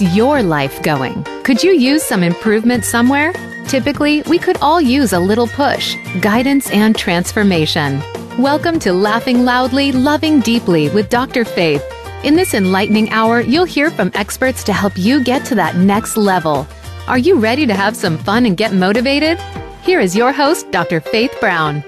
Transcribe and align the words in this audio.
Your 0.00 0.42
life 0.42 0.82
going? 0.82 1.24
Could 1.44 1.62
you 1.62 1.72
use 1.72 2.02
some 2.02 2.22
improvement 2.22 2.86
somewhere? 2.86 3.34
Typically, 3.68 4.22
we 4.22 4.38
could 4.38 4.56
all 4.62 4.80
use 4.80 5.12
a 5.12 5.20
little 5.20 5.46
push, 5.46 5.94
guidance, 6.22 6.70
and 6.70 6.96
transformation. 6.96 8.00
Welcome 8.38 8.78
to 8.78 8.94
Laughing 8.94 9.44
Loudly, 9.44 9.92
Loving 9.92 10.40
Deeply 10.40 10.88
with 10.88 11.10
Dr. 11.10 11.44
Faith. 11.44 11.84
In 12.24 12.34
this 12.34 12.54
enlightening 12.54 13.10
hour, 13.10 13.42
you'll 13.42 13.66
hear 13.66 13.90
from 13.90 14.10
experts 14.14 14.64
to 14.64 14.72
help 14.72 14.96
you 14.96 15.22
get 15.22 15.44
to 15.44 15.54
that 15.56 15.76
next 15.76 16.16
level. 16.16 16.66
Are 17.06 17.18
you 17.18 17.38
ready 17.38 17.66
to 17.66 17.74
have 17.74 17.94
some 17.94 18.16
fun 18.16 18.46
and 18.46 18.56
get 18.56 18.72
motivated? 18.72 19.38
Here 19.82 20.00
is 20.00 20.16
your 20.16 20.32
host, 20.32 20.70
Dr. 20.70 21.02
Faith 21.02 21.36
Brown. 21.40 21.84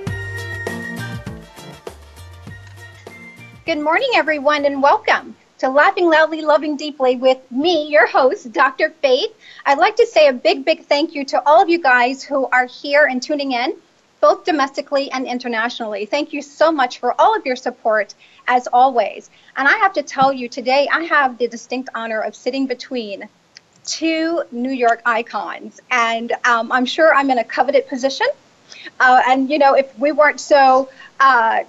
Good 3.64 3.80
morning, 3.80 4.10
everyone, 4.16 4.66
and 4.66 4.82
welcome 4.82 5.34
to 5.62 5.68
Laughing 5.68 6.10
Loudly, 6.10 6.40
Loving 6.42 6.76
Deeply 6.76 7.14
with 7.14 7.38
me, 7.52 7.86
your 7.86 8.08
host, 8.08 8.50
Dr. 8.50 8.90
Faith. 9.00 9.30
I'd 9.64 9.78
like 9.78 9.94
to 9.94 10.06
say 10.08 10.26
a 10.26 10.32
big, 10.32 10.64
big 10.64 10.86
thank 10.86 11.14
you 11.14 11.24
to 11.26 11.40
all 11.46 11.62
of 11.62 11.68
you 11.68 11.80
guys 11.80 12.20
who 12.20 12.46
are 12.46 12.66
here 12.66 13.04
and 13.04 13.22
tuning 13.22 13.52
in, 13.52 13.76
both 14.20 14.44
domestically 14.44 15.08
and 15.12 15.24
internationally. 15.24 16.04
Thank 16.04 16.32
you 16.32 16.42
so 16.42 16.72
much 16.72 16.98
for 16.98 17.14
all 17.20 17.36
of 17.36 17.46
your 17.46 17.54
support, 17.54 18.12
as 18.48 18.66
always. 18.72 19.30
And 19.56 19.68
I 19.68 19.74
have 19.74 19.92
to 19.92 20.02
tell 20.02 20.32
you, 20.32 20.48
today 20.48 20.88
I 20.92 21.04
have 21.04 21.38
the 21.38 21.46
distinct 21.46 21.90
honor 21.94 22.22
of 22.22 22.34
sitting 22.34 22.66
between 22.66 23.28
two 23.84 24.42
New 24.50 24.72
York 24.72 25.00
icons, 25.06 25.80
and 25.92 26.32
um, 26.44 26.72
I'm 26.72 26.86
sure 26.86 27.14
I'm 27.14 27.30
in 27.30 27.38
a 27.38 27.44
coveted 27.44 27.86
position. 27.86 28.26
Uh, 28.98 29.22
and 29.28 29.48
you 29.48 29.60
know, 29.60 29.74
if 29.74 29.96
we 29.96 30.10
weren't 30.10 30.40
so, 30.40 30.90
uh, 31.20 31.60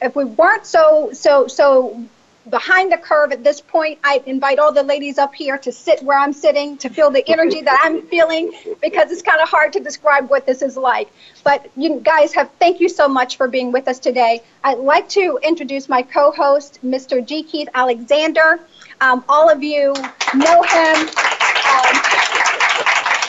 if 0.00 0.16
we 0.16 0.24
weren't 0.24 0.64
so 0.64 1.10
so 1.12 1.46
so 1.46 2.06
behind 2.50 2.92
the 2.92 2.96
curve 2.96 3.32
at 3.32 3.42
this 3.42 3.60
point. 3.60 3.98
I 4.04 4.22
invite 4.26 4.58
all 4.58 4.72
the 4.72 4.82
ladies 4.82 5.18
up 5.18 5.34
here 5.34 5.58
to 5.58 5.72
sit 5.72 6.02
where 6.02 6.18
I'm 6.18 6.32
sitting 6.32 6.76
to 6.78 6.88
feel 6.88 7.10
the 7.10 7.28
energy 7.28 7.62
that 7.62 7.80
I'm 7.82 8.02
feeling 8.02 8.52
because 8.82 9.10
it's 9.10 9.22
kind 9.22 9.40
of 9.40 9.48
hard 9.48 9.72
to 9.74 9.80
describe 9.80 10.30
what 10.30 10.46
this 10.46 10.62
is 10.62 10.76
like. 10.76 11.10
But 11.42 11.70
you 11.76 12.00
guys 12.00 12.32
have 12.34 12.50
thank 12.58 12.80
you 12.80 12.88
so 12.88 13.08
much 13.08 13.36
for 13.36 13.48
being 13.48 13.72
with 13.72 13.88
us 13.88 13.98
today. 13.98 14.42
I'd 14.62 14.78
like 14.78 15.08
to 15.10 15.38
introduce 15.42 15.88
my 15.88 16.02
co-host, 16.02 16.80
Mr. 16.84 17.24
G. 17.24 17.42
Keith 17.42 17.68
Alexander. 17.74 18.60
Um, 19.00 19.24
all 19.28 19.50
of 19.50 19.62
you 19.62 19.94
know 20.34 20.62
him. 20.62 21.08
Um, 21.08 22.23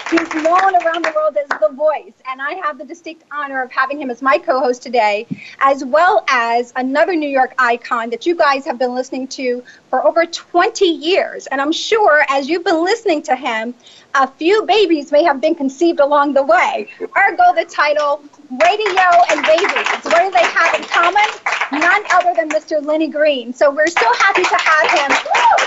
He's 0.09 0.33
known 0.35 0.75
around 0.75 1.03
the 1.03 1.11
world 1.15 1.35
as 1.35 1.49
The 1.59 1.69
Voice, 1.73 2.13
and 2.29 2.39
I 2.39 2.53
have 2.63 2.77
the 2.77 2.85
distinct 2.85 3.23
honor 3.31 3.63
of 3.63 3.71
having 3.71 3.99
him 3.99 4.11
as 4.11 4.21
my 4.21 4.37
co 4.37 4.59
host 4.59 4.83
today, 4.83 5.25
as 5.59 5.83
well 5.83 6.23
as 6.29 6.71
another 6.75 7.15
New 7.15 7.27
York 7.27 7.55
icon 7.57 8.11
that 8.11 8.23
you 8.27 8.35
guys 8.35 8.65
have 8.65 8.77
been 8.77 8.93
listening 8.93 9.27
to 9.29 9.63
for 9.89 10.05
over 10.05 10.27
20 10.27 10.85
years. 10.85 11.47
And 11.47 11.59
I'm 11.59 11.71
sure 11.71 12.23
as 12.29 12.47
you've 12.47 12.63
been 12.63 12.83
listening 12.83 13.23
to 13.23 13.35
him, 13.35 13.73
a 14.13 14.27
few 14.27 14.63
babies 14.67 15.11
may 15.11 15.23
have 15.23 15.41
been 15.41 15.55
conceived 15.55 15.99
along 15.99 16.33
the 16.33 16.43
way. 16.43 16.87
Ergo, 17.01 17.55
the 17.55 17.65
title 17.65 18.21
Radio 18.51 19.09
and 19.31 19.43
Babies. 19.43 20.03
What 20.03 20.21
do 20.21 20.29
they 20.29 20.45
have 20.45 20.75
in 20.75 20.83
common? 20.83 21.29
None 21.71 22.03
other 22.11 22.33
than 22.35 22.49
Mr. 22.49 22.85
Lenny 22.85 23.07
Green. 23.07 23.53
So 23.53 23.71
we're 23.71 23.87
so 23.87 24.13
happy 24.19 24.43
to 24.43 24.55
have 24.55 24.91
him, 24.91 25.17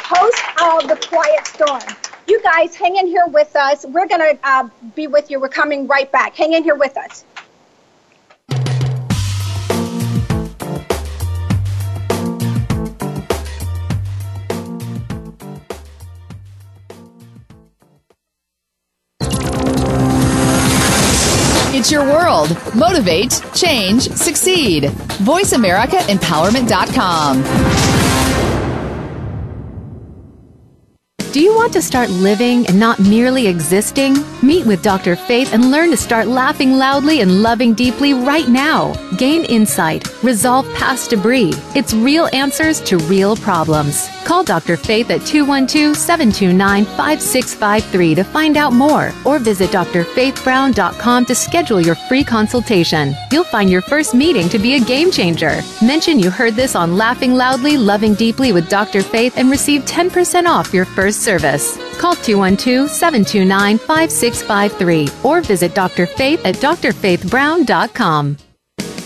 host 0.04 0.42
of 0.62 0.88
The 0.88 1.08
Quiet 1.08 1.44
Storm 1.44 1.82
you 2.28 2.42
guys 2.42 2.74
hang 2.74 2.96
in 2.96 3.06
here 3.06 3.26
with 3.26 3.54
us. 3.56 3.86
We're 3.86 4.06
going 4.06 4.20
to 4.20 4.38
uh, 4.44 4.68
be 4.94 5.06
with 5.06 5.30
you. 5.30 5.40
We're 5.40 5.48
coming 5.48 5.86
right 5.86 6.12
back. 6.12 6.34
Hang 6.34 6.52
in 6.52 6.62
here 6.62 6.74
with 6.74 6.94
us. 6.96 7.24
It's 21.70 21.92
your 21.92 22.04
world. 22.04 22.56
Motivate, 22.74 23.40
change, 23.54 24.08
succeed. 24.10 24.84
VoiceAmericaEmpowerment.com. 24.84 27.67
Do 31.30 31.42
you 31.42 31.54
want 31.54 31.74
to 31.74 31.82
start 31.82 32.08
living 32.08 32.66
and 32.68 32.80
not 32.80 32.98
merely 32.98 33.48
existing? 33.48 34.16
Meet 34.42 34.64
with 34.64 34.82
Dr. 34.82 35.14
Faith 35.14 35.52
and 35.52 35.70
learn 35.70 35.90
to 35.90 35.96
start 35.96 36.26
laughing 36.26 36.78
loudly 36.78 37.20
and 37.20 37.42
loving 37.42 37.74
deeply 37.74 38.14
right 38.14 38.48
now. 38.48 38.94
Gain 39.18 39.44
insight, 39.44 40.08
resolve 40.22 40.64
past 40.72 41.10
debris. 41.10 41.52
It's 41.74 41.92
real 41.92 42.30
answers 42.32 42.80
to 42.82 42.96
real 42.96 43.36
problems. 43.36 44.08
Call 44.24 44.42
Dr. 44.42 44.76
Faith 44.78 45.10
at 45.10 45.24
212 45.26 45.96
729 45.96 46.84
5653 46.84 48.14
to 48.14 48.24
find 48.24 48.56
out 48.56 48.72
more 48.72 49.12
or 49.26 49.38
visit 49.38 49.70
drfaithbrown.com 49.70 51.24
to 51.26 51.34
schedule 51.34 51.80
your 51.80 51.94
free 51.94 52.24
consultation. 52.24 53.14
You'll 53.30 53.44
find 53.44 53.68
your 53.68 53.82
first 53.82 54.14
meeting 54.14 54.48
to 54.48 54.58
be 54.58 54.74
a 54.74 54.80
game 54.80 55.10
changer. 55.10 55.60
Mention 55.82 56.18
you 56.18 56.30
heard 56.30 56.54
this 56.54 56.74
on 56.74 56.96
Laughing 56.96 57.34
Loudly, 57.34 57.76
Loving 57.76 58.14
Deeply 58.14 58.52
with 58.52 58.68
Dr. 58.70 59.02
Faith 59.02 59.34
and 59.36 59.50
receive 59.50 59.82
10% 59.82 60.46
off 60.46 60.72
your 60.72 60.84
first 60.84 61.17
service. 61.18 61.76
Call 61.98 62.14
212 62.14 62.90
729 62.90 63.78
5653 63.78 65.08
or 65.22 65.40
visit 65.40 65.74
Dr. 65.74 66.06
Faith 66.06 66.44
at 66.44 66.54
drfaithbrown.com. 66.56 68.36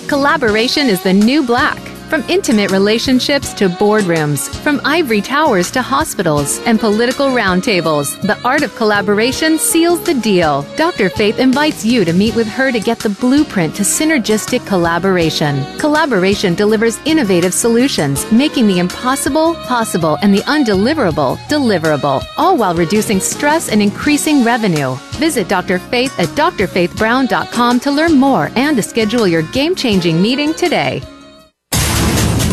Collaboration 0.08 0.88
is 0.88 1.02
the 1.02 1.12
new 1.12 1.42
black. 1.46 1.91
From 2.12 2.28
intimate 2.28 2.70
relationships 2.70 3.54
to 3.54 3.70
boardrooms, 3.70 4.54
from 4.62 4.82
ivory 4.84 5.22
towers 5.22 5.70
to 5.70 5.80
hospitals 5.80 6.58
and 6.66 6.78
political 6.78 7.28
roundtables, 7.28 8.20
the 8.20 8.38
art 8.46 8.62
of 8.62 8.76
collaboration 8.76 9.56
seals 9.56 10.02
the 10.02 10.12
deal. 10.12 10.60
Dr. 10.76 11.08
Faith 11.08 11.38
invites 11.38 11.86
you 11.86 12.04
to 12.04 12.12
meet 12.12 12.36
with 12.36 12.46
her 12.48 12.70
to 12.70 12.80
get 12.80 12.98
the 12.98 13.08
blueprint 13.08 13.74
to 13.76 13.82
synergistic 13.82 14.66
collaboration. 14.66 15.64
Collaboration 15.78 16.54
delivers 16.54 17.00
innovative 17.06 17.54
solutions, 17.54 18.30
making 18.30 18.66
the 18.66 18.78
impossible 18.78 19.54
possible 19.64 20.18
and 20.20 20.34
the 20.34 20.42
undeliverable 20.42 21.38
deliverable, 21.48 22.22
all 22.36 22.58
while 22.58 22.74
reducing 22.74 23.20
stress 23.20 23.70
and 23.70 23.80
increasing 23.80 24.44
revenue. 24.44 24.96
Visit 25.12 25.48
Dr. 25.48 25.78
Faith 25.78 26.12
at 26.20 26.28
drfaithbrown.com 26.36 27.80
to 27.80 27.90
learn 27.90 28.20
more 28.20 28.50
and 28.54 28.76
to 28.76 28.82
schedule 28.82 29.26
your 29.26 29.50
game 29.52 29.74
changing 29.74 30.20
meeting 30.20 30.52
today. 30.52 31.02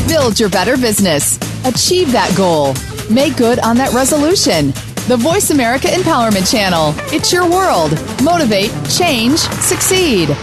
Build 0.10 0.40
your 0.40 0.50
better 0.50 0.76
business. 0.76 1.38
Achieve 1.66 2.12
that 2.14 2.34
goal. 2.36 2.74
Make 3.14 3.38
good 3.38 3.60
on 3.60 3.78
that 3.78 3.94
resolution. 3.94 4.72
The 5.08 5.16
Voice 5.16 5.52
America 5.52 5.88
Empowerment 5.88 6.52
Channel. 6.52 6.96
It's 7.14 7.32
your 7.32 7.48
world. 7.48 7.92
Motivate, 8.24 8.72
change, 8.90 9.38
succeed. 9.38 10.36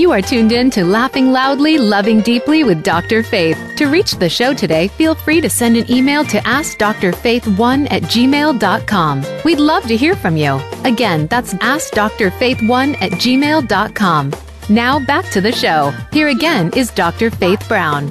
You 0.00 0.12
are 0.12 0.22
tuned 0.22 0.52
in 0.52 0.70
to 0.70 0.82
Laughing 0.82 1.30
Loudly, 1.30 1.76
Loving 1.76 2.22
Deeply 2.22 2.64
with 2.64 2.82
Dr. 2.82 3.22
Faith. 3.22 3.58
To 3.76 3.84
reach 3.84 4.12
the 4.12 4.30
show 4.30 4.54
today, 4.54 4.88
feel 4.88 5.14
free 5.14 5.42
to 5.42 5.50
send 5.50 5.76
an 5.76 5.90
email 5.90 6.24
to 6.24 6.38
AskDrFaith1 6.38 7.86
at 7.92 8.04
gmail.com. 8.04 9.26
We'd 9.44 9.60
love 9.60 9.82
to 9.88 9.98
hear 9.98 10.16
from 10.16 10.38
you. 10.38 10.58
Again, 10.84 11.26
that's 11.26 11.52
AskDrFaith1 11.52 13.02
at 13.02 13.10
gmail.com. 13.10 14.32
Now 14.70 15.04
back 15.04 15.30
to 15.32 15.42
the 15.42 15.52
show. 15.52 15.92
Here 16.14 16.28
again 16.28 16.70
is 16.74 16.90
Dr. 16.92 17.30
Faith 17.30 17.68
Brown. 17.68 18.08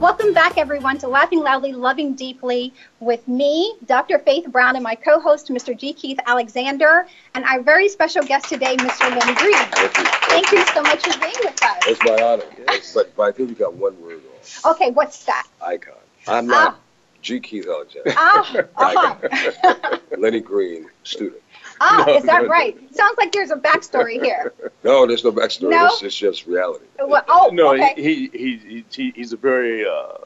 Welcome 0.00 0.32
back, 0.32 0.58
everyone, 0.58 0.98
to 0.98 1.08
Laughing 1.08 1.40
Loudly, 1.40 1.72
Loving 1.72 2.14
Deeply 2.14 2.72
with 3.00 3.26
me, 3.26 3.74
Dr. 3.84 4.20
Faith 4.20 4.46
Brown, 4.46 4.76
and 4.76 4.84
my 4.84 4.94
co 4.94 5.18
host, 5.18 5.48
Mr. 5.48 5.76
G. 5.76 5.92
Keith 5.92 6.20
Alexander, 6.24 7.08
and 7.34 7.44
our 7.44 7.60
very 7.60 7.88
special 7.88 8.22
guest 8.22 8.48
today, 8.48 8.76
Mr. 8.76 9.10
Lenny 9.10 9.34
Green. 9.34 9.54
Thank 9.54 9.98
you. 9.98 10.04
Thank 10.04 10.52
you 10.52 10.64
so 10.66 10.82
much 10.82 11.02
for 11.02 11.18
being 11.18 11.34
with 11.40 11.60
us. 11.64 11.78
It's 11.88 12.04
my 12.04 12.22
honor. 12.22 12.44
Yes. 12.68 12.94
but, 12.94 13.14
but 13.16 13.22
I 13.24 13.32
think 13.32 13.48
we 13.48 13.56
got 13.56 13.74
one 13.74 14.00
word 14.00 14.20
wrong. 14.22 14.72
Okay, 14.72 14.92
what's 14.92 15.24
that? 15.24 15.48
Icon. 15.60 15.94
I'm 16.28 16.46
not 16.46 16.74
ah. 16.74 16.87
G. 17.22 17.40
Keith 17.40 17.66
Alexander. 17.68 18.12
Ah, 18.16 18.58
uh-huh. 18.76 19.98
Lenny 20.18 20.40
Green, 20.40 20.88
student. 21.02 21.42
Ah, 21.80 22.04
no, 22.06 22.16
is 22.16 22.24
that 22.24 22.42
no, 22.42 22.48
right? 22.48 22.80
No. 22.80 22.88
Sounds 22.90 23.18
like 23.18 23.32
there's 23.32 23.50
a 23.50 23.56
backstory 23.56 24.22
here. 24.22 24.52
No, 24.82 25.06
there's 25.06 25.24
no 25.24 25.32
backstory. 25.32 25.70
No? 25.70 25.86
It's, 25.86 26.02
it's 26.02 26.16
just 26.16 26.46
reality. 26.46 26.84
Well, 26.98 27.24
oh, 27.28 27.50
no, 27.52 27.74
okay. 27.74 27.94
he, 27.96 28.30
he, 28.32 28.84
he, 28.90 29.12
he's 29.14 29.32
a 29.32 29.36
very 29.36 29.86
uh, 29.86 30.18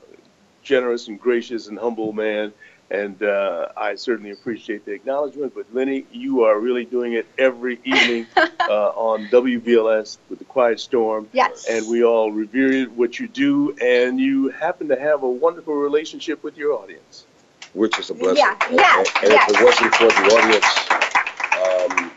generous 0.62 1.08
and 1.08 1.20
gracious 1.20 1.68
and 1.68 1.78
humble 1.78 2.12
man, 2.12 2.52
and 2.92 3.22
uh, 3.22 3.68
I 3.74 3.94
certainly 3.94 4.32
appreciate 4.32 4.84
the 4.84 4.92
acknowledgement. 4.92 5.54
But 5.54 5.66
Lenny, 5.72 6.04
you 6.12 6.44
are 6.44 6.58
really 6.58 6.84
doing 6.84 7.14
it 7.14 7.26
every 7.38 7.80
evening 7.84 8.26
uh, 8.36 8.90
on 8.90 9.26
WBLS 9.28 10.18
with 10.28 10.38
the 10.38 10.44
Quiet 10.44 10.78
Storm. 10.78 11.28
Yes. 11.32 11.66
And 11.68 11.88
we 11.88 12.04
all 12.04 12.30
revere 12.30 12.84
what 12.90 13.18
you 13.18 13.28
do, 13.28 13.74
and 13.80 14.20
you 14.20 14.50
happen 14.50 14.88
to 14.88 15.00
have 15.00 15.22
a 15.22 15.28
wonderful 15.28 15.74
relationship 15.74 16.42
with 16.44 16.56
your 16.56 16.74
audience. 16.74 17.24
Which 17.72 17.98
is 17.98 18.10
a 18.10 18.14
blessing. 18.14 18.36
Yeah, 18.36 18.56
yes, 18.70 19.10
and, 19.16 19.24
and 19.24 19.32
yes. 19.32 19.50
if 19.50 19.58
it 19.58 19.64
wasn't 19.64 19.94
for 19.94 20.08
the 20.08 20.26
audience, 20.36 22.10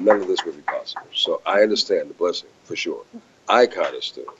um, 0.00 0.02
none 0.02 0.22
of 0.22 0.26
this 0.26 0.42
would 0.46 0.56
be 0.56 0.62
possible. 0.62 1.02
So 1.14 1.42
I 1.44 1.60
understand 1.60 2.08
the 2.08 2.14
blessing 2.14 2.48
for 2.64 2.76
sure. 2.76 3.04
I 3.46 3.66
kind 3.66 3.94
of 3.94 4.02
still. 4.02 4.34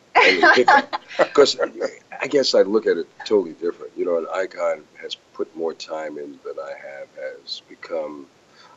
Because 1.18 1.60
I 2.20 2.26
guess 2.26 2.54
I 2.54 2.62
look 2.62 2.86
at 2.86 2.96
it 2.96 3.06
totally 3.26 3.52
different. 3.52 3.92
You 3.98 4.06
know, 4.06 4.16
an 4.16 4.26
icon 4.32 4.84
has 5.02 5.14
put 5.34 5.54
more 5.56 5.74
time 5.74 6.18
in 6.18 6.38
than 6.44 6.54
I 6.58 6.70
have, 6.70 7.08
has 7.16 7.62
become 7.68 8.26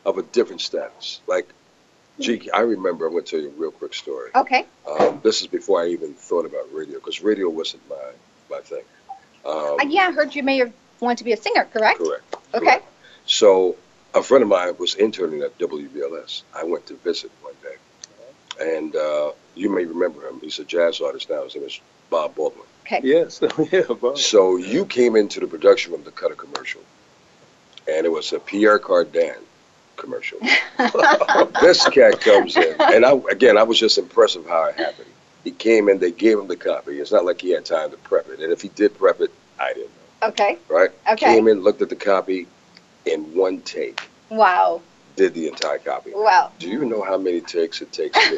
of 0.06 0.18
a 0.18 0.24
different 0.24 0.62
status. 0.62 1.22
Like, 1.28 1.48
gee, 2.19 2.50
I 2.52 2.62
remember, 2.62 3.06
I'm 3.06 3.13
going 3.13 3.24
to 3.24 3.31
tell 3.31 3.40
you 3.40 3.50
a 3.50 3.60
real 3.60 3.72
quick 3.72 3.94
story. 3.94 4.31
Okay. 4.36 4.66
Um, 4.90 5.19
this 5.24 5.42
is 5.42 5.48
before 5.48 5.81
I 5.81 5.88
even 5.90 6.13
thought 6.13 6.46
about 6.46 6.74
radio, 6.74 6.96
because 6.96 7.22
radio 7.22 7.50
wasn't 7.50 7.88
my, 7.90 8.12
my 8.50 8.60
thing. 8.62 8.84
Um, 9.46 9.80
Uh, 9.80 9.84
yeah, 9.88 10.07
I 10.07 10.12
heard 10.12 10.36
you 10.36 10.44
may 10.44 10.57
have 10.60 10.74
wanted 11.00 11.18
to 11.19 11.24
be 11.24 11.34
a 11.34 11.38
singer, 11.38 11.66
correct? 11.74 12.00
Correct. 12.00 12.36
Okay. 12.54 12.66
correct. 12.66 12.88
So 13.25 13.75
a 14.13 14.22
friend 14.24 14.44
of 14.44 14.50
mine 14.50 14.75
was 14.78 14.96
interning 14.96 15.42
at 15.42 15.58
WBLS. 15.58 16.44
I 16.56 16.63
went 16.63 16.86
to 16.88 16.96
visit 16.96 17.31
one 17.42 17.54
day, 17.62 18.74
and 18.78 18.96
uh, 18.96 19.31
you 19.56 19.69
may 19.69 19.86
remember 19.86 20.28
him. 20.28 20.40
He's 20.40 20.60
a 20.60 20.63
jazz 20.63 21.01
artist 21.01 21.30
now. 21.30 21.44
His 21.44 21.56
name 21.56 21.66
is 21.66 21.80
Bob 22.10 22.36
Baldwin. 22.36 22.66
Okay. 22.86 23.02
Yes. 23.04 23.42
yeah. 23.72 23.82
Bob. 24.02 24.18
So 24.18 24.58
you 24.58 24.86
came 24.86 25.16
into 25.16 25.40
the 25.40 25.48
production 25.48 25.94
room 25.94 26.04
to 26.04 26.12
cut 26.12 26.32
a 26.32 26.36
commercial, 26.36 26.82
and 27.88 28.06
it 28.06 28.12
was 28.12 28.32
a 28.34 28.40
Pierre 28.40 28.80
Cardin 28.80 29.38
commercial. 29.98 30.40
this 31.62 31.88
cat 31.90 32.22
comes 32.22 32.56
in, 32.56 32.76
and 32.80 33.06
I 33.06 33.14
again 33.32 33.58
I 33.58 33.64
was 33.64 33.80
just 33.80 33.98
impressed 33.98 34.36
of 34.36 34.46
how 34.46 34.66
it 34.66 34.76
happened. 34.76 35.10
He 35.44 35.52
came 35.52 35.90
in, 35.90 36.00
they 36.00 36.12
gave 36.12 36.40
him 36.40 36.48
the 36.48 36.56
copy. 36.56 37.00
It's 37.00 37.12
not 37.12 37.24
like 37.24 37.42
he 37.42 37.52
had 37.52 37.66
time 37.66 37.92
to 37.92 37.98
prep 37.98 38.30
it, 38.30 38.40
and 38.40 38.52
if 38.52 38.62
he 38.62 38.70
did 38.70 38.98
prep 38.98 39.22
it, 39.22 39.32
I 39.60 39.74
didn't 39.74 39.90
know. 39.90 40.28
Okay. 40.30 40.58
Right? 40.68 40.90
Okay. 41.12 41.36
Came 41.36 41.48
in, 41.48 41.62
looked 41.62 41.84
at 41.84 41.90
the 41.90 41.96
copy, 41.96 42.48
in 43.06 43.36
one 43.36 43.62
take, 43.62 44.02
Wow. 44.30 44.82
Did 45.15 45.33
the 45.33 45.47
entire 45.47 45.77
copy. 45.79 46.12
Wow. 46.13 46.51
Do 46.59 46.67
you 46.69 46.85
know 46.85 47.01
how 47.03 47.17
many 47.17 47.41
takes 47.41 47.81
it 47.81 47.91
takes 47.91 48.17
me 48.31 48.38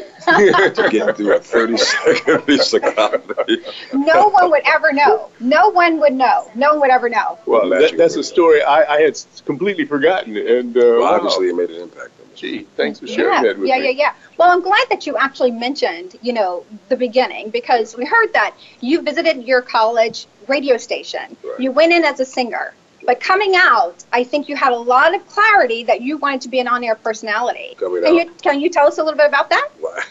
to 0.52 0.88
get 0.92 1.18
through 1.18 1.36
a 1.36 1.40
30 1.40 1.78
second 1.78 2.42
piece 2.46 2.74
of 2.74 2.82
copy? 2.82 3.58
No 3.94 4.30
one 4.30 4.50
would 4.52 4.64
ever 4.66 4.94
know. 4.94 5.30
No 5.40 5.70
one 5.70 6.00
would 6.00 6.14
know. 6.14 6.50
No 6.56 6.72
one 6.72 6.82
would 6.82 6.90
ever 6.92 7.10
know. 7.10 7.40
Well, 7.46 7.70
that, 7.70 7.98
that's 7.98 8.16
a 8.16 8.24
story 8.24 8.62
I, 8.62 8.96
I 8.96 9.02
had 9.02 9.20
completely 9.46 9.86
forgotten. 9.86 10.38
And 10.38 10.76
uh, 10.78 10.80
Well, 10.82 11.00
wow. 11.02 11.16
obviously, 11.16 11.50
it 11.50 11.56
made 11.56 11.70
an 11.72 11.82
impact 11.82 12.12
on 12.22 12.28
me. 12.30 12.36
gee, 12.36 12.64
thanks 12.76 13.00
for 13.00 13.08
sharing 13.08 13.34
yeah, 13.34 13.42
that 13.42 13.58
with 13.60 13.68
yeah, 13.68 13.78
me. 13.80 13.86
yeah, 13.86 13.92
yeah. 13.92 14.14
Well, 14.38 14.52
I'm 14.52 14.62
glad 14.62 14.86
that 14.90 15.08
you 15.08 15.18
actually 15.18 15.52
mentioned, 15.52 16.16
you 16.22 16.34
know, 16.34 16.66
the 16.90 16.96
beginning 16.96 17.50
because 17.50 17.96
we 17.98 18.06
heard 18.06 18.32
that 18.34 18.56
you 18.82 19.02
visited 19.02 19.44
your 19.46 19.62
college 19.62 20.28
radio 20.48 20.78
station. 20.78 21.36
Right. 21.44 21.60
You 21.60 21.72
went 21.72 21.92
in 21.92 22.04
as 22.06 22.20
a 22.20 22.26
singer, 22.26 22.74
but 23.08 23.22
coming 23.22 23.56
out, 23.56 24.04
I 24.12 24.26
think 24.26 24.50
you 24.50 24.58
had 24.58 24.74
a 24.74 24.78
lot 24.78 25.16
of 25.16 25.26
clarity 25.28 25.86
that 25.86 26.02
you 26.02 26.18
wanted 26.18 26.42
to 26.42 26.50
be 26.50 26.60
an 26.60 26.68
on-air 26.68 26.96
personality. 26.96 27.74
Coming 27.80 28.04
can 28.04 28.14
out. 28.14 28.26
you 28.26 28.32
can 28.44 28.60
you 28.60 28.70
tell 28.70 28.86
us 28.86 28.98
a 28.98 29.04
little 29.04 29.18
bit 29.18 29.28
about 29.30 29.50
that? 29.50 29.70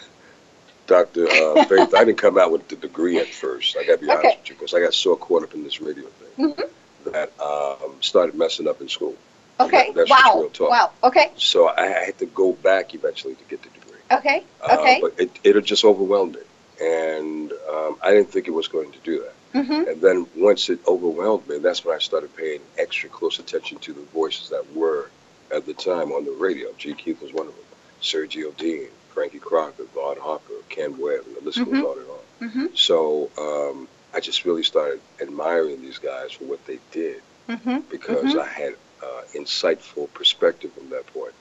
Dr. 0.87 1.27
Uh, 1.27 1.65
Faith, 1.65 1.93
I 1.93 2.05
didn't 2.05 2.17
come 2.17 2.37
out 2.39 2.51
with 2.51 2.67
the 2.69 2.75
degree 2.75 3.19
at 3.19 3.27
first. 3.27 3.77
I 3.77 3.85
got 3.85 3.99
to 3.99 4.05
be 4.05 4.09
honest 4.09 4.37
with 4.39 4.49
you 4.49 4.55
because 4.55 4.73
I 4.73 4.79
got 4.79 4.93
so 4.93 5.15
caught 5.15 5.43
up 5.43 5.53
in 5.53 5.63
this 5.63 5.79
radio 5.79 6.05
thing 6.07 6.53
Mhm. 6.53 6.69
that 7.11 7.39
um, 7.39 8.01
started 8.01 8.35
messing 8.35 8.67
up 8.67 8.81
in 8.81 8.89
school. 8.89 9.15
Okay. 9.59 9.91
That's 9.93 10.09
wow. 10.09 10.39
real 10.39 10.49
talk. 10.49 10.69
Wow. 10.69 10.91
Okay. 11.03 11.31
So 11.35 11.67
I 11.69 11.87
had 11.87 12.17
to 12.19 12.25
go 12.25 12.53
back 12.53 12.95
eventually 12.95 13.35
to 13.35 13.43
get 13.43 13.61
the 13.61 13.69
degree. 13.69 13.99
Okay. 14.11 14.43
Uh, 14.61 14.77
Okay. 14.79 14.99
but 15.01 15.13
it, 15.19 15.31
it 15.43 15.61
just 15.65 15.83
overwhelmed 15.83 16.35
me. 16.35 16.41
And 16.81 17.51
um, 17.69 17.97
I 18.01 18.11
didn't 18.11 18.31
think 18.31 18.47
it 18.47 18.51
was 18.51 18.67
going 18.67 18.91
to 18.91 18.99
do 18.99 19.19
that. 19.19 19.33
Mhm. 19.53 19.87
And 19.91 20.01
then 20.01 20.27
once 20.35 20.69
it 20.69 20.79
overwhelmed 20.87 21.47
me, 21.47 21.57
that's 21.59 21.83
when 21.85 21.95
I 21.95 21.99
started 21.99 22.35
paying 22.35 22.61
extra 22.77 23.09
close 23.09 23.39
attention 23.39 23.79
to 23.79 23.93
the 23.93 24.01
voices 24.13 24.49
that 24.49 24.73
were 24.73 25.09
at 25.51 25.65
the 25.65 25.73
time 25.73 26.11
on 26.11 26.25
the 26.25 26.31
radio. 26.31 26.73
G. 26.77 26.93
Keith 26.93 27.21
was 27.21 27.33
one 27.33 27.47
of 27.47 27.55
them. 27.55 27.63
Sergio 28.01 28.55
Dean, 28.57 28.89
Frankie 29.13 29.39
Crocker, 29.39 29.85
Vaughn 29.95 30.17
Harper, 30.17 30.53
Ken 30.69 30.97
Webb, 30.97 31.25
and 31.25 31.35
the 31.37 31.41
list 31.41 31.59
Mhm. 31.59 31.65
goes 31.65 31.83
on 31.83 31.97
and 31.99 32.09
on. 32.09 32.67
Mhm. 32.67 32.77
So 32.77 33.29
um, 33.37 33.87
I 34.13 34.19
just 34.19 34.45
really 34.45 34.63
started 34.63 35.01
admiring 35.21 35.81
these 35.81 35.97
guys 35.97 36.31
for 36.33 36.43
what 36.45 36.63
they 36.65 36.79
did 36.91 37.21
Mhm. 37.49 37.87
because 37.89 38.33
Mhm. 38.33 38.39
I 38.39 38.45
had 38.47 38.75
uh, 39.01 39.21
insightful 39.35 40.11
perspective 40.13 40.73
from 40.73 40.89
that 40.89 41.05
point 41.13 41.33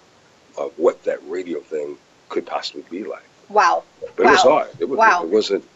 of 0.58 0.72
what 0.78 1.02
that 1.04 1.18
radio 1.28 1.60
thing 1.60 1.96
could 2.28 2.44
possibly 2.46 2.82
be 2.90 3.02
like. 3.04 3.22
Wow. 3.48 3.84
But 4.16 4.26
it 4.26 4.30
was 4.30 4.44
Wow. 4.44 4.50
hard. 4.50 4.68
It, 4.78 4.88
was, 4.88 4.98
Wow. 4.98 5.22
it 5.24 5.28
wasn't. 5.28 5.64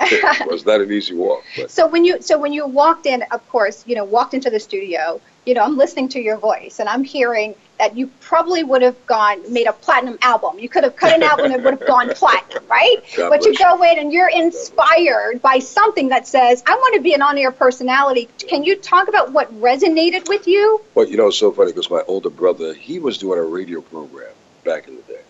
It 0.00 0.46
was 0.46 0.64
not 0.64 0.80
an 0.80 0.92
easy 0.92 1.14
walk. 1.14 1.42
But 1.56 1.70
So 1.72 1.86
when 1.88 2.04
you 2.04 2.22
so 2.22 2.38
when 2.38 2.52
you 2.52 2.64
walked 2.66 3.04
in, 3.06 3.22
of 3.32 3.46
course, 3.48 3.82
you 3.86 3.96
know, 3.96 4.04
walked 4.04 4.32
into 4.32 4.48
the 4.48 4.60
studio, 4.60 5.20
you 5.44 5.54
know, 5.54 5.62
I'm 5.62 5.76
listening 5.76 6.08
to 6.10 6.20
your 6.20 6.36
voice 6.36 6.78
and 6.78 6.88
I'm 6.88 7.02
hearing 7.02 7.56
that 7.80 7.96
you 7.96 8.06
probably 8.20 8.62
would 8.62 8.82
have 8.82 8.94
gone 9.06 9.52
made 9.52 9.66
a 9.66 9.72
platinum 9.72 10.16
album. 10.22 10.58
You 10.60 10.68
could 10.68 10.84
have 10.84 10.94
cut 10.94 11.12
an 11.12 11.22
album 11.24 11.50
and 11.50 11.64
would 11.64 11.78
have 11.80 11.86
gone 11.86 12.10
platinum, 12.14 12.62
right? 12.70 12.96
God 13.16 13.28
but 13.30 13.44
you. 13.44 13.54
go 13.56 13.82
in 13.82 13.98
and 13.98 14.12
you're 14.12 14.28
inspired 14.30 15.42
by 15.42 15.58
something 15.58 16.08
that 16.10 16.26
says, 16.28 16.62
I 16.66 16.74
want 16.76 16.94
to 16.94 17.00
be 17.00 17.14
an 17.14 17.22
on-air 17.22 17.50
personality. 17.50 18.28
Can 18.38 18.62
you 18.62 18.76
talk 18.76 19.08
about 19.08 19.32
what 19.32 19.52
resonated 19.60 20.28
with 20.28 20.46
you? 20.46 20.80
Well, 20.94 21.06
you 21.08 21.16
know, 21.16 21.28
it's 21.28 21.38
so 21.38 21.50
funny 21.50 21.72
because 21.72 21.90
my 21.90 22.02
older 22.06 22.30
brother, 22.30 22.72
he 22.74 22.98
was 23.00 23.18
doing 23.18 23.38
a 23.38 23.42
radio 23.42 23.80
program 23.80 24.30
back 24.64 24.86
in 24.88 24.96
the 24.96 25.02
day. 25.02 25.20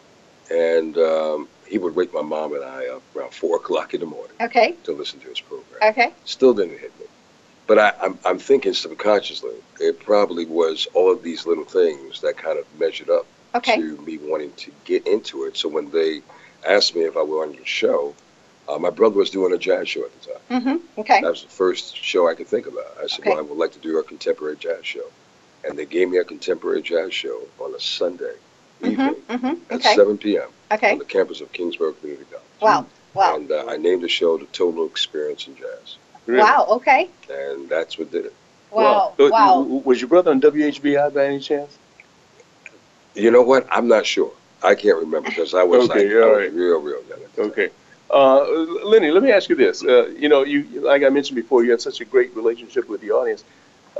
And 0.50 0.96
um, 0.98 1.48
he 1.68 1.78
would 1.78 1.94
wake 1.94 2.12
my 2.14 2.22
mom 2.22 2.54
and 2.54 2.64
I 2.64 2.86
up 2.88 3.02
around 3.16 3.32
4 3.34 3.56
o'clock 3.56 3.94
in 3.94 4.00
the 4.00 4.06
morning 4.06 4.36
Okay. 4.40 4.74
to 4.84 4.92
listen 4.92 5.20
to 5.20 5.28
his 5.28 5.40
program. 5.40 5.78
Okay. 5.82 6.12
Still 6.24 6.54
didn't 6.54 6.78
hit 6.78 6.98
me. 6.98 7.06
But 7.66 7.78
I, 7.78 7.92
I'm, 8.02 8.18
I'm 8.24 8.38
thinking 8.38 8.72
subconsciously, 8.72 9.52
it 9.78 10.00
probably 10.00 10.46
was 10.46 10.88
all 10.94 11.12
of 11.12 11.22
these 11.22 11.46
little 11.46 11.64
things 11.64 12.20
that 12.22 12.36
kind 12.38 12.58
of 12.58 12.64
measured 12.78 13.10
up 13.10 13.26
Okay. 13.54 13.76
to 13.76 13.96
me 14.02 14.18
wanting 14.18 14.52
to 14.54 14.70
get 14.84 15.06
into 15.06 15.44
it. 15.44 15.56
So 15.56 15.68
when 15.68 15.90
they 15.90 16.20
asked 16.66 16.94
me 16.94 17.02
if 17.02 17.16
I 17.16 17.22
were 17.22 17.42
on 17.42 17.54
your 17.54 17.64
show, 17.66 18.14
uh, 18.68 18.78
my 18.78 18.90
brother 18.90 19.16
was 19.16 19.30
doing 19.30 19.52
a 19.54 19.58
jazz 19.58 19.88
show 19.88 20.04
at 20.04 20.20
the 20.20 20.32
time. 20.32 20.60
Mm-hmm. 20.62 21.00
Okay. 21.00 21.20
That 21.22 21.30
was 21.30 21.42
the 21.42 21.48
first 21.48 21.96
show 21.96 22.28
I 22.28 22.34
could 22.34 22.46
think 22.48 22.66
about. 22.66 22.84
I 23.02 23.06
said, 23.06 23.20
Okay. 23.20 23.30
well, 23.30 23.38
I 23.38 23.42
would 23.42 23.56
like 23.58 23.72
to 23.72 23.78
do 23.78 23.98
a 23.98 24.02
contemporary 24.02 24.56
jazz 24.56 24.84
show. 24.84 25.04
And 25.64 25.78
they 25.78 25.86
gave 25.86 26.08
me 26.10 26.18
a 26.18 26.24
contemporary 26.24 26.82
jazz 26.82 27.12
show 27.14 27.40
on 27.58 27.74
a 27.74 27.80
Sunday 27.80 28.34
evening 28.82 29.14
Mm-hmm. 29.28 29.46
Mm-hmm. 29.46 29.72
at 29.72 29.80
Okay. 29.80 29.94
7 29.94 30.18
p.m. 30.18 30.48
on 30.70 30.76
Okay. 30.76 30.98
the 30.98 31.04
campus 31.04 31.40
of 31.40 31.52
Kingsborough 31.52 31.92
Community 31.94 32.26
College. 32.30 32.44
Wow. 32.60 32.86
Wow. 33.14 33.36
And 33.36 33.50
uh, 33.50 33.64
I 33.68 33.76
named 33.76 34.02
the 34.02 34.08
show 34.08 34.36
The 34.38 34.44
Total 34.46 34.86
Experience 34.86 35.46
in 35.46 35.56
Jazz. 35.56 35.96
Really? 36.26 36.42
Wow. 36.42 36.66
Okay. 36.70 37.08
And 37.30 37.68
that's 37.68 37.98
what 37.98 38.10
did 38.10 38.26
it. 38.26 38.34
Wow. 38.70 39.14
Uh, 39.18 39.28
Wow. 39.30 39.62
Was 39.62 40.00
your 40.00 40.08
brother 40.08 40.30
on 40.30 40.40
WHBI 40.40 41.14
by 41.14 41.26
any 41.26 41.40
chance? 41.40 41.78
You 43.14 43.30
know 43.30 43.42
what? 43.42 43.66
I'm 43.70 43.88
not 43.88 44.06
sure. 44.06 44.32
I 44.62 44.74
can't 44.74 44.98
remember 44.98 45.28
because 45.30 45.54
I 45.54 45.62
was, 45.62 45.88
Okay, 45.90 46.06
like, 46.14 46.24
I 46.24 46.30
right. 46.42 46.52
real, 46.52 46.80
real 46.80 47.02
young. 47.08 47.20
at 47.22 47.34
the 47.34 47.42
time. 47.42 47.50
Okay. 47.50 47.68
Uh, 48.10 48.42
Lenny, 48.86 49.10
let 49.10 49.22
me 49.22 49.30
ask 49.32 49.48
you 49.48 49.54
this. 49.56 49.82
Uh, 49.84 50.06
you 50.08 50.28
know, 50.28 50.42
you 50.44 50.64
like 50.80 51.02
I 51.02 51.08
mentioned 51.10 51.36
before, 51.36 51.62
you 51.64 51.70
have 51.72 51.80
such 51.80 52.00
a 52.00 52.04
great 52.04 52.34
relationship 52.34 52.88
with 52.88 53.00
the 53.00 53.10
audience. 53.10 53.44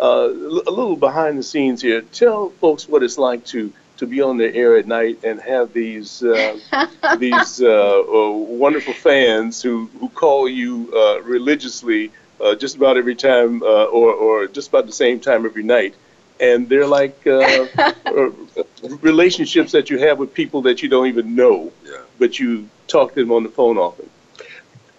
Uh, 0.00 0.24
l- 0.24 0.62
a 0.66 0.70
little 0.70 0.96
behind 0.96 1.38
the 1.38 1.42
scenes 1.42 1.82
here. 1.82 2.00
Tell 2.00 2.50
folks 2.60 2.88
what 2.88 3.02
it's 3.02 3.18
like 3.18 3.44
to 3.46 3.72
to 3.98 4.06
be 4.06 4.20
on 4.22 4.38
the 4.38 4.54
air 4.54 4.76
at 4.76 4.86
night 4.86 5.20
and 5.24 5.40
have 5.40 5.72
these 5.72 6.22
uh, 6.22 6.58
these 7.10 7.60
uh, 7.62 8.00
uh, 8.00 8.30
wonderful 8.32 8.94
fans 8.94 9.62
who 9.62 9.90
who 10.00 10.10
call 10.10 10.48
you 10.48 10.92
uh, 10.94 11.22
religiously 11.22 12.12
uh, 12.40 12.54
just 12.56 12.76
about 12.76 12.96
every 12.96 13.16
time 13.16 13.62
uh, 13.62 13.84
or 13.84 14.12
or 14.14 14.46
just 14.48 14.68
about 14.68 14.86
the 14.86 14.92
same 14.92 15.20
time 15.20 15.44
every 15.46 15.64
night. 15.64 15.96
And 16.40 16.68
they're 16.68 16.86
like 16.86 17.16
relationships 19.00 19.72
that 19.72 19.90
you 19.90 19.98
have 19.98 20.18
with 20.18 20.32
people 20.32 20.62
that 20.62 20.82
you 20.82 20.88
don't 20.88 21.06
even 21.08 21.34
know, 21.34 21.72
Yeah. 21.84 22.04
but 22.18 22.38
you 22.38 22.70
talk 22.88 23.14
to 23.14 23.20
them 23.20 23.32
on 23.32 23.42
the 23.44 23.50
phone 23.50 23.78
often. 23.78 24.10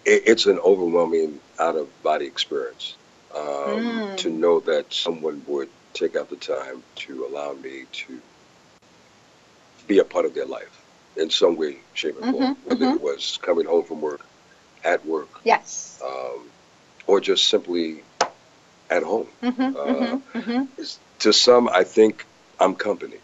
It's 0.05 0.45
an 0.45 0.59
overwhelming 0.59 1.41
out 1.59 1.75
of 1.75 2.01
body 2.01 2.25
experience 2.25 2.97
um, 3.35 4.01
Mm. 4.01 4.17
to 4.17 4.29
know 4.29 4.59
that 4.61 4.93
someone 4.93 5.43
would 5.47 5.69
take 5.93 6.15
out 6.15 6.29
the 6.29 6.37
time 6.37 6.83
to 6.95 7.25
allow 7.25 7.53
me 7.53 7.85
to 8.07 8.21
be 9.89 9.99
a 9.99 10.05
part 10.05 10.25
of 10.25 10.33
their 10.35 10.45
life 10.57 10.75
in 11.17 11.29
some 11.29 11.55
way, 11.57 11.73
shape, 11.93 12.15
or 12.19 12.23
form. 12.33 12.51
Mhm, 12.51 12.55
Whether 12.63 12.85
mhm. 12.85 12.95
it 12.95 13.01
was 13.09 13.37
coming 13.47 13.65
home 13.65 13.85
from 13.85 14.01
work, 14.01 14.21
at 14.85 15.05
work, 15.05 15.31
Yes. 15.43 15.99
um, 16.09 16.39
or 17.07 17.19
just 17.21 17.47
simply 17.49 18.03
at 18.89 19.03
home. 19.03 19.29
Mm-hmm. 19.43 19.75
Uh, 19.75 19.85
Mm-hmm. 19.85 20.39
Mm-hmm. 20.39 20.63
To 21.19 21.33
some, 21.33 21.69
I 21.69 21.83
think 21.83 22.25
I'm 22.59 22.75
company. 22.75 23.19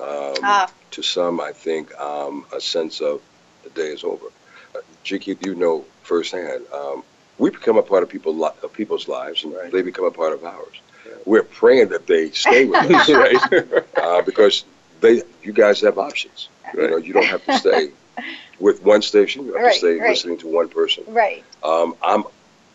Um, 0.00 0.34
Ah. 0.42 0.66
To 0.92 1.02
some, 1.02 1.40
I 1.40 1.52
think 1.52 1.84
um, 1.98 2.46
a 2.54 2.60
sense 2.60 3.00
of 3.00 3.20
the 3.64 3.70
day 3.70 3.88
is 3.96 4.04
over. 4.04 4.26
Uh, 4.74 4.80
Jiki, 5.04 5.36
you 5.46 5.54
know 5.54 5.86
firsthand, 6.02 6.64
um, 6.72 7.02
we 7.38 7.50
become 7.50 7.76
a 7.78 7.82
part 7.82 8.02
of, 8.02 8.08
people 8.08 8.34
li- 8.36 8.58
of 8.62 8.72
people's 8.72 9.08
lives, 9.08 9.44
and 9.44 9.52
Right. 9.54 9.72
they 9.72 9.82
become 9.82 10.04
a 10.06 10.10
part 10.10 10.32
of 10.32 10.44
ours. 10.44 10.76
We're 11.24 11.42
praying 11.62 11.88
that 11.90 12.06
they 12.06 12.30
stay 12.30 12.64
with 12.64 12.82
us 12.82 13.08
right. 13.24 13.42
uh, 14.02 14.22
because 14.22 14.64
they, 15.00 15.22
you 15.42 15.52
guys 15.52 15.80
have 15.82 15.98
options. 15.98 16.48
You 16.74 16.90
know, 16.90 16.96
you 16.98 17.12
don't 17.12 17.26
have 17.26 17.44
to 17.46 17.56
stay 17.58 17.90
with 18.60 18.82
one 18.82 19.02
station. 19.02 19.44
You 19.46 19.54
have 19.54 19.62
Right, 19.62 19.72
to 19.72 19.78
stay 19.78 19.96
right. 19.98 20.10
listening 20.10 20.38
to 20.38 20.48
one 20.48 20.68
person. 20.68 21.04
Right. 21.08 21.44
Um, 21.62 21.94
I'm 22.02 22.24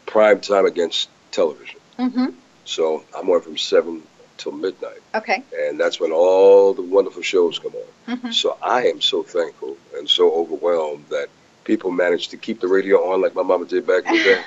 prime 0.06 0.42
time 0.42 0.66
against 0.66 1.10
television, 1.32 1.80
Mm-hmm. 2.00 2.28
so 2.66 3.04
I'm 3.18 3.30
on 3.30 3.42
from 3.42 3.58
seven 3.58 4.04
till 4.38 4.52
midnight 4.52 5.00
Okay. 5.16 5.44
and 5.62 5.80
that's 5.80 6.00
when 6.00 6.12
all 6.12 6.74
the 6.74 6.82
wonderful 6.82 7.22
shows 7.22 7.60
come 7.60 7.74
on. 7.76 8.18
Mhm. 8.18 8.34
So 8.34 8.58
I 8.62 8.88
am 8.88 9.00
so 9.02 9.22
thankful 9.24 9.78
and 9.96 10.10
so 10.10 10.32
overwhelmed 10.34 11.06
that 11.10 11.28
people 11.64 11.92
manage 11.92 12.28
to 12.30 12.38
keep 12.38 12.60
the 12.60 12.68
radio 12.68 13.12
on 13.12 13.22
like 13.22 13.36
my 13.36 13.44
mama 13.44 13.66
did 13.66 13.86
back 13.88 14.06
in 14.06 14.14
the 14.18 14.24
day 14.24 14.44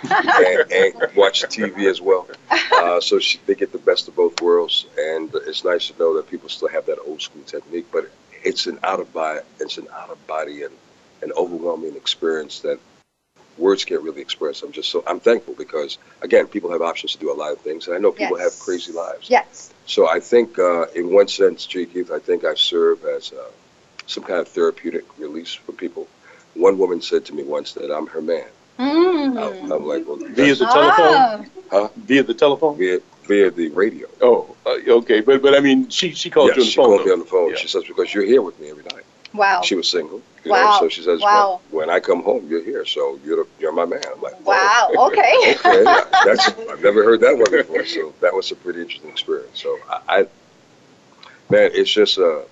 and, 0.61 0.73
and 0.73 1.17
watch 1.17 1.43
TV 1.45 1.89
as 1.91 2.01
well. 2.01 2.27
Uh, 2.73 3.01
so 3.01 3.19
she, 3.19 3.39
they 3.47 3.55
get 3.55 3.73
the 3.73 3.79
best 3.79 4.09
of 4.09 4.15
both 4.17 4.41
worlds, 4.41 4.87
and 4.99 5.31
it's 5.47 5.65
nice 5.65 5.89
to 5.89 5.99
know 5.99 6.15
that 6.17 6.29
people 6.29 6.49
still 6.49 6.69
have 6.69 6.87
that 6.87 6.99
old 7.07 7.21
school 7.23 7.43
technique, 7.45 7.87
but 7.93 8.11
it's 8.45 8.67
an 8.67 8.79
out 8.83 9.01
of 9.01 9.13
body, 9.13 9.41
it's 9.61 9.79
an 9.79 9.87
out 9.95 10.11
of 10.11 10.27
body 10.27 10.63
and 10.63 10.75
an 11.23 11.33
overwhelming 11.37 11.97
experience 11.97 12.61
that 12.61 12.79
words 13.57 13.85
can't 13.85 14.03
really 14.03 14.21
express. 14.21 14.63
I'm 14.63 14.73
just 14.73 14.91
so 14.91 15.03
I'm 15.07 15.19
thankful 15.21 15.55
because 15.55 15.97
again, 16.21 16.47
people 16.47 16.71
have 16.73 16.83
options 16.83 17.13
to 17.13 17.19
do 17.19 17.33
a 17.33 17.35
lot 17.35 17.53
of 17.53 17.61
things, 17.61 17.87
and 17.87 17.97
I 17.97 17.99
know 17.99 18.13
people 18.13 18.39
Yes. 18.39 18.55
have 18.55 18.63
crazy 18.65 18.93
lives. 18.93 19.31
Yes. 19.31 19.73
So 19.87 20.09
I 20.09 20.21
think, 20.21 20.59
uh, 20.59 20.87
in 20.95 21.13
one 21.13 21.29
sense, 21.29 21.65
G. 21.65 21.87
Keith, 21.87 22.11
I 22.11 22.19
think 22.19 22.45
I 22.45 22.55
serve 22.55 23.05
as 23.05 23.33
uh, 23.33 23.51
some 24.07 24.25
kind 24.25 24.41
of 24.41 24.49
therapeutic 24.49 25.05
release 25.19 25.55
for 25.55 25.73
people. 25.73 26.09
One 26.57 26.79
woman 26.79 27.01
said 27.03 27.25
to 27.27 27.35
me 27.35 27.43
once 27.45 27.73
that 27.75 27.91
I'm 27.95 28.07
her 28.09 28.21
man. 28.23 28.47
Mm. 28.79 29.39
I'm, 29.63 29.73
I'm 29.73 29.85
like, 29.87 30.07
well, 30.07 30.17
Via 30.17 30.55
the 30.55 30.67
telephone? 30.67 31.17
Ah, 31.17 31.45
Huh? 31.71 31.89
Via 31.97 32.23
the 32.23 32.35
telephone? 32.35 32.77
via, 32.79 33.01
via 33.27 33.51
the 33.51 33.69
radio. 33.71 34.07
Oh, 34.21 34.57
uh, 34.67 34.77
okay. 35.01 35.21
But 35.21 35.43
but 35.43 35.55
I 35.55 35.61
mean, 35.61 35.89
she 35.91 36.13
she 36.13 36.31
called 36.31 36.49
yes, 36.49 36.57
you 36.57 36.63
on 36.63 36.67
the 36.67 36.73
she 36.73 36.77
phone. 36.77 36.87
called 36.89 37.07
me 37.07 37.13
on 37.13 37.19
the 37.19 37.25
phone. 37.25 37.51
Yeah. 37.51 37.57
She 37.57 37.69
says 37.69 37.85
because 37.87 38.13
you're 38.15 38.25
here 38.25 38.43
with 38.43 38.59
me 38.61 38.71
every 38.71 38.85
night. 38.85 39.05
wow. 39.35 39.61
She 39.63 39.75
was 39.75 39.89
single, 39.91 40.23
you 40.45 40.53
Wow. 40.53 40.67
know. 40.67 40.71
So 40.73 40.89
she 40.89 41.03
says, 41.03 41.21
Wow. 41.23 41.61
when, 41.71 41.89
when 41.89 41.91
I 41.97 42.01
come 42.01 42.23
home, 42.23 42.47
you're 42.49 42.63
here. 42.65 42.85
So 42.85 43.19
you're 43.25 43.37
the, 43.37 43.47
you're 43.59 43.73
my 43.73 43.85
man. 43.85 44.03
I'm 44.15 44.21
like, 44.21 44.35
Wow. 44.47 44.89
oh, 44.97 45.07
Okay. 45.13 45.57
okay, 45.67 46.03
that's 46.23 46.55
I've 46.71 46.83
never 46.83 47.03
heard 47.05 47.21
that 47.21 47.37
one 47.37 47.51
before. 47.51 47.85
So 47.85 48.15
that 48.21 48.33
was 48.35 48.51
a 48.53 48.57
pretty 48.57 48.81
interesting 48.81 49.11
experience. 49.11 49.61
So 49.61 49.77
I, 49.91 49.99
I 50.09 50.27
man, 51.51 51.71
it's 51.75 51.91
just 51.91 52.19
a 52.19 52.45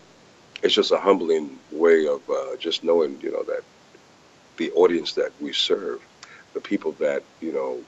it's 0.62 0.74
just 0.74 0.92
a 0.92 0.98
humbling 0.98 1.58
way 1.70 2.06
of 2.06 2.22
uh, 2.28 2.56
just 2.58 2.84
knowing, 2.84 3.20
you 3.20 3.30
know, 3.32 3.42
that 3.44 3.62
the 4.56 4.70
audience 4.72 5.14
that 5.14 5.32
we 5.40 5.52
serve, 5.52 6.02
the 6.52 6.60
people 6.60 6.92
that 6.92 7.22
you 7.40 7.52
know 7.52 7.80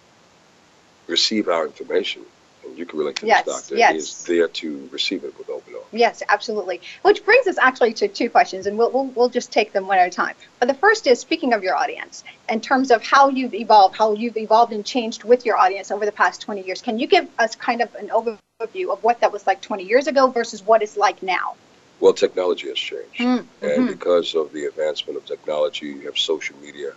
receive 1.06 1.48
our 1.48 1.66
information, 1.66 2.22
and 2.64 2.76
you 2.76 2.84
can 2.84 2.98
relate 2.98 3.16
to 3.16 3.26
Yes, 3.26 3.44
this 3.44 3.54
doctor, 3.54 3.76
yes. 3.76 3.94
is 3.94 4.24
there 4.24 4.48
to 4.48 4.88
receive 4.92 5.24
it 5.24 5.36
with 5.38 5.48
open 5.48 5.74
arms. 5.74 5.86
Yes, 5.92 6.22
absolutely. 6.28 6.80
Which 7.02 7.24
brings 7.24 7.46
us 7.46 7.58
actually 7.58 7.92
to 7.94 8.08
two 8.08 8.28
questions, 8.28 8.66
and 8.66 8.76
we'll, 8.76 8.90
we'll, 8.90 9.06
we'll 9.06 9.28
just 9.28 9.52
take 9.52 9.72
them 9.72 9.86
one 9.86 9.98
at 9.98 10.08
a 10.08 10.10
time. 10.10 10.34
But 10.58 10.66
the 10.68 10.74
first 10.74 11.06
is 11.06 11.20
speaking 11.20 11.52
of 11.52 11.62
your 11.62 11.76
audience, 11.76 12.24
in 12.48 12.60
terms 12.60 12.90
of 12.90 13.02
how 13.02 13.28
you've 13.28 13.54
evolved, 13.54 13.96
how 13.96 14.12
you've 14.14 14.36
evolved 14.36 14.72
and 14.72 14.84
changed 14.84 15.24
with 15.24 15.46
your 15.46 15.56
audience 15.56 15.90
over 15.90 16.04
the 16.04 16.12
past 16.12 16.40
20 16.40 16.62
years. 16.62 16.82
Can 16.82 16.98
you 16.98 17.06
give 17.06 17.28
us 17.38 17.54
kind 17.54 17.80
of 17.80 17.94
an 17.94 18.08
overview 18.08 18.92
of 18.92 19.02
what 19.02 19.20
that 19.20 19.32
was 19.32 19.46
like 19.46 19.60
20 19.60 19.84
years 19.84 20.06
ago 20.06 20.28
versus 20.28 20.62
what 20.62 20.82
it's 20.82 20.96
like 20.96 21.22
now? 21.22 21.54
Well, 22.00 22.12
technology 22.12 22.68
has 22.68 22.78
changed. 22.78 23.20
Mm, 23.20 23.46
And 23.62 23.84
mhm. 23.84 23.86
because 23.88 24.34
of 24.34 24.52
the 24.52 24.66
advancement 24.66 25.16
of 25.16 25.24
technology, 25.26 25.86
you 25.86 26.00
have 26.02 26.18
social 26.18 26.56
media. 26.58 26.92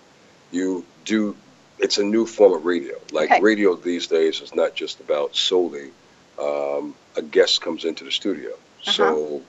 You 0.51 0.85
do, 1.05 1.35
it's 1.79 1.97
a 1.97 2.03
new 2.03 2.25
form 2.25 2.53
of 2.53 2.65
radio. 2.65 2.95
Like 3.11 3.31
Okay. 3.31 3.41
radio 3.41 3.75
these 3.75 4.07
days 4.07 4.41
is 4.41 4.53
not 4.53 4.75
just 4.75 4.99
about 4.99 5.35
solely 5.35 5.91
um, 6.37 6.95
a 7.15 7.21
guest 7.21 7.61
comes 7.61 7.85
into 7.85 8.03
the 8.03 8.11
studio. 8.11 8.51
Uh-huh. 8.51 8.91
So 8.91 9.41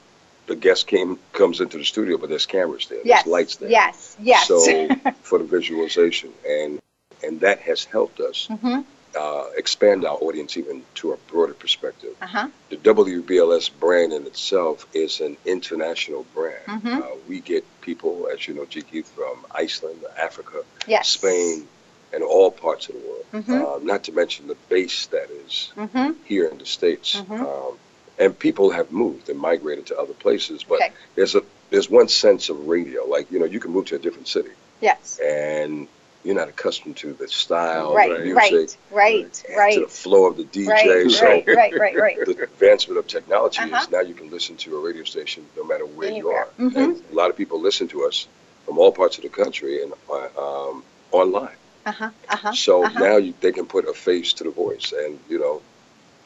the 0.46 0.56
guest 0.56 0.86
came 0.86 1.18
comes 1.32 1.60
into 1.60 1.78
the 1.78 1.84
studio, 1.84 2.16
but 2.18 2.28
there's 2.28 2.46
cameras 2.46 2.86
there, 2.88 3.00
Yes. 3.04 3.22
there's 3.22 3.32
lights 3.32 3.56
there. 3.56 3.70
Yes. 3.70 4.16
Yes. 4.20 4.46
So 4.48 4.90
for 5.22 5.38
the 5.38 5.44
visualization, 5.44 6.32
and 6.48 6.78
and 7.22 7.40
that 7.40 7.60
has 7.60 7.84
helped 7.84 8.18
us 8.20 8.48
hmm 8.62 8.80
uh, 9.16 9.44
expand 9.56 10.04
our 10.04 10.16
audience 10.16 10.56
even 10.56 10.82
to 10.94 11.12
a 11.12 11.16
broader 11.30 11.54
perspective 11.54 12.14
Uh-huh. 12.22 12.48
the 12.68 12.76
WBLS 12.76 13.70
brand 13.80 14.12
in 14.12 14.26
itself 14.26 14.86
is 14.94 15.20
an 15.20 15.36
international 15.44 16.24
brand. 16.34 16.64
Mhm. 16.68 17.02
Uh, 17.02 17.16
we 17.28 17.40
get 17.40 17.64
people, 17.80 18.28
as 18.32 18.46
you 18.46 18.54
know. 18.54 18.66
Keith, 18.66 19.08
from 19.16 19.44
Iceland, 19.50 20.04
Africa, 20.16 20.62
Yes. 20.86 21.08
Spain, 21.08 21.66
and 22.12 22.22
all 22.22 22.50
parts 22.50 22.88
of 22.88 22.94
the 22.94 23.00
world. 23.08 23.24
Mhm. 23.32 23.76
Uh, 23.76 23.78
not 23.82 24.04
to 24.04 24.12
mention 24.12 24.46
the 24.46 24.56
base 24.68 25.06
that 25.06 25.28
is 25.30 25.72
hmm 25.74 26.10
here 26.24 26.46
in 26.46 26.58
the 26.58 26.66
States. 26.66 27.16
Mhm. 27.16 27.40
Um, 27.40 27.78
and 28.18 28.38
people 28.38 28.70
have 28.70 28.92
moved 28.92 29.28
and 29.28 29.38
migrated 29.38 29.86
to 29.86 29.98
other 29.98 30.12
places, 30.14 30.62
but 30.62 30.76
Okay. 30.76 30.92
there's 31.16 31.34
a 31.34 31.42
there's 31.70 31.88
one 31.88 32.08
sense 32.08 32.48
of 32.48 32.66
radio. 32.66 33.04
Like 33.06 33.30
you 33.32 33.38
know, 33.38 33.46
you 33.46 33.60
can 33.60 33.70
move 33.72 33.86
to 33.86 33.96
a 33.96 33.98
different 33.98 34.28
city, 34.28 34.50
Yes. 34.80 35.18
and 35.20 35.88
you're 36.24 36.34
not 36.34 36.48
accustomed 36.48 36.96
to 36.98 37.12
the 37.14 37.26
style, 37.28 37.94
Right. 37.94 38.10
Right. 38.34 38.76
Right. 38.90 39.42
and 39.48 39.56
Right. 39.56 39.74
to 39.74 39.80
the 39.80 39.86
flow 39.88 40.26
of 40.26 40.36
the 40.36 40.44
DJ. 40.44 40.68
Right. 40.68 41.10
so 41.10 41.26
Right. 41.26 41.46
Right. 41.46 41.78
Right. 41.78 41.96
Right. 41.96 42.16
the 42.26 42.42
advancement 42.42 42.98
of 42.98 43.06
technology 43.06 43.60
Uh-huh. 43.62 43.76
is 43.82 43.90
now 43.90 44.00
you 44.00 44.14
can 44.14 44.30
listen 44.30 44.56
to 44.58 44.76
a 44.76 44.80
radio 44.80 45.04
station 45.04 45.46
no 45.56 45.64
matter 45.64 45.86
where 45.86 46.08
Anywhere. 46.08 46.46
you 46.58 46.64
are. 46.66 46.70
Mhm. 46.70 46.76
And 46.76 47.02
a 47.10 47.14
lot 47.14 47.30
of 47.30 47.36
people 47.36 47.60
listen 47.60 47.88
to 47.88 48.04
us 48.06 48.26
from 48.66 48.78
all 48.78 48.92
parts 48.92 49.16
of 49.16 49.22
the 49.22 49.30
country 49.30 49.82
and 49.82 49.92
uh, 50.10 50.68
um, 50.68 50.84
online. 51.10 51.56
Uh-huh. 51.86 52.10
Uh-huh. 52.28 52.52
So 52.52 52.84
uh-huh. 52.84 53.00
now 53.00 53.16
you, 53.16 53.32
they 53.40 53.52
can 53.52 53.64
put 53.66 53.88
a 53.88 53.94
face 53.94 54.34
to 54.34 54.44
the 54.44 54.50
voice, 54.50 54.92
and 54.92 55.18
you 55.30 55.38
know, 55.38 55.62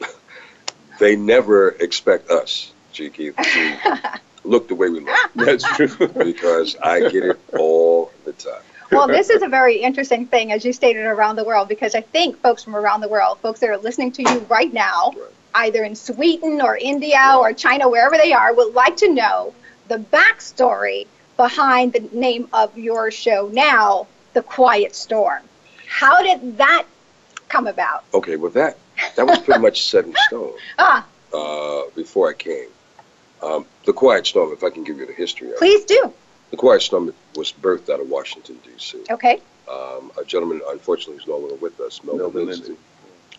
they 0.99 1.15
never 1.15 1.69
expect 1.69 2.29
us, 2.29 2.71
G. 2.91 3.09
Keith, 3.09 3.35
to 3.37 4.19
look 4.43 4.67
the 4.67 4.75
way 4.75 4.89
we 4.89 4.99
look 4.99 5.15
That's 5.35 5.63
true. 5.75 5.87
because 6.07 6.75
I 6.75 6.99
get 7.09 7.23
it 7.23 7.39
all 7.57 8.11
the 8.25 8.33
time. 8.33 8.61
Well, 8.91 9.07
this 9.07 9.29
is 9.29 9.41
a 9.41 9.47
very 9.47 9.77
interesting 9.77 10.25
thing, 10.27 10.51
as 10.51 10.63
you 10.65 10.73
stated, 10.73 11.05
around 11.05 11.35
the 11.35 11.43
world, 11.43 11.67
because 11.67 11.95
I 11.95 12.01
think 12.01 12.39
folks 12.41 12.63
from 12.63 12.75
around 12.75 13.01
the 13.01 13.07
world, 13.07 13.39
folks 13.39 13.59
that 13.59 13.69
are 13.69 13.77
listening 13.77 14.11
to 14.13 14.23
you 14.23 14.39
right 14.49 14.71
now, 14.71 15.13
either 15.55 15.83
in 15.83 15.95
Sweden 15.95 16.61
or 16.61 16.77
India 16.77 17.35
or 17.37 17.53
China, 17.53 17.89
wherever 17.89 18.17
they 18.17 18.33
are, 18.33 18.53
would 18.53 18.73
like 18.73 18.97
to 18.97 19.13
know 19.13 19.53
the 19.87 19.97
backstory 19.97 21.07
behind 21.37 21.93
the 21.93 22.09
name 22.11 22.47
of 22.53 22.77
your 22.77 23.11
show 23.11 23.49
now, 23.51 24.07
The 24.33 24.41
Quiet 24.41 24.95
Storm. 24.95 25.43
How 25.87 26.21
did 26.21 26.57
that 26.57 26.85
come 27.49 27.67
about? 27.67 28.03
Okay, 28.13 28.35
well 28.35 28.51
that 28.51 28.77
that 29.15 29.27
was 29.27 29.39
pretty 29.39 29.61
much 29.61 29.83
set 29.85 30.05
in 30.05 30.13
stone. 30.27 30.53
Ah, 30.79 31.05
uh, 31.33 31.83
before 31.95 32.29
I 32.29 32.33
came. 32.33 32.69
Um, 33.41 33.65
the 33.85 33.93
Quiet 33.93 34.25
Storm, 34.25 34.51
if 34.53 34.63
I 34.63 34.69
can 34.69 34.83
give 34.83 34.97
you 34.97 35.05
the 35.05 35.13
history 35.13 35.47
of 35.49 35.53
it. 35.53 35.59
please 35.59 35.85
do. 35.85 36.11
The 36.51 36.57
Quiet 36.57 36.81
Storm 36.81 37.13
was 37.35 37.51
birthed 37.51 37.89
out 37.89 37.99
of 37.99 38.09
Washington, 38.09 38.59
D.C. 38.63 39.03
Okay. 39.09 39.41
Um, 39.69 40.11
a 40.19 40.23
gentleman, 40.25 40.61
unfortunately, 40.69 41.21
is 41.21 41.27
no 41.27 41.37
longer 41.37 41.55
with 41.55 41.79
us, 41.79 42.03
Melvin, 42.03 42.21
Melvin 42.21 42.45
Lindsey. 42.47 42.77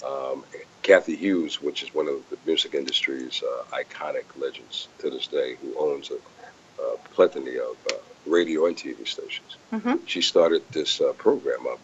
Um, 0.05 0.45
Cathy 0.83 1.17
Hughes, 1.17 1.61
which 1.63 1.83
is 1.83 1.95
one 1.95 2.09
of 2.09 2.29
the 2.31 2.39
music 2.47 2.75
industry's 2.75 3.43
uh, 3.43 3.65
iconic 3.77 4.25
legends 4.37 4.89
to 4.99 5.11
this 5.11 5.27
day, 5.27 5.57
who 5.63 5.75
owns 5.79 6.11
a, 6.11 6.83
a 6.83 6.97
plenty 7.15 7.59
of 7.59 7.77
uh, 7.91 7.95
radio 8.27 8.67
and 8.67 8.77
TV 8.77 9.07
stations. 9.07 9.57
Mhm. 9.73 10.01
She 10.07 10.21
started 10.23 10.63
this 10.71 11.01
uh, 11.01 11.13
program 11.13 11.67
up 11.67 11.79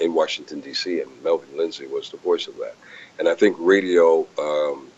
in 0.00 0.12
Washington, 0.12 0.60
D.C., 0.60 1.00
and 1.00 1.10
Melvin 1.22 1.56
Lindsey 1.56 1.86
was 1.86 2.10
the 2.10 2.16
voice 2.16 2.46
of 2.48 2.56
that. 2.58 2.74
And 3.18 3.28
I 3.28 3.34
think 3.34 3.56
radio 3.58 4.26
um, 4.38 4.88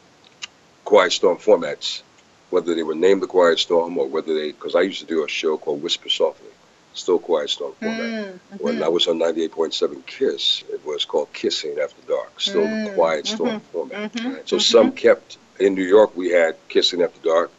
Quiet 0.85 1.13
Storm 1.13 1.37
formats, 1.37 2.03
whether 2.51 2.75
they 2.75 2.83
were 2.83 2.95
named 2.95 3.23
the 3.23 3.27
Quiet 3.27 3.59
Storm 3.59 3.99
or 3.99 4.09
whether 4.09 4.35
they, 4.35 4.53
because 4.53 4.75
I 4.75 4.83
used 4.83 5.01
to 5.01 5.07
do 5.07 5.25
a 5.25 5.29
show 5.29 5.59
called 5.59 5.83
Whisper 5.83 6.09
Softly, 6.09 6.51
still 6.93 7.19
Quiet 7.19 7.51
Storm 7.51 7.75
format. 7.83 8.13
Mm, 8.13 8.41
When 8.59 8.83
I 8.83 8.89
was 8.89 9.07
on 9.07 9.19
98.7 9.19 10.03
Kiss, 10.07 10.63
it 10.69 10.85
was 10.85 11.05
called 11.05 11.33
Kissing 11.33 11.79
After 11.83 12.03
Dark, 12.03 12.41
still 12.41 12.69
the 12.69 12.77
Mm, 12.77 12.85
Quiet 12.95 13.27
Storm 13.27 13.61
format. 13.73 13.99
mhm, 14.15 14.49
So 14.49 14.57
mhm. 14.57 14.63
some 14.63 14.93
kept, 14.93 15.39
in 15.61 15.75
New 15.75 15.85
York, 15.85 16.17
we 16.17 16.31
had 16.31 16.57
Kissing 16.69 17.03
After 17.03 17.21
Dark 17.21 17.53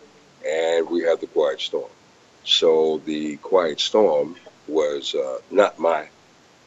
and 0.47 0.89
we 0.89 1.03
had 1.03 1.19
the 1.21 1.27
Quiet 1.27 1.61
Storm. 1.61 1.91
So 2.43 2.99
the 3.05 3.37
Quiet 3.37 3.79
Storm 3.79 4.35
was 4.67 5.13
uh, 5.15 5.39
not 5.51 5.77
my 5.79 6.09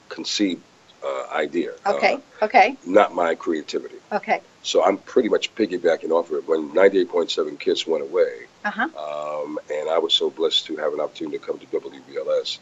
conceived 0.08 0.62
uh, 1.02 1.26
idea, 1.34 1.72
Okay. 1.86 2.14
uh, 2.14 2.18
Okay. 2.42 2.76
not 2.84 3.14
my 3.14 3.34
creativity. 3.34 3.96
Okay. 4.12 4.40
So 4.62 4.84
I'm 4.84 4.98
pretty 4.98 5.28
much 5.28 5.54
piggybacking 5.54 6.10
off 6.10 6.30
of 6.30 6.36
it. 6.38 6.46
When 6.46 6.72
98.7 6.74 7.58
Kiss 7.58 7.86
went 7.86 8.02
away, 8.04 8.48
Uh 8.64 8.70
huh. 8.70 8.88
um, 8.98 9.58
and 9.70 9.88
I 9.88 9.98
was 9.98 10.14
so 10.14 10.30
blessed 10.30 10.66
to 10.66 10.76
have 10.76 10.92
an 10.92 11.00
opportunity 11.00 11.38
to 11.38 11.44
come 11.44 11.58
to 11.58 11.66
WBLS, 11.66 12.58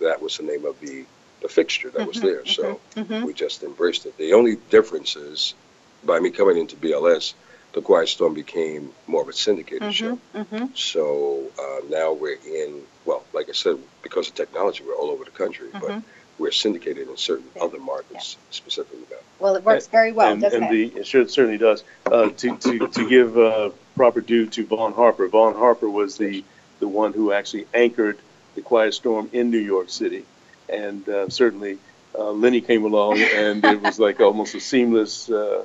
that 0.00 0.20
was 0.20 0.36
the 0.36 0.44
name 0.44 0.64
of 0.64 0.78
the, 0.80 1.08
the 1.42 1.48
fixture 1.48 1.90
that 1.92 2.06
was 2.06 2.20
there. 2.20 2.44
So 2.46 2.82
hmm 2.96 3.24
we 3.24 3.34
just 3.34 3.62
embraced 3.62 4.06
it. 4.06 4.16
The 4.16 4.32
only 4.34 4.56
difference 4.56 5.16
is 5.16 5.54
by 6.02 6.18
me 6.20 6.30
coming 6.30 6.56
into 6.58 6.76
BLS, 6.76 7.34
the 7.74 7.82
Quiet 7.82 8.08
Storm 8.08 8.34
became 8.34 8.94
more 9.06 9.22
of 9.22 9.28
a 9.28 9.32
syndicated 9.32 9.92
show. 9.92 10.18
hmm 10.34 10.66
So 10.74 11.52
uh, 11.58 11.86
now 11.88 12.12
we're 12.14 12.38
in, 12.44 12.86
well, 13.04 13.28
like 13.32 13.48
I 13.48 13.52
said, 13.52 13.76
because 14.02 14.28
of 14.28 14.34
technology, 14.34 14.84
we're 14.84 14.96
all 14.96 15.10
over 15.10 15.24
the 15.24 15.30
country, 15.30 15.70
but 15.80 15.90
Mhm. 15.90 16.04
We're 16.42 16.50
syndicated 16.50 17.08
in 17.08 17.16
certain 17.16 17.46
Yeah. 17.54 17.62
other 17.62 17.78
markets 17.78 18.36
specifically 18.50 19.06
now. 19.10 19.16
Well, 19.38 19.54
it 19.54 19.64
works 19.64 19.86
very 19.86 20.12
well, 20.12 20.32
and, 20.32 20.42
doesn't 20.42 20.64
and 20.64 20.74
it? 20.74 20.94
the 20.94 21.00
it 21.00 21.06
sure, 21.06 21.26
certainly 21.28 21.58
does. 21.58 21.84
Uh, 22.04 22.30
to, 22.30 22.56
to, 22.56 22.88
to 22.88 23.08
give 23.08 23.38
uh, 23.38 23.70
proper 23.96 24.20
due 24.20 24.46
to 24.46 24.66
Vaughn 24.66 24.92
Harper, 24.92 25.28
Vaughn 25.28 25.54
Harper 25.54 25.88
was 25.88 26.18
the, 26.18 26.44
the 26.80 26.88
one 26.88 27.12
who 27.12 27.32
actually 27.32 27.66
anchored 27.72 28.18
the 28.56 28.60
Quiet 28.60 28.92
Storm 28.92 29.30
in 29.32 29.50
New 29.50 29.64
York 29.74 29.88
City. 29.88 30.24
And 30.68 31.08
uh, 31.08 31.28
certainly 31.28 31.78
uh, 32.18 32.32
Lenny 32.32 32.60
came 32.60 32.84
along, 32.84 33.20
and 33.20 33.64
it 33.64 33.80
was 33.80 33.98
like 33.98 34.20
almost 34.20 34.54
a 34.54 34.60
seamless 34.60 35.30
uh, 35.30 35.64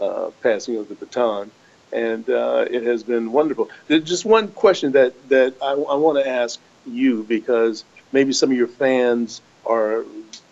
uh, 0.00 0.30
passing 0.42 0.76
of 0.76 0.88
the 0.88 0.94
baton. 0.94 1.50
And 1.92 2.28
uh, 2.28 2.66
it 2.70 2.82
has 2.84 3.02
been 3.02 3.32
wonderful. 3.32 3.68
There's 3.88 4.04
just 4.04 4.24
one 4.24 4.48
question 4.48 4.92
that, 4.92 5.12
that 5.28 5.54
I, 5.62 5.72
I 5.72 5.94
want 5.94 6.18
to 6.18 6.28
ask 6.28 6.58
you 6.86 7.24
because 7.24 7.84
maybe 8.12 8.32
some 8.32 8.50
of 8.50 8.56
your 8.56 8.68
fans 8.68 9.40
are 9.66 10.04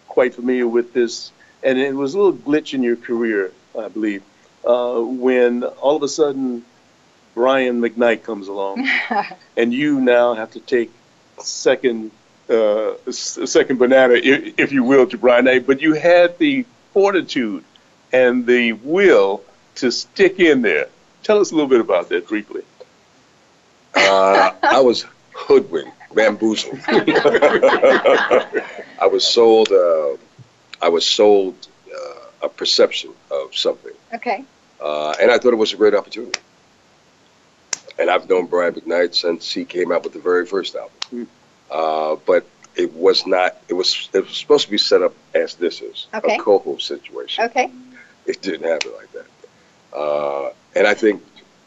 quite 0.09 0.35
familiar 0.35 0.69
with 0.69 0.93
this, 0.93 1.33
and 1.63 1.79
it 1.79 1.95
was 1.95 2.15
a 2.15 2.19
little 2.19 2.33
glitch 2.33 2.75
in 2.75 2.83
your 2.83 2.97
career, 2.97 3.53
I 3.79 3.89
believe, 3.89 4.23
uh, 4.65 5.01
when 5.01 5.65
all 5.65 5.97
of 5.97 6.03
a 6.03 6.09
sudden 6.09 6.65
Brian 7.35 7.81
McKnight 7.81 8.23
comes 8.23 8.49
along, 8.49 8.89
and 9.57 9.73
you 9.73 10.01
now 10.01 10.35
have 10.35 10.53
to 10.53 10.61
take 10.61 10.91
second 11.39 12.11
uh, 12.49 12.95
second 13.11 13.79
banana, 13.79 14.15
if, 14.15 14.55
if, 14.59 14.73
you 14.73 14.85
will, 14.85 15.07
to 15.07 15.17
Brian 15.17 15.47
Knight. 15.47 15.67
But 15.67 15.81
you 15.81 15.95
had 15.95 16.39
the 16.39 16.67
fortitude 16.93 17.65
and 18.13 18.47
the 18.47 18.73
will 18.73 19.43
to 19.77 19.91
stick 19.91 20.39
in 20.39 20.63
there. 20.63 20.89
Tell 21.23 21.41
us 21.41 21.51
a 21.51 21.55
little 21.55 21.71
bit 21.71 21.81
about 21.81 22.09
that 22.11 22.29
briefly. 22.29 22.63
Uh, 23.95 24.53
I 24.63 24.81
was 24.81 25.07
hoodwinked, 25.33 25.97
bamboozled. 26.15 26.79
I 26.89 29.09
was 29.11 29.27
sold. 29.27 29.73
Uh, 29.73 30.17
I 30.81 30.89
was 30.89 31.07
sold 31.07 31.69
uh, 31.93 32.47
a 32.47 32.49
perception 32.49 33.13
of 33.31 33.55
something. 33.55 33.93
Okay. 34.15 34.45
Uh, 34.81 35.15
and 35.21 35.31
I 35.31 35.39
thought 35.39 35.53
it 35.53 35.57
was 35.57 35.73
a 35.73 35.77
great 35.77 35.95
opportunity. 35.95 36.41
And 37.99 38.11
I've 38.11 38.29
known 38.29 38.47
Brian 38.47 38.75
McKnight 38.75 39.15
since 39.15 39.53
he 39.53 39.65
came 39.65 39.93
out 39.93 40.03
with 40.03 40.13
the 40.13 40.19
very 40.19 40.47
first 40.47 40.75
album. 40.75 40.93
Mm. 41.13 41.27
Uh, 41.71 42.17
but 42.27 42.47
it 42.75 42.93
was 42.95 43.27
not. 43.27 43.57
It 43.69 43.75
was. 43.75 44.09
It 44.13 44.27
was 44.27 44.37
supposed 44.37 44.65
to 44.65 44.71
be 44.71 44.79
set 44.79 45.03
up 45.03 45.15
as 45.35 45.55
this 45.55 45.81
is 45.81 46.07
okay. 46.15 46.37
a 46.37 46.39
co-host 46.39 46.87
situation. 46.87 47.45
Okay. 47.45 47.71
It 48.27 48.41
didn't 48.41 48.69
happen 48.69 48.93
like 48.97 49.13
that. 49.13 49.97
Uh, 49.97 50.51
and 50.75 50.87
I 50.87 50.95
think 50.95 51.23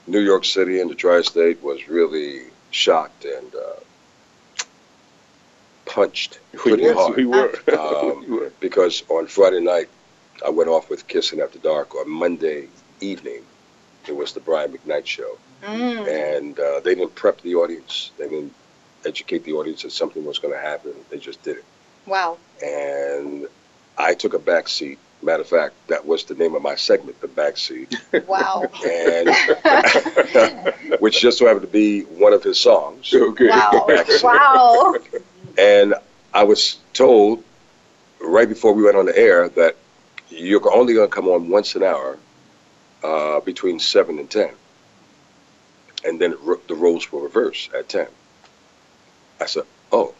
New 0.08 0.20
York 0.20 0.46
City 0.46 0.82
and 0.82 0.90
the 0.90 0.96
tri-state 0.96 1.64
was 1.64 1.88
really 1.88 2.44
shocked 2.72 3.26
and 3.26 3.56
uh, 3.56 3.80
punched 5.86 6.40
pretty 6.54 6.84
yes, 6.84 6.96
hard. 6.96 7.16
We 7.16 7.26
were. 7.26 7.54
Um, 7.78 8.26
we 8.28 8.38
were. 8.38 8.52
because 8.60 9.04
on 9.10 9.28
Friday 9.28 9.62
night, 9.62 9.90
I 10.46 10.50
went 10.50 10.70
off 10.70 10.90
with 10.90 11.08
Kissing 11.08 11.42
After 11.42 11.60
Dark. 11.60 11.96
On 11.96 12.10
Monday 12.10 12.68
evening, 13.02 13.42
it 14.08 14.16
was 14.16 14.34
the 14.34 14.40
Brian 14.40 14.72
McKnight 14.72 15.06
show. 15.06 15.38
Mm. 15.64 16.38
And 16.38 16.60
uh, 16.60 16.80
they 16.82 16.96
didn't 16.96 17.16
prep 17.16 17.42
the 17.42 17.56
audience. 17.56 18.12
They 18.18 18.28
didn't 18.28 18.54
educate 19.06 19.44
the 19.44 19.54
audience 19.54 19.84
that 19.84 19.92
something 19.92 20.26
was 20.26 20.40
going 20.40 20.54
to 20.54 20.60
happen. 20.60 20.94
They 21.10 21.18
just 21.18 21.42
did 21.44 21.58
it. 21.58 21.66
Wow. 22.06 22.38
And 22.64 23.48
I 23.98 24.14
took 24.14 24.34
a 24.34 24.40
back 24.40 24.68
seat 24.68 25.00
Matter 25.26 25.42
of 25.42 25.48
fact, 25.48 25.74
that 25.88 26.06
was 26.06 26.26
the 26.26 26.36
name 26.36 26.54
of 26.54 26.62
my 26.62 26.76
segment, 26.76 27.20
The 27.20 27.28
Backseat. 27.28 28.28
Wow. 28.28 28.70
and 28.86 29.30
which 31.02 31.20
just 31.20 31.40
so 31.40 31.48
happened 31.48 31.64
to 31.64 31.72
be 31.72 32.02
one 32.02 32.32
of 32.32 32.44
his 32.44 32.60
songs. 32.60 33.12
Okay. 33.12 33.48
Wow. 33.48 33.88
wow. 34.22 34.96
And 35.58 35.96
I 36.34 36.44
was 36.44 36.78
told 36.94 37.44
right 38.20 38.48
before 38.48 38.74
we 38.74 38.84
went 38.84 38.98
on 38.98 39.06
the 39.06 39.18
air 39.18 39.50
that 39.50 39.76
you're 40.30 40.74
only 40.74 40.94
going 40.94 41.10
to 41.10 41.14
come 41.14 41.28
on 41.28 41.50
once 41.50 41.76
an 41.76 41.84
hour 41.84 42.18
uh, 43.04 43.40
between 43.42 43.80
7 43.80 44.20
and 44.20 44.30
10. 44.30 44.50
And 46.04 46.20
then 46.20 46.36
the 46.68 46.76
roles 46.76 47.12
will 47.12 47.22
reverse 47.22 47.70
at 47.78 47.90
10. 47.90 48.08
I 49.42 49.46
said, 49.46 49.64
oh, 49.92 50.14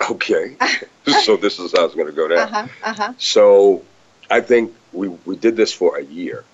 Okay. 0.10 0.56
so 1.24 1.36
this 1.36 1.58
is 1.58 1.72
how 1.72 1.84
it's 1.84 1.94
going 1.94 2.06
to 2.06 2.12
go 2.12 2.28
down. 2.28 2.38
Uh-huh, 2.38 2.68
uh-huh. 2.82 3.12
So 3.18 3.82
I 4.30 4.40
think 4.40 4.74
we, 4.92 5.08
we 5.08 5.36
did 5.36 5.56
this 5.56 5.72
for 5.72 5.96
a 5.98 6.02
year. 6.02 6.44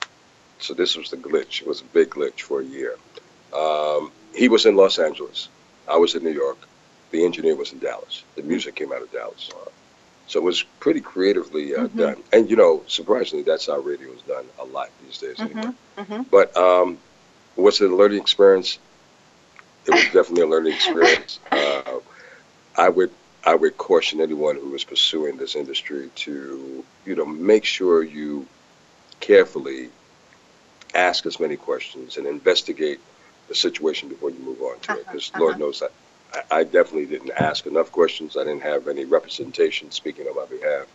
So 0.59 0.75
this 0.75 0.97
was 0.97 1.11
the 1.11 1.17
glitch. 1.17 1.61
It 1.61 1.67
was 1.67 1.81
a 1.81 1.85
big 1.85 2.11
glitch 2.11 2.41
for 2.41 2.61
a 2.61 2.65
year. 2.65 2.97
Um, 3.53 4.13
he 4.35 4.49
was 4.49 4.65
in 4.65 4.77
Los 4.77 4.99
Angeles. 4.99 5.49
I 5.89 5.97
was 5.97 6.15
in 6.15 6.23
New 6.23 6.31
York. 6.31 6.59
The 7.13 7.25
engineer 7.25 7.55
was 7.55 7.73
in 7.73 7.79
Dallas. 7.79 8.25
The 8.35 8.43
music 8.43 8.75
came 8.75 8.93
out 8.93 9.03
of 9.03 9.13
Dallas. 9.13 9.51
So 10.27 10.39
it 10.39 10.43
was 10.43 10.63
pretty 10.81 11.01
creatively 11.01 11.75
uh, 11.75 11.85
mm-hmm. 11.85 11.99
done. 11.99 12.23
And, 12.33 12.49
you 12.49 12.57
know, 12.57 12.83
surprisingly, 12.87 13.45
that's 13.45 13.67
how 13.67 13.79
radio 13.81 14.11
is 14.13 14.23
done 14.23 14.47
a 14.59 14.65
lot 14.65 14.89
these 15.05 15.19
days 15.19 15.37
mm-hmm, 15.37 15.59
anyway. 15.59 15.75
Mm-hmm. 15.99 16.23
But 16.31 16.57
um, 16.57 16.99
was 17.55 17.81
it 17.81 17.91
a 17.91 17.95
learning 17.95 18.21
experience? 18.21 18.79
It 19.87 19.91
was 19.91 20.05
definitely 20.05 20.43
a 20.43 20.47
learning 20.47 20.75
experience. 20.75 21.39
Uh, 21.53 22.01
I 22.77 22.89
would 22.89 23.11
I 23.45 23.55
would 23.55 23.77
caution 23.77 24.21
anyone 24.21 24.57
who 24.57 24.75
is 24.75 24.85
pursuing 24.85 25.37
this 25.37 25.57
industry 25.57 26.11
to, 26.15 26.85
you 27.05 27.17
know, 27.17 27.27
make 27.27 27.65
sure 27.65 28.03
you 28.03 28.47
carefully 29.21 29.91
ask 30.95 31.27
as 31.27 31.41
many 31.41 31.57
questions 31.57 32.17
and 32.17 32.27
investigate 32.27 33.01
the 33.49 33.55
situation 33.55 34.09
before 34.09 34.31
you 34.31 34.39
move 34.39 34.63
on 34.63 34.79
to 34.81 34.93
uh-huh, 34.93 35.01
it. 35.01 35.07
Because 35.07 35.31
uh-huh. 35.31 35.41
Lord 35.41 35.59
knows 35.59 35.81
that 35.81 35.93
I, 36.33 36.59
I 36.59 36.65
definitely 36.65 37.07
didn't 37.07 37.33
ask 37.33 37.67
enough 37.67 37.93
questions. 37.93 38.37
I 38.37 38.45
didn't 38.45 38.63
have 38.63 38.89
any 38.89 39.05
representation 39.05 39.91
speaking 39.91 40.27
on 40.27 40.37
my 40.37 40.47
behalf. 40.47 40.87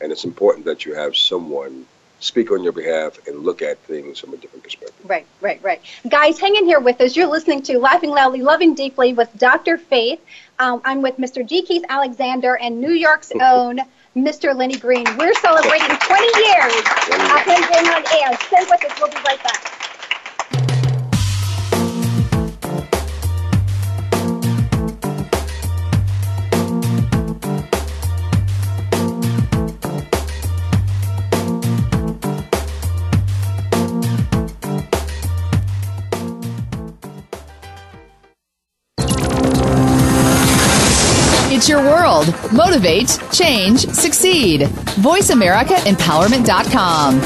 And 0.00 0.12
it's 0.12 0.24
important 0.24 0.66
that 0.66 0.84
you 0.84 0.94
have 0.94 1.16
someone 1.16 1.86
speak 2.20 2.50
on 2.50 2.62
your 2.62 2.72
behalf 2.72 3.18
and 3.26 3.40
look 3.40 3.62
at 3.62 3.78
things 3.80 4.18
from 4.18 4.32
a 4.32 4.36
different 4.36 4.62
perspective. 4.62 4.94
Right, 5.04 5.26
right, 5.40 5.62
right. 5.62 5.80
Guys, 6.08 6.38
hang 6.38 6.56
in 6.56 6.64
here 6.64 6.80
with 6.80 7.00
us. 7.00 7.14
You're 7.14 7.26
listening 7.26 7.62
to 7.62 7.78
Laughing 7.78 8.10
Loudly, 8.10 8.42
Loving 8.42 8.74
Deeply 8.74 9.12
with 9.12 9.30
Dr. 9.36 9.76
Faith. 9.76 10.20
Um, 10.58 10.80
I'm 10.84 11.02
with 11.02 11.18
Mr. 11.18 11.46
G. 11.46 11.62
Keith 11.62 11.84
Alexander 11.88 12.56
and 12.56 12.80
New 12.80 12.92
York's 12.92 13.32
own 13.40 13.80
Mr. 14.16 14.56
Lenny 14.56 14.76
Green. 14.76 15.04
We're 15.18 15.34
celebrating 15.34 15.94
20 15.96 16.46
years 16.46 16.74
of 16.74 17.40
him 17.42 17.60
being 17.70 17.86
on 17.92 18.04
air. 18.22 18.38
Stay 18.46 18.64
with 18.70 18.84
us. 18.84 18.98
We'll 18.98 19.10
be 19.10 19.16
right 19.26 19.42
back. 19.42 19.75
It's 41.56 41.68
your 41.70 41.80
world. 41.80 42.26
Motivate, 42.52 43.18
change, 43.32 43.88
succeed. 43.88 44.60
VoiceAmericaEmpowerment.com. 45.00 47.20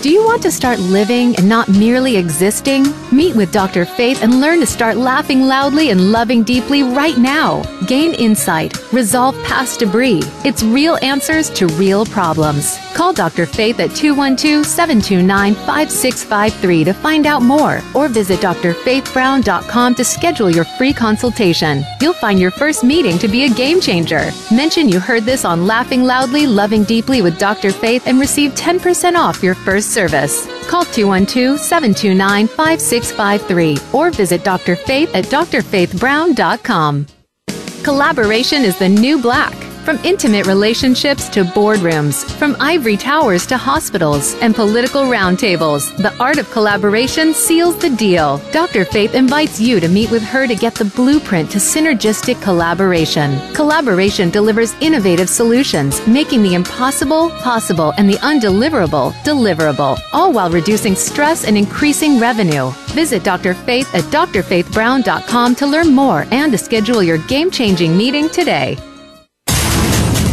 Do 0.00 0.08
you 0.08 0.24
want 0.24 0.40
to 0.44 0.50
start 0.50 0.78
living 0.78 1.36
and 1.36 1.50
not 1.50 1.68
merely 1.68 2.16
existing? 2.16 2.86
Meet 3.12 3.36
with 3.36 3.52
Dr. 3.52 3.84
Faith 3.84 4.22
and 4.22 4.40
learn 4.40 4.60
to 4.60 4.66
start 4.66 4.96
laughing 4.96 5.42
loudly 5.42 5.90
and 5.90 6.12
loving 6.12 6.44
deeply 6.44 6.82
right 6.82 7.18
now. 7.18 7.62
Gain 7.86 8.14
insight, 8.14 8.90
resolve 8.90 9.34
past 9.44 9.80
debris. 9.80 10.22
It's 10.46 10.62
real 10.62 10.96
answers 11.02 11.50
to 11.50 11.66
real 11.66 12.06
problems. 12.06 12.78
Call 12.98 13.12
Dr. 13.12 13.46
Faith 13.46 13.78
at 13.78 13.94
212 13.94 14.66
729 14.66 15.54
5653 15.54 16.82
to 16.82 16.92
find 16.92 17.26
out 17.28 17.42
more 17.42 17.80
or 17.94 18.08
visit 18.08 18.40
drfaithbrown.com 18.40 19.94
to 19.94 20.04
schedule 20.04 20.50
your 20.50 20.64
free 20.64 20.92
consultation. 20.92 21.84
You'll 22.00 22.12
find 22.14 22.40
your 22.40 22.50
first 22.50 22.82
meeting 22.82 23.16
to 23.18 23.28
be 23.28 23.44
a 23.44 23.50
game 23.50 23.80
changer. 23.80 24.32
Mention 24.50 24.88
you 24.88 24.98
heard 24.98 25.22
this 25.22 25.44
on 25.44 25.64
Laughing 25.64 26.02
Loudly, 26.02 26.48
Loving 26.48 26.82
Deeply 26.82 27.22
with 27.22 27.38
Dr. 27.38 27.70
Faith 27.70 28.08
and 28.08 28.18
receive 28.18 28.50
10% 28.54 29.14
off 29.14 29.44
your 29.44 29.54
first 29.54 29.90
service. 29.90 30.48
Call 30.66 30.84
212 30.84 31.60
729 31.60 32.48
5653 32.48 33.78
or 33.92 34.10
visit 34.10 34.42
Dr. 34.42 34.74
Faith 34.74 35.14
at 35.14 35.26
drfaithbrown.com. 35.26 37.06
Collaboration 37.84 38.64
is 38.64 38.76
the 38.76 38.88
new 38.88 39.22
black. 39.22 39.67
From 39.88 40.04
intimate 40.04 40.46
relationships 40.46 41.30
to 41.30 41.44
boardrooms, 41.44 42.30
from 42.36 42.58
ivory 42.60 42.98
towers 42.98 43.46
to 43.46 43.56
hospitals 43.56 44.34
and 44.42 44.54
political 44.54 45.04
roundtables, 45.04 45.96
the 45.96 46.14
art 46.22 46.36
of 46.36 46.50
collaboration 46.50 47.32
seals 47.32 47.74
the 47.78 47.88
deal. 47.88 48.36
Dr. 48.52 48.84
Faith 48.84 49.14
invites 49.14 49.58
you 49.58 49.80
to 49.80 49.88
meet 49.88 50.10
with 50.10 50.22
her 50.22 50.46
to 50.46 50.54
get 50.54 50.74
the 50.74 50.84
blueprint 50.84 51.50
to 51.52 51.56
synergistic 51.56 52.38
collaboration. 52.42 53.40
Collaboration 53.54 54.28
delivers 54.28 54.74
innovative 54.82 55.30
solutions, 55.30 56.06
making 56.06 56.42
the 56.42 56.54
impossible 56.54 57.30
possible 57.40 57.94
and 57.96 58.10
the 58.10 58.18
undeliverable 58.18 59.14
deliverable, 59.24 59.98
all 60.12 60.30
while 60.34 60.50
reducing 60.50 60.94
stress 60.94 61.46
and 61.46 61.56
increasing 61.56 62.20
revenue. 62.20 62.70
Visit 62.88 63.24
Dr. 63.24 63.54
Faith 63.54 63.88
at 63.94 64.04
drfaithbrown.com 64.12 65.54
to 65.54 65.66
learn 65.66 65.94
more 65.94 66.26
and 66.30 66.52
to 66.52 66.58
schedule 66.58 67.02
your 67.02 67.16
game 67.26 67.50
changing 67.50 67.96
meeting 67.96 68.28
today. 68.28 68.76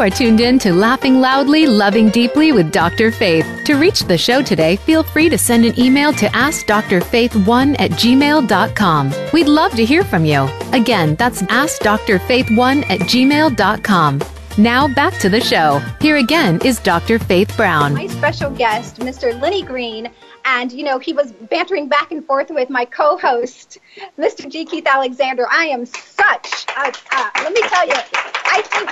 You 0.00 0.06
are 0.06 0.08
tuned 0.08 0.40
in 0.40 0.58
to 0.60 0.72
Laughing 0.72 1.20
Loudly, 1.20 1.66
Loving 1.66 2.08
Deeply 2.08 2.52
with 2.52 2.72
Dr. 2.72 3.12
Faith. 3.12 3.46
To 3.66 3.74
reach 3.74 4.00
the 4.04 4.16
show 4.16 4.40
today, 4.40 4.76
feel 4.76 5.02
free 5.02 5.28
to 5.28 5.36
send 5.36 5.66
an 5.66 5.78
email 5.78 6.10
to 6.14 6.26
AskDrFaith1 6.28 7.78
at 7.78 7.90
gmail.com. 7.90 9.12
We'd 9.34 9.46
love 9.46 9.72
to 9.72 9.84
hear 9.84 10.02
from 10.02 10.24
you. 10.24 10.48
Again, 10.72 11.16
that's 11.16 11.42
AskDrFaith1 11.42 12.88
at 12.88 13.00
gmail.com. 13.00 14.22
Now 14.56 14.88
back 14.88 15.18
to 15.18 15.28
the 15.28 15.40
show. 15.42 15.82
Here 16.00 16.16
again 16.16 16.58
is 16.64 16.78
Dr. 16.78 17.18
Faith 17.18 17.54
Brown. 17.54 17.92
My 17.92 18.06
special 18.06 18.50
guest, 18.50 19.00
Mr. 19.00 19.38
Lenny 19.38 19.62
Green, 19.62 20.10
and 20.44 20.72
you 20.72 20.84
know 20.84 20.98
he 20.98 21.12
was 21.12 21.32
bantering 21.32 21.88
back 21.88 22.12
and 22.12 22.24
forth 22.26 22.50
with 22.50 22.70
my 22.70 22.84
co-host, 22.84 23.78
Mr. 24.18 24.48
G. 24.48 24.64
Keith 24.64 24.86
Alexander. 24.86 25.46
I 25.50 25.66
am 25.66 25.86
such. 25.86 26.66
A, 26.76 26.92
uh, 27.12 27.30
let 27.36 27.52
me 27.52 27.60
tell 27.62 27.86
you, 27.86 27.94
I 27.94 28.62
think 28.62 28.90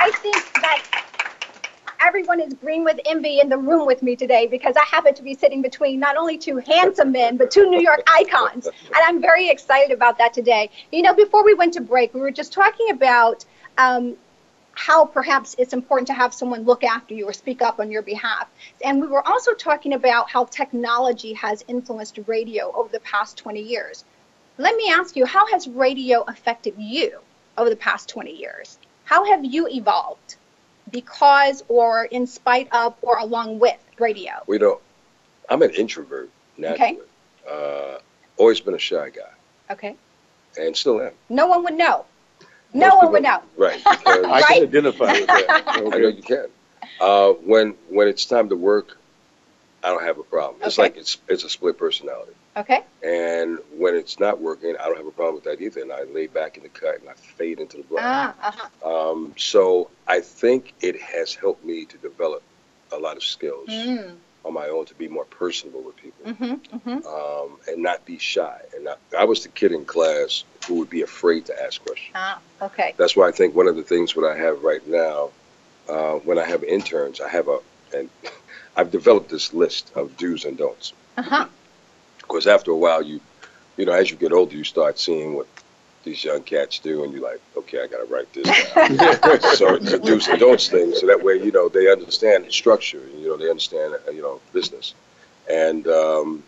I 0.00 0.10
think 0.22 0.36
that 0.62 0.82
everyone 2.00 2.40
is 2.40 2.54
green 2.54 2.84
with 2.84 2.98
envy 3.06 3.40
in 3.40 3.48
the 3.48 3.56
room 3.56 3.86
with 3.86 4.02
me 4.02 4.16
today 4.16 4.46
because 4.46 4.74
I 4.76 4.84
happen 4.86 5.14
to 5.14 5.22
be 5.22 5.34
sitting 5.34 5.62
between 5.62 6.00
not 6.00 6.16
only 6.16 6.36
two 6.36 6.56
handsome 6.58 7.12
men 7.12 7.36
but 7.36 7.50
two 7.50 7.70
New 7.70 7.80
York 7.80 8.02
icons, 8.06 8.66
and 8.66 8.96
I'm 9.04 9.20
very 9.20 9.48
excited 9.48 9.92
about 9.92 10.18
that 10.18 10.32
today. 10.32 10.70
You 10.90 11.02
know, 11.02 11.14
before 11.14 11.44
we 11.44 11.54
went 11.54 11.74
to 11.74 11.80
break, 11.80 12.14
we 12.14 12.20
were 12.20 12.32
just 12.32 12.52
talking 12.52 12.90
about. 12.90 13.44
Um, 13.78 14.16
how 14.74 15.04
perhaps 15.04 15.54
it's 15.58 15.72
important 15.72 16.06
to 16.08 16.14
have 16.14 16.32
someone 16.32 16.62
look 16.62 16.82
after 16.84 17.14
you 17.14 17.28
or 17.28 17.32
speak 17.32 17.62
up 17.62 17.78
on 17.78 17.90
your 17.90 18.02
behalf. 18.02 18.48
And 18.84 19.00
we 19.00 19.06
were 19.06 19.26
also 19.26 19.52
talking 19.52 19.92
about 19.92 20.30
how 20.30 20.44
technology 20.44 21.34
has 21.34 21.64
influenced 21.68 22.18
radio 22.26 22.72
over 22.74 22.88
the 22.90 23.00
past 23.00 23.36
20 23.36 23.60
years. 23.60 24.04
Let 24.58 24.76
me 24.76 24.90
ask 24.90 25.16
you, 25.16 25.26
how 25.26 25.46
has 25.48 25.68
radio 25.68 26.22
affected 26.22 26.74
you 26.78 27.18
over 27.58 27.68
the 27.70 27.76
past 27.76 28.08
20 28.08 28.34
years? 28.34 28.78
How 29.04 29.24
have 29.24 29.44
you 29.44 29.68
evolved 29.68 30.36
because 30.90 31.62
or 31.68 32.04
in 32.06 32.26
spite 32.26 32.68
of 32.72 32.94
or 33.02 33.18
along 33.18 33.58
with 33.58 33.78
radio? 33.98 34.32
We 34.46 34.58
don't. 34.58 34.80
I'm 35.48 35.62
an 35.62 35.70
introvert 35.70 36.30
naturally. 36.56 37.00
Okay. 37.46 37.46
Uh, 37.50 37.98
always 38.36 38.60
been 38.60 38.74
a 38.74 38.78
shy 38.78 39.10
guy, 39.10 39.30
Okay. 39.70 39.96
and 40.58 40.76
still 40.76 41.00
am. 41.02 41.12
No 41.28 41.46
one 41.46 41.64
would 41.64 41.74
know. 41.74 42.04
No 42.74 42.88
Most 42.88 42.96
one 43.04 43.12
would 43.12 43.22
know. 43.22 43.42
Right. 43.56 43.82
Because 43.90 44.24
I 44.26 44.30
Right? 44.40 44.44
can 44.46 44.62
identify 44.62 45.12
with 45.12 45.26
that. 45.28 45.64
I 45.74 45.80
know 45.80 45.86
Okay. 45.88 46.10
you 46.16 46.22
can. 46.22 46.46
Uh, 47.00 47.32
when 47.32 47.74
when 47.90 48.08
it's 48.08 48.24
time 48.26 48.48
to 48.50 48.56
work, 48.56 48.96
I 49.82 49.88
don't 49.88 50.02
have 50.02 50.18
a 50.18 50.22
problem. 50.22 50.62
It's 50.64 50.78
Okay. 50.78 50.88
like 50.88 50.96
it's 50.96 51.18
it's 51.28 51.44
a 51.44 51.48
split 51.50 51.78
personality. 51.78 52.32
Okay. 52.56 52.82
And 53.02 53.58
when 53.76 53.96
it's 53.96 54.20
not 54.20 54.40
working, 54.40 54.76
I 54.78 54.86
don't 54.86 54.96
have 54.96 55.06
a 55.06 55.10
problem 55.10 55.34
with 55.36 55.44
that 55.44 55.60
either. 55.60 55.80
And 55.82 55.92
I 55.92 56.02
lay 56.04 56.26
back 56.28 56.56
in 56.56 56.62
the 56.62 56.68
cut 56.68 57.00
and 57.00 57.08
I 57.08 57.14
fade 57.14 57.58
into 57.60 57.78
the 57.78 57.82
black. 57.84 58.04
Ah, 58.06 58.34
uh-huh. 58.48 59.10
Um, 59.10 59.34
so 59.36 59.90
I 60.06 60.20
think 60.20 60.72
it 60.80 61.00
has 61.00 61.34
helped 61.34 61.64
me 61.64 61.84
to 61.86 61.98
develop 61.98 62.42
a 62.92 62.98
lot 62.98 63.16
of 63.16 63.24
skills 63.24 63.68
Mm. 63.70 64.16
on 64.44 64.52
my 64.54 64.68
own 64.68 64.84
to 64.86 64.94
be 64.94 65.08
more 65.08 65.24
personable 65.24 65.82
with 65.82 65.96
people 65.96 66.26
Mhm. 66.32 66.60
Mhm. 66.72 67.06
um, 67.06 67.58
and 67.68 67.82
not 67.82 68.04
be 68.04 68.18
shy. 68.18 68.60
And 68.76 68.88
I, 68.88 68.94
I 69.18 69.24
was 69.24 69.42
the 69.42 69.48
kid 69.48 69.72
in 69.72 69.84
class 69.84 70.44
who 70.66 70.74
would 70.74 70.90
be 70.90 71.02
afraid 71.02 71.46
to 71.46 71.62
ask 71.62 71.84
questions. 71.84 72.12
Ah, 72.14 72.40
okay. 72.60 72.94
That's 72.96 73.16
why 73.16 73.28
I 73.28 73.32
think 73.32 73.54
one 73.54 73.68
of 73.68 73.76
the 73.76 73.82
things 73.82 74.16
what 74.16 74.30
I 74.30 74.36
have 74.36 74.62
right 74.62 74.86
now, 74.86 75.30
uh, 75.88 76.14
when 76.14 76.38
I 76.38 76.44
have 76.44 76.64
interns, 76.64 77.20
I 77.20 77.28
have 77.28 77.48
a, 77.48 77.58
and 77.94 78.08
I've 78.76 78.90
developed 78.90 79.30
this 79.30 79.52
list 79.52 79.92
of 79.94 80.16
do's 80.16 80.44
and 80.44 80.56
don'ts. 80.56 80.92
Uh-huh. 81.18 81.46
Because 82.18 82.46
after 82.46 82.70
a 82.70 82.76
while, 82.76 83.02
you, 83.02 83.20
you 83.76 83.84
know, 83.84 83.92
as 83.92 84.10
you 84.10 84.16
get 84.16 84.32
older, 84.32 84.56
you 84.56 84.64
start 84.64 84.98
seeing 84.98 85.34
what 85.34 85.46
these 86.04 86.24
young 86.24 86.42
cats 86.42 86.78
do, 86.78 87.04
and 87.04 87.12
you're 87.12 87.22
like, 87.22 87.40
okay, 87.56 87.82
I 87.82 87.86
got 87.86 87.98
to 87.98 88.12
write 88.12 88.32
this 88.32 88.46
down. 88.72 89.40
so 89.56 89.74
it's 89.74 89.92
a 89.92 89.98
do's 89.98 90.28
and 90.28 90.40
don'ts 90.40 90.68
thing, 90.68 90.94
so 90.94 91.06
that 91.06 91.22
way, 91.22 91.34
you 91.34 91.52
know, 91.52 91.68
they 91.68 91.90
understand 91.90 92.50
structure, 92.52 93.02
you 93.16 93.28
know, 93.28 93.36
they 93.36 93.48
understand, 93.50 93.94
uh, 94.06 94.10
you 94.10 94.22
know, 94.22 94.40
business. 94.52 94.94
And 95.50 95.86
um, 95.88 96.42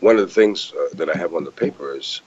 one 0.00 0.18
of 0.18 0.28
the 0.28 0.34
things 0.34 0.72
uh, 0.76 0.94
that 0.94 1.08
I 1.08 1.16
have 1.16 1.34
on 1.34 1.44
the 1.44 1.50
paper 1.50 1.96
is, 1.96 2.20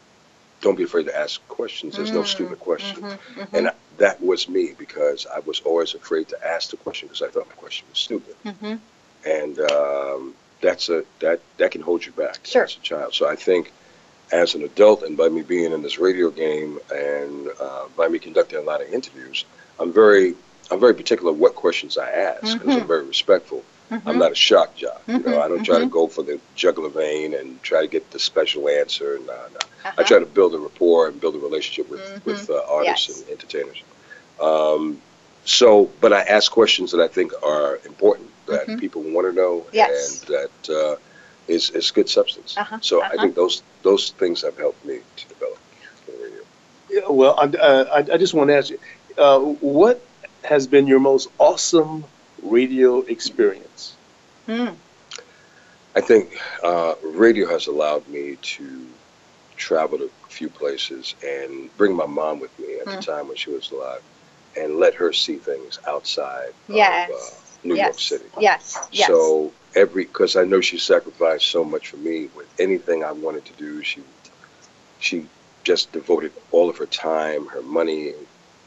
don't 0.65 0.75
be 0.75 0.83
afraid 0.83 1.05
to 1.05 1.15
ask 1.15 1.47
questions. 1.47 1.95
There's 1.95 2.11
no 2.11 2.21
Mm, 2.23 2.27
stupid 2.35 2.59
questions. 2.59 2.97
mhm, 3.05 3.17
mhm. 3.35 3.47
And 3.53 3.71
that 3.99 4.19
was 4.19 4.49
me 4.49 4.73
because 4.85 5.27
I 5.37 5.39
was 5.41 5.59
always 5.59 5.93
afraid 5.93 6.27
to 6.29 6.37
ask 6.53 6.71
the 6.71 6.77
question 6.77 7.07
because 7.07 7.21
I 7.21 7.29
thought 7.31 7.47
my 7.47 7.53
question 7.65 7.85
was 7.91 7.99
stupid. 7.99 8.35
Mhm. 8.43 8.79
And 9.25 9.59
um, 9.71 10.33
that's 10.61 10.89
a 10.89 11.05
that 11.19 11.39
that 11.59 11.69
can 11.71 11.81
hold 11.81 12.03
you 12.07 12.11
back 12.13 12.39
Sure. 12.43 12.63
as 12.63 12.75
a 12.75 12.79
child. 12.79 13.13
So 13.13 13.27
I 13.27 13.35
think 13.35 13.71
as 14.31 14.55
an 14.55 14.63
adult 14.63 15.03
and 15.03 15.15
by 15.15 15.29
me 15.29 15.43
being 15.43 15.71
in 15.71 15.83
this 15.83 15.99
radio 15.99 16.31
game 16.31 16.79
and 16.91 17.47
uh, 17.65 17.85
by 17.95 18.07
me 18.07 18.17
conducting 18.17 18.57
a 18.57 18.63
lot 18.71 18.81
of 18.81 18.87
interviews, 18.91 19.45
I'm 19.79 19.93
very 19.93 20.33
I'm 20.71 20.79
very 20.79 20.95
particular 20.95 21.31
what 21.31 21.53
questions 21.53 21.95
I 21.95 22.09
ask 22.09 22.57
because 22.57 22.75
I'm 22.75 22.87
very 22.87 23.05
respectful. 23.05 23.63
I'm 23.91 24.17
not 24.17 24.31
a 24.31 24.35
shock 24.35 24.75
jock. 24.75 25.01
You 25.07 25.19
know, 25.19 25.41
I 25.41 25.47
don't 25.47 25.63
try 25.63 25.79
to 25.79 25.85
go 25.85 26.07
for 26.07 26.23
the 26.23 26.39
jugular 26.55 26.89
vein 26.89 27.33
and 27.33 27.61
try 27.61 27.81
to 27.81 27.87
get 27.87 28.11
the 28.11 28.19
special 28.19 28.67
answer. 28.67 29.19
Nah, 29.25 29.33
nah. 29.33 29.59
I 29.85 29.89
Uh-huh. 29.89 30.03
try 30.03 30.19
to 30.19 30.25
build 30.25 30.53
a 30.55 30.59
rapport 30.59 31.07
and 31.07 31.19
build 31.21 31.35
a 31.35 31.39
relationship 31.39 31.89
with 31.89 32.05
with 32.25 32.49
uh, 32.49 32.61
artists 32.67 33.07
Yes. 33.07 33.19
and 33.21 33.29
entertainers. 33.29 33.79
Um, 34.41 35.01
so, 35.45 35.91
but 36.01 36.11
I 36.13 36.21
ask 36.37 36.51
questions 36.51 36.91
that 36.91 37.01
I 37.01 37.07
think 37.07 37.31
are 37.43 37.79
important 37.85 38.29
that 38.47 38.65
people 38.79 39.01
want 39.03 39.27
to 39.29 39.33
know 39.41 39.53
Mm-hmm. 39.61 39.75
Yes. 39.75 39.95
and 40.19 40.35
that 40.35 40.57
uh, 40.81 40.95
is 41.47 41.69
is 41.69 41.91
good 41.91 42.09
substance. 42.09 42.57
Uh-huh, 42.57 42.79
So 42.81 42.95
I 43.01 43.05
uh-huh. 43.07 43.21
think 43.21 43.35
those 43.35 43.55
those 43.83 44.03
things 44.21 44.41
have 44.41 44.57
helped 44.57 44.83
me 44.85 44.97
to 45.19 45.23
develop. 45.33 45.59
Yeah, 46.89 47.09
well, 47.09 47.35
I, 47.37 47.45
uh, 47.45 47.83
I, 48.09 48.13
I 48.13 48.17
just 48.17 48.33
want 48.33 48.49
to 48.49 48.55
ask 48.57 48.69
you, 48.69 48.79
uh, 49.17 49.39
what 49.39 50.01
has 50.43 50.67
been 50.67 50.87
your 50.87 50.99
most 50.99 51.27
awesome 51.39 52.05
radio 52.45 53.01
experience? 53.01 53.95
Mm. 54.47 54.75
I 55.95 56.01
think 56.01 56.37
uh, 56.63 56.95
radio 57.03 57.47
has 57.47 57.67
allowed 57.67 58.07
me 58.07 58.37
to 58.41 58.87
travel 59.55 59.97
to 59.97 60.05
a 60.05 60.29
few 60.29 60.49
places 60.49 61.15
and 61.25 61.75
bring 61.77 61.95
my 61.95 62.05
mom 62.05 62.39
with 62.39 62.57
me 62.59 62.77
at 62.79 62.85
the 62.85 63.01
time 63.01 63.27
when 63.27 63.37
she 63.37 63.49
was 63.49 63.71
alive 63.71 64.01
and 64.57 64.77
let 64.77 64.93
her 64.95 65.13
see 65.13 65.35
things 65.35 65.79
outside 65.87 66.53
Yes. 66.67 67.09
of 67.09 67.15
uh, 67.15 67.67
New 67.67 67.75
yes. 67.75 67.85
York 67.85 67.99
City. 67.99 68.25
Yes. 68.39 68.77
Yes. 68.91 69.07
So 69.07 69.51
every 69.75 70.03
because 70.05 70.35
I 70.35 70.43
know 70.43 70.61
she 70.61 70.77
sacrificed 70.77 71.47
so 71.47 71.63
much 71.63 71.89
for 71.89 71.97
me 71.97 72.29
with 72.35 72.47
anything 72.59 73.03
I 73.03 73.11
wanted 73.11 73.45
to 73.45 73.53
do. 73.53 73.83
She 73.83 74.01
she 74.99 75.25
just 75.63 75.91
devoted 75.91 76.31
all 76.51 76.69
of 76.69 76.77
her 76.77 76.85
time, 76.85 77.47
her 77.47 77.61
money, 77.61 78.13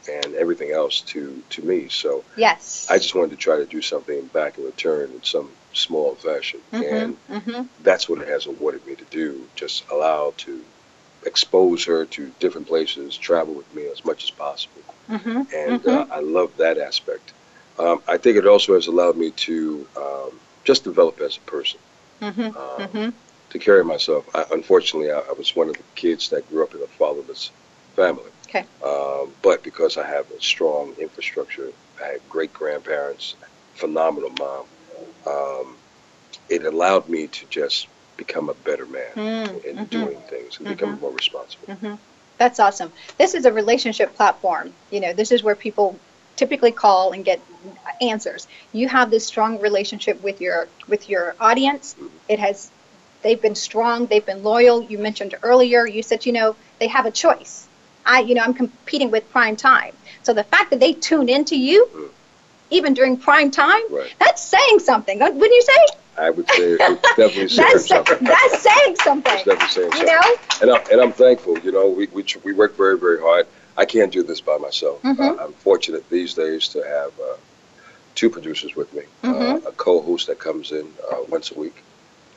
and 0.09 0.35
everything 0.35 0.71
else 0.71 1.01
to 1.01 1.41
to 1.51 1.61
me. 1.61 1.87
So 1.89 2.23
yes. 2.35 2.87
I 2.89 2.97
just 2.97 3.15
wanted 3.15 3.31
to 3.31 3.37
try 3.37 3.57
to 3.57 3.65
do 3.65 3.81
something 3.81 4.25
back 4.27 4.57
in 4.57 4.65
return 4.65 5.11
in 5.11 5.23
some 5.23 5.49
small 5.73 6.15
fashion, 6.15 6.59
and 6.71 7.17
mm-hmm. 7.29 7.63
that's 7.83 8.09
what 8.09 8.21
it 8.21 8.27
has 8.27 8.45
awarded 8.47 8.85
me 8.87 8.95
to 8.95 9.05
do. 9.05 9.47
Just 9.55 9.87
allow 9.89 10.33
to 10.37 10.61
expose 11.25 11.85
her 11.85 12.05
to 12.05 12.31
different 12.39 12.67
places, 12.67 13.17
travel 13.17 13.53
with 13.53 13.73
me 13.75 13.85
as 13.87 14.03
much 14.05 14.23
as 14.23 14.29
possible 14.31 14.81
Mm-hmm. 15.09 15.41
and 15.55 15.85
uh, 15.87 16.05
I 16.11 16.19
love 16.19 16.55
that 16.57 16.77
aspect. 16.77 17.33
Um, 17.79 18.01
I 18.07 18.17
think 18.17 18.37
it 18.37 18.45
also 18.45 18.75
has 18.75 18.87
allowed 18.87 19.17
me 19.17 19.31
to 19.31 19.87
um, 19.97 20.39
just 20.63 20.83
develop 20.83 21.19
as 21.21 21.37
a 21.37 21.39
person, 21.41 21.79
Mm-hmm. 22.21 22.41
um, 22.41 22.51
Mm-hmm. 22.87 23.09
to 23.49 23.59
carry 23.59 23.83
myself. 23.83 24.23
I, 24.35 24.45
unfortunately, 24.51 25.11
I, 25.11 25.19
I 25.19 25.33
was 25.33 25.55
one 25.55 25.69
of 25.69 25.75
the 25.77 25.83
kids 25.95 26.29
that 26.29 26.47
grew 26.49 26.63
up 26.63 26.75
in 26.75 26.81
a 26.81 26.87
fatherless 26.87 27.51
family. 27.95 28.31
Okay. 28.47 28.65
Um, 28.83 28.98
but 29.49 29.63
because 29.63 29.97
I 29.97 30.05
have 30.05 30.29
a 30.29 30.39
strong 30.39 30.93
infrastructure, 30.99 31.69
I 31.99 32.05
had 32.09 32.21
great 32.29 32.53
grandparents, 32.53 33.33
phenomenal 33.73 34.29
mom. 34.37 34.65
Um, 35.25 35.75
it 36.49 36.63
allowed 36.65 37.09
me 37.09 37.25
to 37.25 37.45
just 37.47 37.87
become 38.15 38.49
a 38.49 38.53
better 38.53 38.85
man 38.85 39.13
Mm, 39.15 39.65
in 39.65 39.75
mhm. 39.77 39.89
doing 39.89 40.19
things 40.29 40.59
and 40.59 40.67
become 40.67 40.99
more 41.01 41.09
responsible. 41.11 41.67
Mm-hmm. 41.67 41.95
That's 42.37 42.59
awesome. 42.59 42.91
This 43.17 43.33
is 43.33 43.45
a 43.45 43.51
relationship 43.51 44.15
platform. 44.15 44.71
You 44.91 44.99
know, 44.99 45.13
this 45.13 45.31
is 45.31 45.41
where 45.41 45.55
people 45.55 45.95
typically 46.35 46.71
call 46.71 47.13
and 47.13 47.25
get 47.25 47.39
answers. 48.01 48.47
You 48.71 48.87
have 48.87 49.09
this 49.09 49.25
strong 49.25 49.59
relationship 49.61 50.21
with 50.21 50.41
your 50.41 50.67
with 50.87 51.09
your 51.09 51.35
audience. 51.39 51.95
It 52.27 52.37
has 52.37 52.69
they've 53.23 53.41
been 53.41 53.55
strong, 53.55 54.05
they've 54.05 54.29
been 54.33 54.43
loyal. 54.43 54.83
You 54.83 54.99
mentioned 54.99 55.33
earlier, 55.41 55.87
you 55.87 56.03
said, 56.03 56.27
you 56.27 56.33
know, 56.33 56.55
they 56.79 56.87
have 56.87 57.07
a 57.07 57.11
choice. 57.25 57.68
I, 58.09 58.21
you 58.21 58.33
know, 58.35 58.41
I'm 58.41 58.55
competing 58.55 59.11
with 59.11 59.29
prime 59.31 59.55
time. 59.55 59.93
So 60.23 60.33
the 60.33 60.43
fact 60.43 60.71
that 60.71 60.79
they 60.79 60.93
tune 60.93 61.29
into 61.29 61.55
you 61.55 61.85
Mm. 61.93 62.09
even 62.71 62.93
during 62.95 63.17
prime 63.17 63.51
time, 63.51 63.81
Right. 63.93 64.11
that's 64.19 64.43
saying 64.43 64.79
something. 64.79 65.19
Wouldn't 65.19 65.41
you 65.43 65.61
say? 65.61 65.97
I 66.17 66.31
would 66.31 66.49
say 66.49 66.71
it's 66.73 67.01
definitely 67.15 67.47
saying 67.49 67.69
That's 67.71 67.87
something. 67.87 68.17
that's 68.27 68.59
saying 68.61 68.95
something. 68.97 69.33
It's 69.35 69.43
definitely 69.45 69.67
saying 69.69 69.91
You 69.93 70.07
something. 70.07 70.15
know? 70.15 70.35
and 70.61 70.71
I'm, 70.71 70.91
and 70.91 71.01
I'm 71.01 71.11
thankful. 71.13 71.57
You 71.59 71.71
know, 71.71 71.87
we, 71.87 72.07
we 72.07 72.25
we 72.43 72.51
work 72.53 72.75
very 72.75 72.97
very 72.97 73.19
hard. 73.21 73.45
I 73.77 73.85
can't 73.85 74.11
do 74.11 74.23
this 74.23 74.41
by 74.41 74.57
myself. 74.57 75.01
Mhm. 75.03 75.19
Uh, 75.19 75.43
I'm 75.43 75.53
fortunate 75.53 76.09
these 76.09 76.33
days 76.33 76.67
to 76.69 76.79
have 76.81 77.11
uh, 77.19 77.35
two 78.15 78.29
producers 78.29 78.75
with 78.75 78.91
me, 78.93 79.03
Mhm. 79.23 79.65
uh, 79.65 79.69
a 79.69 79.71
co-host 79.71 80.27
that 80.27 80.39
comes 80.39 80.71
in 80.71 80.85
uh, 81.09 81.17
once 81.29 81.51
a 81.51 81.57
week, 81.57 81.77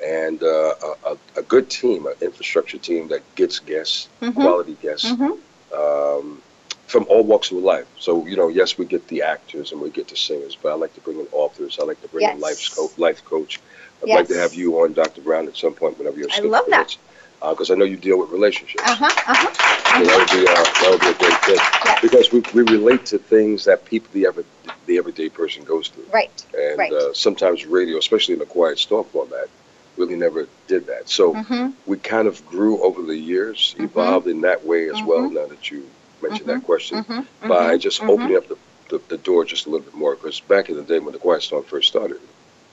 and 0.05 0.41
uh, 0.43 0.75
a, 1.07 1.17
a, 1.37 1.43
good 1.43 1.69
team, 1.69 2.07
an 2.07 2.15
infrastructure 2.21 2.79
team 2.79 3.09
that 3.09 3.23
gets 3.35 3.59
guests, 3.59 4.09
Mhm. 4.21 4.35
quality 4.35 4.77
guests, 4.81 5.11
Mhm. 5.11 5.39
Um, 5.75 6.43
from 6.87 7.07
all 7.09 7.23
walks 7.23 7.51
of 7.51 7.59
life. 7.59 7.87
So 7.99 8.27
you 8.27 8.37
know, 8.37 8.49
yes, 8.49 8.77
we 8.79 8.85
get 8.85 9.07
the 9.09 9.23
actors 9.23 9.73
and 9.73 9.81
we 9.81 9.91
get 9.91 10.09
the 10.09 10.17
singers, 10.17 10.57
but 10.61 10.71
I 10.73 10.75
like 10.75 10.95
to 10.95 11.01
bring 11.01 11.19
in 11.21 11.27
authors. 11.33 11.79
I 11.81 11.85
like 11.85 12.01
to 12.03 12.09
bring 12.09 12.29
in 12.29 12.41
life 12.41 12.75
coach. 12.75 12.99
Life 12.99 13.25
coach. 13.25 13.61
I'd 14.03 14.09
like 14.09 14.29
to 14.29 14.37
have 14.39 14.53
you 14.55 14.81
on, 14.81 14.95
Dr. 14.95 15.21
Brown, 15.21 15.47
at 15.47 15.57
some 15.57 15.75
point 15.75 15.97
whenever 15.99 16.19
you're. 16.19 16.29
I 16.33 16.41
love 16.41 16.65
that. 16.71 16.97
Because 17.41 17.71
I 17.71 17.75
know 17.75 17.85
you 17.85 17.97
deal 17.97 18.19
with 18.21 18.31
relationships. 18.31 18.83
Uh 18.87 18.95
huh. 18.95 19.07
Uh 19.27 19.35
huh. 19.37 19.99
So 19.99 20.05
that 20.07 20.19
would 20.19 20.31
be 20.31 20.47
uh, 20.49 20.55
that 20.55 20.91
would 20.91 21.01
be 21.01 21.09
a 21.09 21.15
great 21.15 21.41
thing 21.43 21.57
Yes. 21.85 22.01
because 22.01 22.33
we, 22.33 22.41
we 22.55 22.71
relate 22.71 23.05
to 23.07 23.19
things 23.19 23.65
that 23.65 23.85
people 23.85 24.09
the 24.13 24.27
ever 24.27 24.45
the 24.87 24.99
everyday 24.99 25.29
person 25.29 25.65
goes 25.65 25.89
through. 25.89 26.05
Right. 26.13 26.31
And 26.57 26.79
Right. 26.79 26.93
uh, 26.93 27.13
sometimes 27.15 27.67
radio, 27.67 27.99
especially 27.99 28.35
in 28.35 28.41
the 28.41 28.47
quiet 28.47 28.79
storm 28.79 29.05
format, 29.07 29.49
really 29.97 30.17
never 30.17 30.49
did 30.67 30.87
that. 30.87 31.09
So 31.09 31.35
Mm-hmm. 31.35 31.71
we 31.87 31.99
kind 31.99 32.27
of 32.29 32.45
grew 32.47 32.83
over 32.83 33.03
the 33.03 33.17
years, 33.17 33.75
Mhm. 33.79 33.85
evolved 33.85 34.27
in 34.27 34.41
that 34.43 34.65
way 34.65 34.89
as 34.89 35.03
well. 35.03 35.23
Mhm. 35.29 35.35
Now 35.35 35.47
that 35.47 35.71
you 35.71 35.89
mentioned 36.23 36.49
that 36.49 36.65
question, 36.65 37.05
Mm-hmm. 37.05 37.49
by 37.49 37.77
just 37.79 38.03
opening 38.03 38.37
up 38.37 38.49
the, 38.49 38.57
the, 38.89 39.01
the 39.09 39.19
door 39.19 39.45
just 39.45 39.67
a 39.67 39.71
little 39.71 39.85
bit 39.85 39.95
more. 39.95 40.15
Because 40.15 40.41
back 40.41 40.69
in 40.71 40.77
the 40.77 40.83
day 40.83 40.99
when 40.99 41.13
the 41.13 41.19
quiet 41.19 41.43
storm 41.43 41.65
first 41.65 41.89
started, 41.89 42.21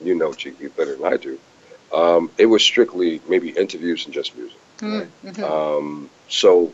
you 0.02 0.16
know, 0.16 0.30
GP 0.32 0.76
better 0.76 0.96
than 0.96 1.06
I 1.14 1.18
do. 1.18 1.38
Um, 1.92 2.30
it 2.38 2.46
was 2.46 2.62
strictly 2.64 3.20
maybe 3.28 3.50
interviews 3.50 4.06
and 4.06 4.14
just 4.14 4.38
music. 4.38 4.58
Mm-hmm. 4.80 5.44
Um, 5.44 6.10
so, 6.30 6.72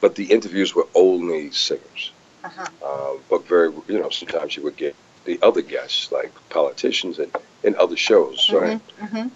but 0.00 0.14
the 0.16 0.24
interviews 0.24 0.74
were 0.74 0.86
only 0.94 1.50
singers. 1.52 2.10
Uh-huh. 2.44 2.66
Um, 3.12 3.18
but 3.30 3.46
very, 3.48 3.70
you 3.88 3.98
know, 4.00 4.10
sometimes 4.10 4.56
you 4.56 4.62
would 4.64 4.76
get 4.76 4.94
the 5.24 5.38
other 5.42 5.62
guests, 5.62 6.12
like 6.12 6.32
politicians 6.50 7.18
and, 7.18 7.30
and 7.64 7.74
other 7.76 7.96
shows. 7.96 8.50
right? 8.52 8.80
Mm-hmm. 9.00 9.28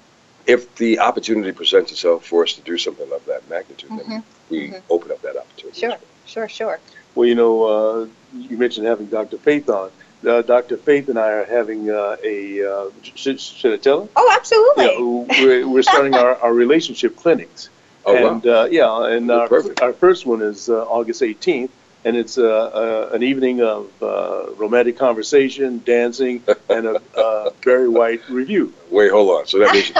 If 0.46 0.74
the 0.76 0.98
opportunity 0.98 1.52
presents 1.52 1.92
itself 1.92 2.24
for 2.26 2.42
us 2.44 2.54
to 2.54 2.60
do 2.62 2.76
something 2.78 3.10
of 3.12 3.24
that 3.26 3.48
magnitude, 3.48 3.90
then 3.90 3.98
Mhm. 4.06 4.22
we 4.48 4.68
Mhm. 4.70 4.82
open 4.90 5.10
up 5.12 5.22
that 5.22 5.36
opportunity. 5.36 5.80
Sure. 5.80 5.96
Sure. 6.26 6.48
Sure. 6.48 6.78
Well, 7.14 7.26
you 7.28 7.34
know, 7.34 7.64
uh, 7.64 8.06
you 8.36 8.56
mentioned 8.56 8.86
having 8.86 9.06
Dr. 9.06 9.38
Faith 9.38 9.68
on. 9.68 9.90
Uh, 10.26 10.42
Dr. 10.42 10.76
Faith 10.76 11.08
and 11.08 11.18
I 11.18 11.28
are 11.30 11.44
having 11.44 11.90
uh, 11.90 12.16
a. 12.22 12.62
Uh, 12.62 12.90
should, 13.02 13.40
should 13.40 13.72
I 13.72 13.76
tell 13.78 14.02
him? 14.02 14.08
Oh, 14.16 14.30
absolutely. 14.38 14.84
Yeah, 14.84 15.44
we're, 15.44 15.68
we're 15.68 15.82
starting 15.82 16.14
our, 16.14 16.36
our 16.36 16.52
relationship 16.52 17.16
clinics. 17.16 17.68
Oh, 18.06 18.14
wow. 18.14 18.28
and 18.32 18.46
uh, 18.46 18.68
yeah, 18.70 19.06
and 19.06 19.30
our, 19.30 19.48
perfect. 19.48 19.80
our 19.82 19.92
first 19.92 20.26
one 20.26 20.40
is 20.42 20.68
uh, 20.68 20.82
August 20.84 21.20
18th, 21.22 21.70
and 22.04 22.16
it's 22.16 22.38
uh, 22.38 22.44
uh, 22.44 23.14
an 23.14 23.22
evening 23.22 23.60
of 23.62 23.90
uh, 24.02 24.46
romantic 24.56 24.98
conversation, 24.98 25.82
dancing, 25.84 26.42
and 26.68 26.86
a 26.86 27.00
uh, 27.16 27.50
Barry 27.64 27.88
White 27.88 28.22
revue. 28.28 28.72
Wait, 28.90 29.10
hold 29.10 29.30
on. 29.30 29.46
So 29.46 29.58
that 29.58 29.72
means 29.72 29.88
you 29.88 29.94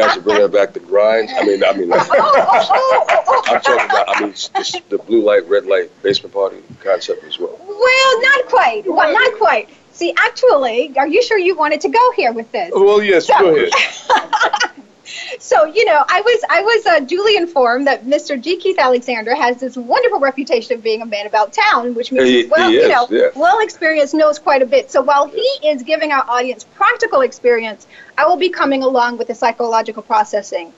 guys 0.00 0.16
are 0.16 0.20
bringing 0.20 0.50
back 0.50 0.72
the 0.72 0.80
grinds? 0.80 1.32
I 1.34 1.44
mean, 1.44 1.64
I 1.64 1.72
mean, 1.72 1.90
oh. 1.92 3.42
I'm 3.46 3.60
talking 3.60 3.84
about, 3.84 4.16
I 4.16 4.20
mean, 4.20 4.30
this, 4.30 4.76
the 4.88 4.98
blue 4.98 5.22
light, 5.22 5.48
red 5.48 5.66
light 5.66 5.90
basement 6.02 6.34
party 6.34 6.58
concept 6.82 7.24
as 7.24 7.38
well. 7.38 7.58
Well, 7.66 8.22
not 8.22 8.46
quite. 8.46 8.82
Well, 8.86 9.12
not 9.12 9.38
quite. 9.38 9.68
See, 9.92 10.12
actually, 10.16 10.92
are 10.98 11.06
you 11.06 11.22
sure 11.22 11.38
you 11.38 11.54
wanted 11.54 11.80
to 11.82 11.88
go 11.88 12.12
here 12.16 12.32
with 12.32 12.50
this? 12.52 12.72
Well, 12.74 13.02
yes, 13.02 13.26
So- 13.26 13.38
go 13.38 13.56
ahead. 13.56 14.70
So, 15.38 15.64
you 15.64 15.84
know, 15.84 16.04
I 16.08 16.20
was 16.20 16.40
I 16.48 16.60
was 16.62 16.86
uh, 16.86 17.00
duly 17.00 17.36
informed 17.36 17.86
that 17.86 18.04
Mr. 18.04 18.40
G. 18.40 18.56
Keith 18.56 18.78
Alexander 18.78 19.34
has 19.34 19.58
this 19.58 19.76
wonderful 19.76 20.20
reputation 20.20 20.76
of 20.76 20.82
being 20.82 21.02
a 21.02 21.06
man 21.06 21.26
about 21.26 21.52
town, 21.52 21.94
which 21.94 22.12
means 22.12 22.28
He- 22.28 22.46
well, 22.46 22.70
he 22.70 22.76
you 22.80 22.88
know, 22.88 23.06
yes. 23.10 23.34
well 23.34 23.60
experienced, 23.60 24.14
knows 24.14 24.38
quite 24.38 24.62
a 24.62 24.66
bit. 24.66 24.90
So 24.90 25.02
while 25.02 25.26
he 25.26 25.48
is 25.64 25.82
giving 25.82 26.12
our 26.12 26.24
audience 26.28 26.64
practical 26.64 27.20
experience, 27.22 27.86
I 28.16 28.26
will 28.26 28.36
be 28.36 28.48
coming 28.48 28.82
along 28.82 29.18
with 29.18 29.28
the 29.28 29.34
psychological 29.34 30.02
processing 30.02 30.72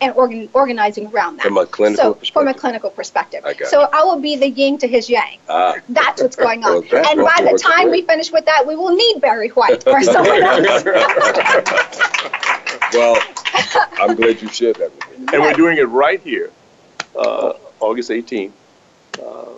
and 0.00 0.14
organ- 0.14 0.48
organizing 0.52 1.08
around 1.08 1.36
that. 1.36 1.42
From 1.42 1.58
a 1.58 1.66
clinical 1.66 2.04
so, 2.04 2.14
perspective. 2.14 2.34
From 2.34 2.48
a 2.48 2.54
clinical 2.54 2.90
perspective. 2.90 3.44
I 3.44 3.54
so 3.64 3.88
I 3.92 4.04
will 4.04 4.20
be 4.20 4.36
the 4.36 4.48
yin 4.48 4.78
to 4.78 4.86
his 4.88 5.10
yang. 5.10 5.38
Ah. 5.48 5.74
That's 5.88 6.22
what's 6.22 6.36
going 6.36 6.64
on. 6.64 6.86
Well, 6.92 7.04
and 7.04 7.20
by 7.20 7.50
the 7.50 7.58
time 7.58 7.90
we 7.90 8.02
finish 8.02 8.30
with 8.32 8.44
that, 8.46 8.66
we 8.66 8.76
will 8.76 8.94
need 8.94 9.20
Barry 9.20 9.48
White 9.48 9.86
or 9.86 10.02
someone 10.02 10.42
else. 10.44 10.84
well, 12.92 13.20
I'm 14.00 14.14
glad 14.16 14.40
you 14.42 14.48
shared 14.48 14.76
that 14.76 14.94
with 14.94 15.18
me. 15.18 15.26
And 15.32 15.42
we're 15.42 15.52
doing 15.54 15.78
it 15.78 15.84
right 15.84 16.20
here, 16.20 16.50
uh, 17.16 17.54
August 17.80 18.10
18th, 18.10 18.52
uh, 19.22 19.50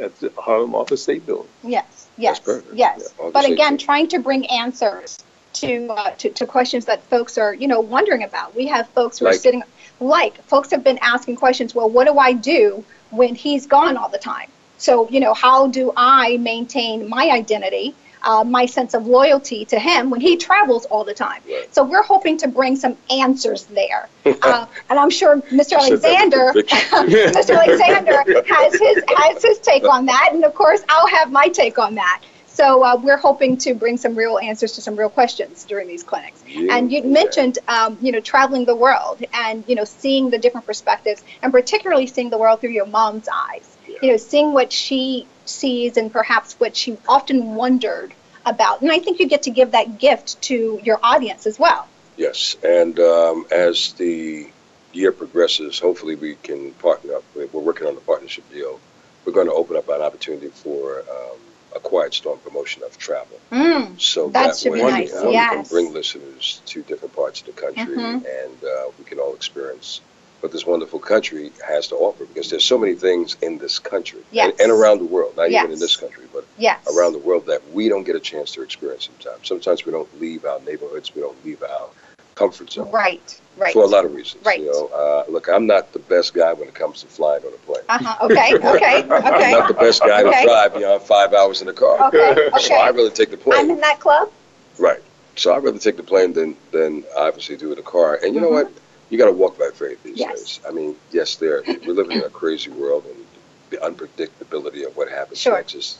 at 0.00 0.18
the 0.20 0.32
Harlem 0.38 0.74
Office 0.74 1.02
State 1.02 1.24
Building. 1.26 1.48
Yes, 1.62 2.08
yes, 2.16 2.40
yes. 2.72 3.14
Yeah, 3.18 3.30
but 3.32 3.44
again, 3.44 3.76
18th. 3.76 3.78
trying 3.80 4.08
to 4.08 4.18
bring 4.18 4.46
answers 4.46 5.18
to, 5.54 5.86
uh, 5.88 6.10
to 6.18 6.30
to 6.30 6.46
questions 6.46 6.84
that 6.86 7.02
folks 7.04 7.38
are, 7.38 7.54
you 7.54 7.68
know, 7.68 7.80
wondering 7.80 8.24
about. 8.24 8.54
We 8.54 8.66
have 8.66 8.88
folks 8.88 9.18
who 9.18 9.26
are 9.26 9.32
sitting, 9.32 9.62
like 10.00 10.42
folks 10.44 10.70
have 10.70 10.82
been 10.82 10.98
asking 11.00 11.36
questions. 11.36 11.74
Well, 11.74 11.88
what 11.88 12.06
do 12.06 12.18
I 12.18 12.32
do 12.32 12.84
when 13.10 13.34
he's 13.34 13.66
gone 13.66 13.96
all 13.96 14.08
the 14.08 14.18
time? 14.18 14.50
So, 14.78 15.08
you 15.08 15.20
know, 15.20 15.34
how 15.34 15.68
do 15.68 15.92
I 15.96 16.36
maintain 16.38 17.08
my 17.08 17.30
identity, 17.30 17.94
uh, 18.24 18.44
my 18.44 18.66
sense 18.66 18.94
of 18.94 19.06
loyalty 19.06 19.64
to 19.66 19.78
him 19.78 20.10
when 20.10 20.20
he 20.20 20.36
travels 20.36 20.84
all 20.86 21.04
the 21.04 21.14
time? 21.14 21.42
Right. 21.48 21.72
So 21.74 21.84
we're 21.84 22.02
hoping 22.02 22.36
to 22.38 22.48
bring 22.48 22.76
some 22.76 22.96
answers 23.10 23.64
there, 23.64 24.08
uh, 24.42 24.66
and 24.90 24.98
I'm 24.98 25.10
sure 25.10 25.36
Mr. 25.36 25.50
You 25.50 25.98
said 25.98 26.30
that 26.30 26.52
with 26.54 26.72
Alexander. 26.72 27.32
Mr. 27.40 27.56
Alexander 27.56 28.44
has 28.46 28.74
his 28.74 29.04
has 29.16 29.42
his 29.42 29.58
take 29.58 29.84
on 29.84 30.06
that, 30.06 30.30
and 30.32 30.44
of 30.44 30.54
course 30.54 30.82
I'll 30.88 31.08
have 31.08 31.30
my 31.30 31.48
take 31.48 31.78
on 31.78 31.94
that. 31.96 32.22
So 32.54 32.84
uh, 32.84 32.96
we're 32.96 33.16
hoping 33.16 33.56
to 33.58 33.74
bring 33.74 33.96
some 33.96 34.14
real 34.14 34.38
answers 34.38 34.72
to 34.72 34.80
some 34.80 34.94
real 34.94 35.08
questions 35.08 35.64
during 35.64 35.88
these 35.88 36.04
clinics. 36.04 36.40
Yeah. 36.46 36.76
And 36.76 36.92
you 36.92 37.02
mentioned, 37.02 37.58
um, 37.66 37.98
you 38.00 38.12
know, 38.12 38.20
traveling 38.20 38.64
the 38.64 38.76
world 38.76 39.24
and 39.32 39.64
you 39.66 39.74
know 39.74 39.84
seeing 39.84 40.30
the 40.30 40.38
different 40.38 40.64
perspectives, 40.64 41.22
and 41.42 41.52
particularly 41.52 42.06
seeing 42.06 42.30
the 42.30 42.38
world 42.38 42.60
through 42.60 42.70
your 42.70 42.86
mom's 42.86 43.28
eyes. 43.28 43.76
Yeah. 43.88 43.98
You 44.02 44.10
know, 44.12 44.16
seeing 44.16 44.52
what 44.52 44.72
she 44.72 45.26
sees 45.48 45.96
and 45.96 46.12
perhaps 46.12 46.54
what 46.60 46.76
she 46.76 46.96
often 47.08 47.54
wondered 47.54 48.12
about. 48.46 48.82
And 48.82 48.90
I 48.90 48.98
think 48.98 49.20
you 49.20 49.28
get 49.28 49.42
to 49.44 49.50
give 49.50 49.72
that 49.72 49.98
gift 49.98 50.40
to 50.42 50.80
your 50.82 50.98
audience 51.02 51.46
as 51.46 51.58
well. 51.58 51.86
Yes, 52.16 52.56
and 52.62 52.98
um, 53.00 53.46
as 53.50 53.92
the 53.94 54.48
year 54.92 55.10
progresses, 55.12 55.78
hopefully 55.78 56.14
we 56.14 56.36
can 56.36 56.72
partner 56.74 57.14
up. 57.16 57.24
We're 57.34 57.46
working 57.46 57.86
on 57.86 57.96
a 57.96 58.00
partnership 58.00 58.48
deal. 58.52 58.78
We're 59.24 59.32
going 59.32 59.48
to 59.48 59.52
open 59.54 59.76
up 59.76 59.88
an 59.88 60.02
opportunity 60.02 60.48
for 60.48 61.00
um, 61.00 61.38
a 61.74 61.80
quiet 61.80 62.14
storm 62.14 62.38
promotion 62.38 62.82
of 62.84 62.96
travel. 62.98 63.38
Mm. 63.50 64.00
So 64.00 64.28
That 64.28 64.46
that, 64.48 64.56
should 64.56 64.74
be 64.74 64.82
way 64.82 64.90
nice, 64.90 65.14
uh, 65.14 65.24
we 65.26 65.32
can 65.32 65.64
bring 65.64 65.92
listeners 65.92 66.60
to 66.66 66.82
different 66.82 67.16
parts 67.16 67.40
of 67.40 67.46
the 67.46 67.52
country, 67.52 67.96
Mhm. 67.96 68.24
and 68.44 68.64
uh, 68.64 68.90
we 68.98 69.04
can 69.04 69.18
all 69.18 69.34
experience 69.34 70.00
what 70.44 70.52
this 70.52 70.66
wonderful 70.66 70.98
country 70.98 71.50
has 71.66 71.88
to 71.88 71.94
offer. 71.96 72.26
Because 72.26 72.50
there's 72.50 72.64
so 72.64 72.76
many 72.76 72.94
things 72.94 73.34
in 73.40 73.56
this 73.56 73.78
country 73.78 74.20
Yes. 74.30 74.50
and, 74.52 74.60
and 74.60 74.70
around 74.70 74.98
the 74.98 75.06
world, 75.06 75.34
not 75.38 75.50
even 75.50 75.72
in 75.72 75.78
this 75.78 75.96
country, 75.96 76.24
but 76.34 76.44
Yes. 76.58 76.78
around 76.94 77.14
the 77.14 77.18
world 77.18 77.46
that 77.46 77.62
we 77.72 77.88
don't 77.88 78.04
get 78.04 78.14
a 78.14 78.20
chance 78.20 78.52
to 78.52 78.60
experience 78.62 79.06
sometimes. 79.06 79.48
Sometimes 79.48 79.86
we 79.86 79.92
don't 79.92 80.20
leave 80.20 80.44
our 80.44 80.60
neighborhoods, 80.60 81.14
we 81.14 81.22
don't 81.22 81.42
leave 81.46 81.62
our 81.62 81.88
comfort 82.34 82.70
zone 82.70 82.90
Right. 82.90 83.40
Right. 83.56 83.72
for 83.72 83.84
a 83.84 83.86
lot 83.86 84.04
of 84.04 84.12
reasons. 84.14 84.44
Right. 84.44 84.60
You 84.60 84.70
know, 84.70 84.86
uh, 84.88 85.24
look, 85.30 85.48
I'm 85.48 85.66
not 85.66 85.94
the 85.94 85.98
best 86.00 86.34
guy 86.34 86.52
when 86.52 86.68
it 86.68 86.74
comes 86.74 87.00
to 87.00 87.06
flying 87.06 87.42
on 87.42 87.54
a 87.54 87.56
plane. 87.64 87.84
Uh-huh. 87.88 88.26
Okay. 88.26 88.52
Okay. 88.74 88.96
I'm 89.02 89.50
not 89.50 89.68
the 89.68 89.74
best 89.80 90.02
guy 90.02 90.22
Okay. 90.24 90.40
to 90.42 90.46
drive 90.46 90.74
beyond 90.74 91.02
five 91.04 91.32
hours 91.32 91.62
in 91.62 91.68
a 91.68 91.72
car. 91.72 92.08
Okay. 92.08 92.48
okay. 92.48 92.58
So 92.60 92.74
I 92.74 92.90
really 92.90 93.10
take 93.12 93.30
the 93.30 93.38
plane. 93.38 93.60
I'm 93.60 93.70
in 93.70 93.80
that 93.80 93.98
club. 93.98 94.30
Right. 94.78 95.00
So 95.36 95.54
I'd 95.54 95.64
rather 95.64 95.78
take 95.78 95.96
the 95.96 96.02
plane 96.02 96.34
than 96.34 96.54
than 96.70 97.02
obviously 97.16 97.56
do 97.56 97.70
it 97.70 97.74
in 97.74 97.78
a 97.78 97.82
car. 97.82 98.20
And 98.22 98.34
you 98.34 98.40
know 98.42 98.50
Mhm. 98.50 98.64
what? 98.64 98.72
You 99.10 99.18
got 99.18 99.26
to 99.26 99.32
walk 99.32 99.58
by 99.58 99.70
faith 99.74 100.02
these 100.02 100.18
Yes. 100.18 100.38
days. 100.38 100.60
I 100.66 100.70
mean, 100.72 100.96
yes, 101.12 101.36
there 101.36 101.62
we're 101.86 101.92
living 101.94 102.16
in 102.18 102.24
a 102.24 102.30
crazy 102.30 102.70
world, 102.70 103.04
and 103.06 103.26
the 103.70 103.76
unpredictability 103.78 104.86
of 104.86 104.96
what 104.96 105.08
happens 105.08 105.38
Sure. 105.40 105.54
next 105.56 105.74
is 105.74 105.98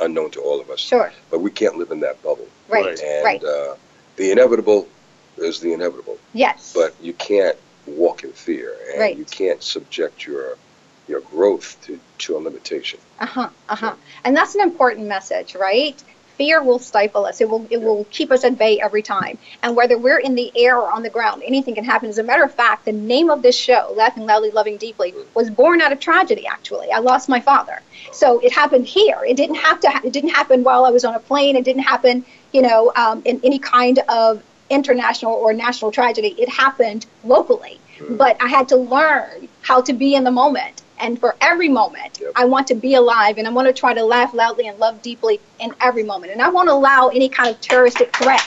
unknown 0.00 0.30
to 0.32 0.40
all 0.40 0.60
of 0.60 0.70
us. 0.70 0.80
Sure. 0.80 1.12
But 1.30 1.40
we 1.40 1.50
can't 1.50 1.76
live 1.76 1.90
in 1.90 2.00
that 2.00 2.22
bubble. 2.22 2.46
Right. 2.68 2.84
Right. 2.84 3.00
And 3.02 3.24
Right. 3.24 3.44
uh, 3.44 3.74
the 4.16 4.30
inevitable 4.30 4.88
is 5.36 5.60
the 5.60 5.72
inevitable. 5.72 6.18
Yes. 6.34 6.72
But 6.74 6.94
you 7.00 7.12
can't 7.14 7.56
walk 7.86 8.24
in 8.24 8.32
fear, 8.32 8.74
and 8.90 9.00
Right. 9.00 9.16
you 9.16 9.24
can't 9.24 9.62
subject 9.62 10.26
your 10.26 10.56
your 11.08 11.20
growth 11.20 11.78
to, 11.86 11.98
to 12.18 12.36
a 12.36 12.38
limitation. 12.38 13.00
Uh-huh. 13.18 13.48
Uh-huh. 13.70 13.94
And 14.24 14.36
that's 14.36 14.54
an 14.54 14.60
important 14.60 15.06
message, 15.06 15.54
right? 15.54 15.94
Fear 16.38 16.62
will 16.62 16.78
stifle 16.78 17.26
us. 17.26 17.40
It 17.40 17.50
will 17.50 17.66
it 17.68 17.82
will 17.82 18.06
keep 18.10 18.30
us 18.30 18.44
at 18.44 18.56
bay 18.56 18.80
every 18.80 19.02
time. 19.02 19.36
And 19.62 19.76
whether 19.76 19.98
we're 19.98 20.18
in 20.18 20.34
the 20.34 20.50
air 20.56 20.78
or 20.78 20.90
on 20.90 21.02
the 21.02 21.10
ground, 21.10 21.42
anything 21.44 21.74
can 21.74 21.84
happen. 21.84 22.08
As 22.08 22.18
a 22.18 22.22
matter 22.22 22.44
of 22.44 22.54
fact, 22.54 22.84
the 22.84 22.92
name 22.92 23.28
of 23.28 23.42
this 23.42 23.56
show, 23.56 23.92
Laughing 23.96 24.24
Loudly, 24.24 24.50
Loving 24.50 24.76
Deeply, 24.76 25.14
was 25.34 25.50
born 25.50 25.80
out 25.80 25.92
of 25.92 26.00
tragedy 26.00 26.46
actually. 26.46 26.90
I 26.92 27.00
lost 27.00 27.28
my 27.28 27.40
father. 27.40 27.80
So 28.12 28.38
it 28.38 28.52
happened 28.52 28.86
here. 28.86 29.18
It 29.26 29.36
didn't 29.36 29.56
have 29.56 29.80
to 29.80 29.90
ha- 29.90 30.00
it 30.04 30.12
didn't 30.12 30.30
happen 30.30 30.64
while 30.64 30.84
I 30.84 30.90
was 30.90 31.04
on 31.04 31.14
a 31.14 31.20
plane. 31.20 31.56
It 31.56 31.64
didn't 31.64 31.82
happen, 31.82 32.24
you 32.52 32.62
know, 32.62 32.92
um, 32.96 33.20
in 33.24 33.40
any 33.44 33.58
kind 33.58 33.98
of 34.08 34.42
international 34.70 35.32
or 35.32 35.52
national 35.52 35.90
tragedy. 35.90 36.34
It 36.38 36.48
happened 36.48 37.06
locally. 37.24 37.80
But 38.16 38.40
I 38.40 38.46
had 38.46 38.68
to 38.68 38.76
learn 38.76 39.48
how 39.62 39.80
to 39.82 39.92
be 39.92 40.14
in 40.14 40.22
the 40.22 40.30
moment. 40.30 40.82
And 41.00 41.18
for 41.18 41.36
every 41.40 41.68
moment, 41.68 42.18
Yep. 42.20 42.32
I 42.36 42.44
want 42.44 42.66
to 42.68 42.74
be 42.74 42.94
alive 42.94 43.38
and 43.38 43.46
I 43.46 43.50
want 43.50 43.66
to 43.68 43.72
try 43.72 43.94
to 43.94 44.02
laugh 44.04 44.34
loudly 44.34 44.66
and 44.68 44.78
love 44.78 45.00
deeply 45.02 45.40
in 45.60 45.72
every 45.80 46.02
moment. 46.02 46.32
And 46.32 46.42
I 46.42 46.48
won't 46.48 46.68
allow 46.68 47.08
any 47.08 47.28
kind 47.28 47.48
of 47.50 47.60
terroristic 47.60 48.14
threat, 48.16 48.42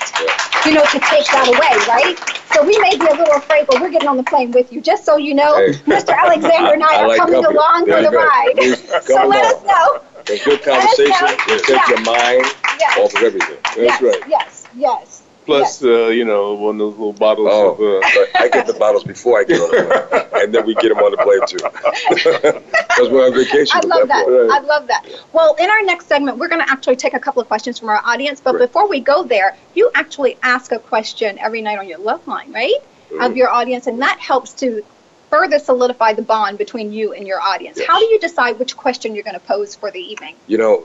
you 0.66 0.74
know, 0.74 0.84
to 0.84 1.00
take 1.00 1.26
that 1.32 1.48
away, 1.48 1.76
right? 1.88 2.16
So 2.54 2.66
we 2.66 2.78
may 2.80 2.92
be 2.98 3.06
a 3.06 3.16
little 3.16 3.36
afraid, 3.36 3.66
but 3.68 3.80
we're 3.80 3.90
getting 3.90 4.08
on 4.10 4.18
the 4.18 4.24
plane 4.24 4.52
with 4.52 4.72
you. 4.72 4.82
Just 4.82 5.06
so 5.06 5.18
you 5.18 5.34
know, 5.34 5.56
Hey. 5.56 5.72
Mr. 5.88 6.16
Alexander 6.18 6.74
and 6.74 6.84
I, 6.84 6.96
I 7.00 7.02
are 7.04 7.08
like 7.08 7.18
coming 7.18 7.36
company. 7.42 7.58
along 7.58 7.86
There 7.86 7.98
for 8.04 8.12
the 8.12 8.18
ride. 8.18 8.54
Come 8.58 9.02
so 9.04 9.28
let 9.28 9.46
us 9.46 9.64
know. 9.66 10.02
And 10.30 10.40
good 10.44 10.62
conversation 10.64 11.28
will 11.48 11.60
take 11.60 11.70
Yeah. 11.70 11.90
your 11.90 12.02
mind 12.02 12.46
Yes. 12.80 12.98
off 13.00 13.14
of 13.16 13.24
everything. 13.24 13.58
That's 13.64 13.78
yes, 13.78 14.02
right. 14.02 14.22
Yes, 14.28 14.68
yes. 14.76 15.11
Plus, 15.46 15.84
uh, 15.84 16.08
you 16.08 16.24
know, 16.24 16.54
one 16.54 16.76
of 16.76 16.80
those 16.80 16.94
little 16.94 17.14
bottles 17.14 17.48
Oh, 17.52 17.72
of. 17.72 17.80
Uh, 18.04 18.26
I 18.40 18.48
get 18.50 18.68
the 18.68 18.74
bottles 18.74 19.04
before 19.04 19.40
I 19.40 19.44
get 19.44 19.60
on 19.60 19.72
the 19.72 20.08
plane, 20.10 20.26
and 20.44 20.54
then 20.54 20.66
we 20.66 20.76
get 20.76 20.90
them 20.90 21.00
on 21.00 21.12
the 21.12 21.18
plane 21.18 21.46
too. 21.48 21.58
Because 22.92 23.10
we're 23.10 23.26
on 23.26 23.34
vacation. 23.34 23.80
I 23.82 23.86
love 23.88 24.08
that. 24.10 24.26
point. 24.26 24.52
I 24.52 24.60
love 24.60 24.88
that. 24.88 25.06
Well, 25.34 25.56
in 25.56 25.70
our 25.70 25.82
next 25.84 26.08
segment, 26.08 26.38
we're 26.38 26.50
going 26.50 26.62
to 26.64 26.70
actually 26.70 26.98
take 26.98 27.14
a 27.14 27.20
couple 27.20 27.42
of 27.42 27.48
questions 27.48 27.80
from 27.80 27.90
our 27.90 28.02
audience. 28.04 28.40
But 28.42 28.52
Great. 28.54 28.68
before 28.68 28.88
we 28.88 29.00
go 29.00 29.24
there, 29.24 29.56
you 29.74 29.90
actually 29.96 30.38
ask 30.44 30.72
a 30.72 30.80
question 30.80 31.40
every 31.40 31.62
night 31.62 31.80
on 31.80 31.88
your 31.88 32.00
love 32.00 32.26
line, 32.28 32.52
right? 32.52 32.76
Of 33.20 33.32
Mhm. 33.32 33.36
your 33.38 33.50
audience, 33.50 33.88
and 33.88 34.02
that 34.02 34.20
helps 34.20 34.52
to 34.56 34.84
further 35.30 35.58
solidify 35.60 36.14
the 36.14 36.22
bond 36.22 36.58
between 36.58 36.92
you 36.94 37.14
and 37.14 37.26
your 37.26 37.42
audience. 37.42 37.78
Yes. 37.78 37.88
How 37.88 38.00
do 38.00 38.06
you 38.06 38.20
decide 38.20 38.60
which 38.60 38.76
question 38.76 39.16
you're 39.16 39.24
going 39.24 39.40
to 39.40 39.48
pose 39.48 39.74
for 39.76 39.90
the 39.90 40.00
evening? 40.00 40.36
You 40.48 40.58
know, 40.58 40.84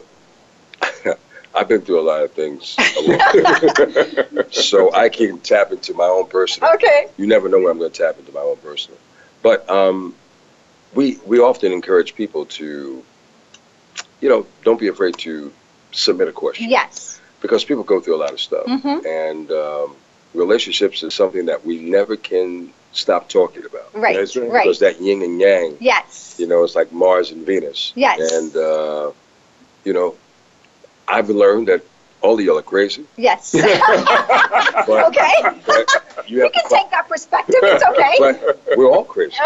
I've 1.57 1.69
been 1.69 1.81
through 1.81 2.01
a 2.01 2.03
lot 2.03 2.23
of 2.23 2.33
things, 2.33 2.77
so 4.51 4.92
I 4.95 5.09
can 5.09 5.38
tap 5.40 5.73
into 5.73 5.95
my 5.95 6.05
own 6.05 6.27
personal. 6.27 6.71
Okay. 6.75 7.09
You 7.16 7.27
never 7.27 7.49
know 7.49 7.59
when 7.59 7.71
I'm 7.71 7.79
going 7.79 7.90
to 7.90 8.03
tap 8.05 8.19
into 8.19 8.31
my 8.33 8.40
own 8.40 8.57
personal. 8.59 8.99
But 9.42 9.69
um, 9.71 10.14
we 10.95 11.19
we 11.25 11.38
often 11.40 11.73
encourage 11.73 12.14
people 12.14 12.45
to, 12.47 13.03
you 14.21 14.29
know, 14.29 14.47
don't 14.64 14.79
be 14.79 14.88
afraid 14.88 15.16
to 15.19 15.53
submit 15.92 16.29
a 16.29 16.33
question 16.33 16.69
Yes. 16.69 17.21
because 17.40 17.64
people 17.64 17.85
go 17.85 18.01
through 18.01 18.16
a 18.16 18.23
lot 18.25 18.33
of 18.33 18.40
stuff, 18.40 18.66
Mhm. 18.66 19.07
and 19.07 19.51
um, 19.51 19.97
relationships 20.35 21.03
is 21.03 21.14
something 21.14 21.47
that 21.47 21.64
we 21.64 21.79
never 21.79 22.16
can 22.16 22.73
stop 22.92 23.29
talking 23.29 23.64
about. 23.64 23.95
Right. 23.95 24.16
Right. 24.16 24.64
Because 24.64 24.81
that 24.81 25.01
yin 25.01 25.23
and 25.23 25.40
yang, 25.40 25.77
Yes. 25.81 26.35
you 26.38 26.47
know, 26.47 26.64
it's 26.64 26.75
like 26.75 26.92
Mars 26.92 27.31
and 27.31 27.47
Venus. 27.47 27.92
Yes. 27.95 28.33
And 28.33 28.55
uh, 28.57 29.11
you 29.85 29.92
know, 29.95 30.16
I've 31.09 31.29
learned 31.31 31.69
that 31.69 31.83
all 32.23 32.35
of 32.38 32.45
y'all 32.45 32.59
are 32.59 32.62
crazy, 32.62 33.05
Yes. 33.16 33.53
but, 33.53 35.07
okay. 35.09 35.61
but 35.66 35.87
you 36.27 36.42
We 36.42 36.51
can 36.51 36.69
take 36.69 36.90
that 36.90 37.07
perspective. 37.09 37.55
It's 37.62 37.85
okay. 37.90 38.77
we're 38.77 38.90
all 38.90 39.05
crazy, 39.05 39.37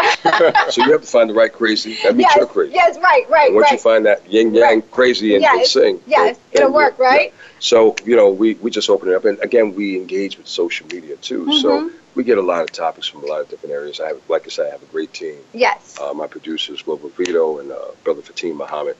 so 0.69 0.83
you 0.83 0.91
have 0.91 1.01
to 1.01 1.07
find 1.07 1.29
the 1.29 1.33
right 1.33 1.51
crazy. 1.51 1.97
That 2.03 2.15
means 2.15 2.29
yes. 2.29 2.37
you're 2.37 2.47
crazy. 2.47 2.73
Yes. 2.73 2.97
Right. 2.97 3.29
Right. 3.29 3.47
and 3.47 3.55
once 3.55 3.65
right. 3.65 3.73
you 3.73 3.77
find 3.77 4.05
that 4.05 4.27
yin 4.31 4.53
yang 4.55 4.81
crazy 4.83 5.35
and, 5.35 5.43
and 5.43 5.59
Yes, 5.59 5.71
sing, 5.71 5.99
yes, 6.07 6.39
it'll 6.53 6.71
work, 6.73 6.97
right? 6.97 7.31
yeah. 7.33 7.41
So 7.59 7.95
you 8.05 8.15
know, 8.15 8.29
we 8.31 8.55
we 8.55 8.71
just 8.71 8.89
open 8.89 9.09
it 9.09 9.15
up, 9.15 9.25
and 9.25 9.37
again, 9.41 9.75
we 9.75 9.95
engage 9.97 10.37
with 10.37 10.47
social 10.47 10.87
media 10.87 11.17
too. 11.17 11.51
So 11.59 11.69
Mhm. 11.81 11.91
we 12.15 12.23
get 12.23 12.37
a 12.39 12.41
lot 12.41 12.63
of 12.63 12.71
topics 12.71 13.05
from 13.07 13.23
a 13.23 13.27
lot 13.27 13.41
of 13.41 13.49
different 13.49 13.73
areas. 13.75 13.99
I 13.99 14.07
have, 14.07 14.21
like 14.27 14.45
I 14.47 14.49
said, 14.49 14.67
I 14.67 14.71
have 14.71 14.81
a 14.81 14.87
great 14.87 15.13
team. 15.13 15.37
Yes. 15.53 15.97
Uh, 16.01 16.13
my 16.13 16.25
producers, 16.25 16.81
Global 16.81 17.09
Vito 17.09 17.59
and 17.59 17.71
uh, 17.71 17.77
brother 18.03 18.21
Fatim 18.23 18.55
Muhammad, 18.55 18.95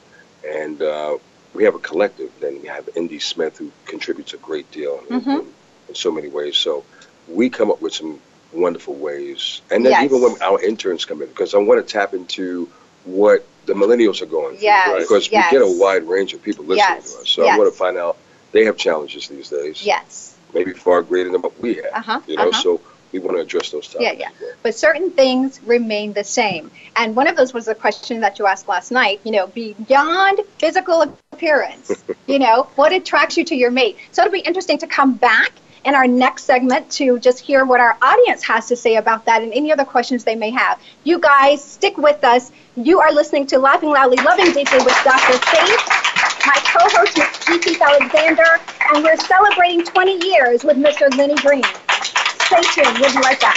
and 0.47 0.79
uh, 0.81 1.17
we 1.53 1.63
have 1.65 1.75
a 1.75 1.79
collective. 1.79 2.31
Then 2.39 2.61
we 2.61 2.67
have 2.67 2.89
Indy 2.95 3.19
Smith, 3.19 3.57
who 3.57 3.71
contributes 3.85 4.33
a 4.33 4.37
great 4.37 4.69
deal 4.71 5.01
in, 5.09 5.21
Mhm. 5.21 5.39
in, 5.41 5.53
in 5.89 5.95
so 5.95 6.11
many 6.11 6.27
ways. 6.27 6.55
So 6.57 6.83
we 7.27 7.49
come 7.49 7.69
up 7.71 7.81
with 7.81 7.93
some 7.93 8.19
wonderful 8.53 8.95
ways, 8.95 9.61
and 9.71 9.85
then 9.85 9.91
Yes. 9.91 10.03
even 10.05 10.21
when 10.21 10.41
our 10.41 10.61
interns 10.61 11.05
come 11.05 11.21
in, 11.21 11.27
because 11.29 11.53
I 11.53 11.57
want 11.59 11.85
to 11.85 11.93
tap 11.93 12.13
into 12.13 12.69
what 13.05 13.45
the 13.65 13.73
millennials 13.73 14.21
are 14.21 14.25
going 14.25 14.57
through, 14.57 14.63
Yes, 14.63 14.99
because 15.03 15.31
yes. 15.31 15.51
we 15.51 15.57
get 15.59 15.65
a 15.65 15.71
wide 15.79 16.03
range 16.07 16.33
of 16.33 16.41
people 16.41 16.65
listening 16.65 16.97
Yes, 16.97 17.13
to 17.13 17.19
us. 17.21 17.29
So 17.29 17.43
yes. 17.45 17.53
I 17.53 17.57
want 17.57 17.71
to 17.71 17.77
find 17.77 17.97
out 17.97 18.17
they 18.51 18.65
have 18.65 18.75
challenges 18.77 19.27
these 19.27 19.49
days, 19.49 19.85
Yes. 19.85 20.35
maybe 20.53 20.73
far 20.73 21.01
greater 21.01 21.29
than 21.31 21.41
what 21.41 21.57
we 21.61 21.75
have. 21.75 21.85
Uh-huh, 21.93 22.19
You 22.27 22.35
know, 22.37 22.49
uh-huh. 22.49 22.61
so 22.61 22.81
we 23.11 23.19
want 23.19 23.37
to 23.37 23.41
address 23.41 23.71
those 23.71 23.87
topics. 23.87 24.03
Yeah, 24.03 24.11
yeah. 24.13 24.29
well. 24.39 24.51
But 24.63 24.75
certain 24.75 25.11
things 25.11 25.61
remain 25.63 26.13
the 26.13 26.23
same. 26.23 26.71
And 26.95 27.15
one 27.15 27.27
of 27.27 27.35
those 27.35 27.53
was 27.53 27.67
a 27.67 27.75
question 27.75 28.21
that 28.21 28.39
you 28.39 28.45
asked 28.45 28.67
last 28.67 28.91
night, 28.91 29.21
you 29.23 29.31
know, 29.31 29.47
beyond 29.47 30.39
physical 30.57 31.01
appearance, 31.31 31.91
you 32.27 32.39
know, 32.39 32.67
what 32.75 32.93
attracts 32.93 33.37
you 33.37 33.43
to 33.45 33.55
your 33.55 33.71
mate? 33.71 33.97
So 34.11 34.23
it'll 34.23 34.31
be 34.31 34.39
interesting 34.39 34.77
to 34.79 34.87
come 34.87 35.13
back 35.15 35.51
in 35.83 35.95
our 35.95 36.07
next 36.07 36.43
segment 36.43 36.89
to 36.91 37.19
just 37.19 37.39
hear 37.39 37.65
what 37.65 37.79
our 37.79 37.97
audience 38.01 38.43
has 38.43 38.67
to 38.67 38.75
say 38.75 38.97
about 38.97 39.25
that 39.25 39.41
and 39.41 39.51
any 39.53 39.71
other 39.71 39.85
questions 39.85 40.23
they 40.23 40.35
may 40.35 40.51
have. 40.51 40.79
You 41.03 41.19
guys, 41.19 41.63
stick 41.63 41.97
with 41.97 42.23
us. 42.23 42.51
You 42.75 42.99
are 42.99 43.11
listening 43.11 43.47
to 43.47 43.59
Laughing 43.59 43.89
Loudly, 43.89 44.17
Loving 44.17 44.53
Deeply 44.53 44.77
with 44.79 44.97
Dr. 45.03 45.37
Faith, 45.39 45.87
my 46.45 46.59
co-host, 46.65 47.17
Ms. 47.17 47.39
G. 47.45 47.59
Keith 47.59 47.81
Alexander, 47.81 48.59
and 48.93 49.03
we're 49.03 49.17
celebrating 49.17 49.83
20 49.83 50.25
years 50.25 50.63
with 50.63 50.77
Mr. 50.77 51.13
Lenny 51.17 51.35
Green. 51.35 51.63
Stay 52.51 52.83
tuned. 52.83 52.99
We'll 52.99 53.13
be 53.13 53.19
right 53.19 53.39
back. 53.39 53.55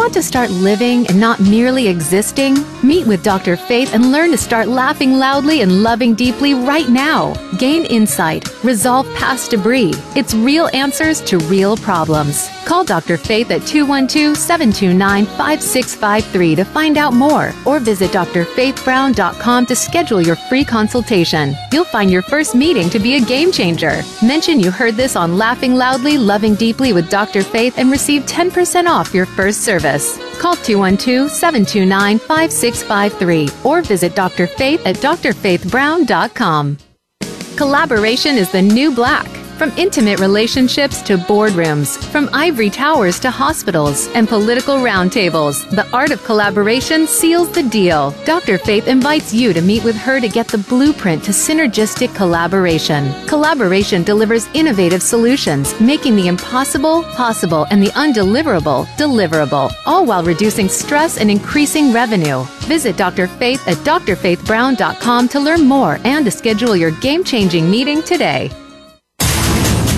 want 0.06 0.14
to 0.14 0.22
start 0.22 0.50
living 0.50 1.04
and 1.08 1.18
not 1.18 1.40
merely 1.40 1.88
existing? 1.88 2.54
Meet 2.84 3.08
with 3.08 3.24
Dr. 3.24 3.56
Faith 3.56 3.92
and 3.92 4.12
learn 4.12 4.30
to 4.30 4.36
start 4.38 4.68
laughing 4.68 5.14
loudly 5.14 5.62
and 5.62 5.82
loving 5.82 6.14
deeply 6.14 6.54
right 6.54 6.88
now. 6.88 7.34
Gain 7.58 7.84
insight, 7.86 8.48
resolve 8.62 9.12
past 9.16 9.50
debris. 9.50 9.94
It's 10.14 10.32
real 10.32 10.70
answers 10.72 11.20
to 11.22 11.38
real 11.50 11.76
problems. 11.76 12.48
Call 12.66 12.84
Dr. 12.84 13.16
Faith 13.16 13.52
at 13.52 13.64
212 13.64 14.36
729 14.36 15.24
5653 15.24 16.56
to 16.56 16.64
find 16.64 16.98
out 16.98 17.14
more 17.14 17.54
or 17.64 17.78
visit 17.78 18.10
drfaithbrown.com 18.10 19.66
to 19.66 19.76
schedule 19.76 20.20
your 20.20 20.34
free 20.34 20.64
consultation. 20.64 21.54
You'll 21.70 21.84
find 21.84 22.10
your 22.10 22.22
first 22.22 22.56
meeting 22.56 22.90
to 22.90 22.98
be 22.98 23.14
a 23.14 23.20
game 23.20 23.52
changer. 23.52 24.02
Mention 24.20 24.58
you 24.58 24.72
heard 24.72 24.94
this 24.94 25.14
on 25.14 25.38
Laughing 25.38 25.76
Loudly, 25.76 26.18
Loving 26.18 26.56
Deeply 26.56 26.92
with 26.92 27.08
Dr. 27.08 27.44
Faith 27.44 27.78
and 27.78 27.88
receive 27.88 28.22
10% 28.22 28.88
off 28.88 29.14
your 29.14 29.26
first 29.26 29.62
service. 29.62 30.18
Call 30.40 30.56
212 30.56 31.30
729 31.30 32.18
5653 32.18 33.48
or 33.64 33.80
visit 33.80 34.16
Dr. 34.16 34.48
Faith 34.48 34.84
at 34.84 34.96
drfaithbrown.com. 34.96 36.78
Collaboration 37.56 38.36
is 38.36 38.50
the 38.50 38.60
new 38.60 38.92
black. 38.92 39.35
From 39.56 39.70
intimate 39.78 40.20
relationships 40.20 41.00
to 41.02 41.16
boardrooms, 41.16 41.96
from 42.12 42.28
ivory 42.34 42.68
towers 42.68 43.18
to 43.20 43.30
hospitals 43.30 44.06
and 44.08 44.28
political 44.28 44.74
roundtables, 44.76 45.66
the 45.70 45.90
art 45.96 46.10
of 46.10 46.22
collaboration 46.24 47.06
seals 47.06 47.50
the 47.52 47.62
deal. 47.62 48.10
Dr. 48.26 48.58
Faith 48.58 48.86
invites 48.86 49.32
you 49.32 49.54
to 49.54 49.62
meet 49.62 49.82
with 49.82 49.96
her 49.96 50.20
to 50.20 50.28
get 50.28 50.46
the 50.46 50.58
blueprint 50.58 51.24
to 51.24 51.30
synergistic 51.30 52.14
collaboration. 52.14 53.10
Collaboration 53.26 54.02
delivers 54.02 54.46
innovative 54.52 55.02
solutions, 55.02 55.78
making 55.80 56.16
the 56.16 56.28
impossible 56.28 57.02
possible 57.14 57.66
and 57.70 57.82
the 57.82 57.92
undeliverable 57.92 58.84
deliverable, 58.98 59.72
all 59.86 60.04
while 60.04 60.22
reducing 60.22 60.68
stress 60.68 61.16
and 61.16 61.30
increasing 61.30 61.94
revenue. 61.94 62.44
Visit 62.68 62.98
Dr. 62.98 63.26
Faith 63.26 63.66
at 63.66 63.78
drfaithbrown.com 63.78 65.28
to 65.28 65.40
learn 65.40 65.62
more 65.64 65.98
and 66.04 66.26
to 66.26 66.30
schedule 66.30 66.76
your 66.76 66.90
game-changing 66.90 67.70
meeting 67.70 68.02
today. 68.02 68.50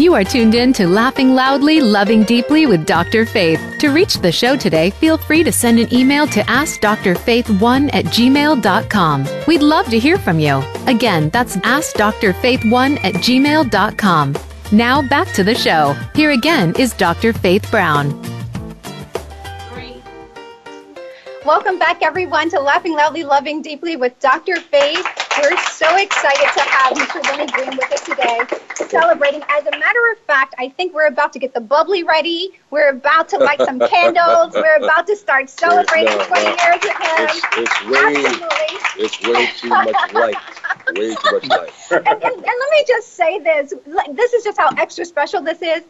You 0.00 0.14
are 0.14 0.24
tuned 0.24 0.54
in 0.54 0.72
to 0.72 0.88
Laughing 0.88 1.34
Loudly, 1.34 1.82
Loving 1.82 2.22
Deeply 2.22 2.64
with 2.64 2.86
Dr. 2.86 3.26
Faith. 3.26 3.60
To 3.80 3.90
reach 3.90 4.14
the 4.14 4.32
show 4.32 4.56
today, 4.56 4.88
feel 4.88 5.18
free 5.18 5.44
to 5.44 5.52
send 5.52 5.78
an 5.78 5.92
email 5.92 6.26
to 6.28 6.40
AskDrFaith1 6.40 7.90
at 7.92 8.06
gmail.com. 8.06 9.28
We'd 9.46 9.60
love 9.60 9.90
to 9.90 9.98
hear 9.98 10.16
from 10.16 10.38
you. 10.38 10.62
Again, 10.86 11.28
that's 11.28 11.56
AskDrFaith1 11.58 13.04
at 13.04 13.14
gmail.com. 13.16 14.34
Now 14.72 15.02
back 15.02 15.34
to 15.34 15.44
the 15.44 15.54
show. 15.54 15.94
Here 16.14 16.30
again 16.30 16.74
is 16.78 16.94
Dr. 16.94 17.34
Faith 17.34 17.70
Brown. 17.70 18.08
Welcome 21.50 21.80
back, 21.80 22.00
everyone, 22.00 22.48
to 22.50 22.60
Laughing 22.60 22.94
Loudly, 22.94 23.24
Loving 23.24 23.60
Deeply 23.60 23.96
with 23.96 24.16
Dr. 24.20 24.54
Faith. 24.60 25.04
We're 25.36 25.58
so 25.72 25.96
excited 25.96 26.46
to 26.54 26.60
have 26.60 26.96
Mr. 26.96 27.20
Lenny 27.24 27.50
Green 27.50 27.70
with 27.70 27.90
us 27.92 28.02
today, 28.02 28.42
celebrating. 28.88 29.42
As 29.48 29.66
a 29.66 29.72
matter 29.72 29.98
of 30.12 30.18
fact, 30.28 30.54
I 30.58 30.68
think 30.68 30.94
we're 30.94 31.08
about 31.08 31.32
to 31.32 31.40
get 31.40 31.52
the 31.52 31.60
bubbly 31.60 32.04
ready. 32.04 32.52
We're 32.70 32.90
about 32.90 33.28
to 33.30 33.38
light 33.38 33.60
some 33.62 33.80
candles. 33.88 34.54
We're 34.54 34.76
about 34.76 35.08
to 35.08 35.16
start 35.16 35.50
celebrating 35.50 36.16
No, 36.16 36.24
20 36.24 36.44
no. 36.44 36.50
years 36.50 36.82
with 36.84 36.96
him. 36.96 37.26
It's, 37.26 37.42
it's 37.56 37.84
way 37.88 38.24
Absolutely. 38.26 39.02
it's 39.02 39.20
way 39.20 39.46
too 39.56 39.68
much 39.70 40.12
light. 40.14 40.36
Way 40.94 41.14
too 41.16 41.32
much 41.32 41.48
light. 41.48 41.72
and, 41.90 42.06
and, 42.06 42.22
and 42.22 42.44
let 42.44 42.70
me 42.70 42.84
just 42.86 43.14
say 43.14 43.40
this. 43.40 43.74
This 44.12 44.32
is 44.34 44.44
just 44.44 44.56
how 44.56 44.68
extra 44.76 45.04
special 45.04 45.42
this 45.42 45.60
is. 45.62 45.82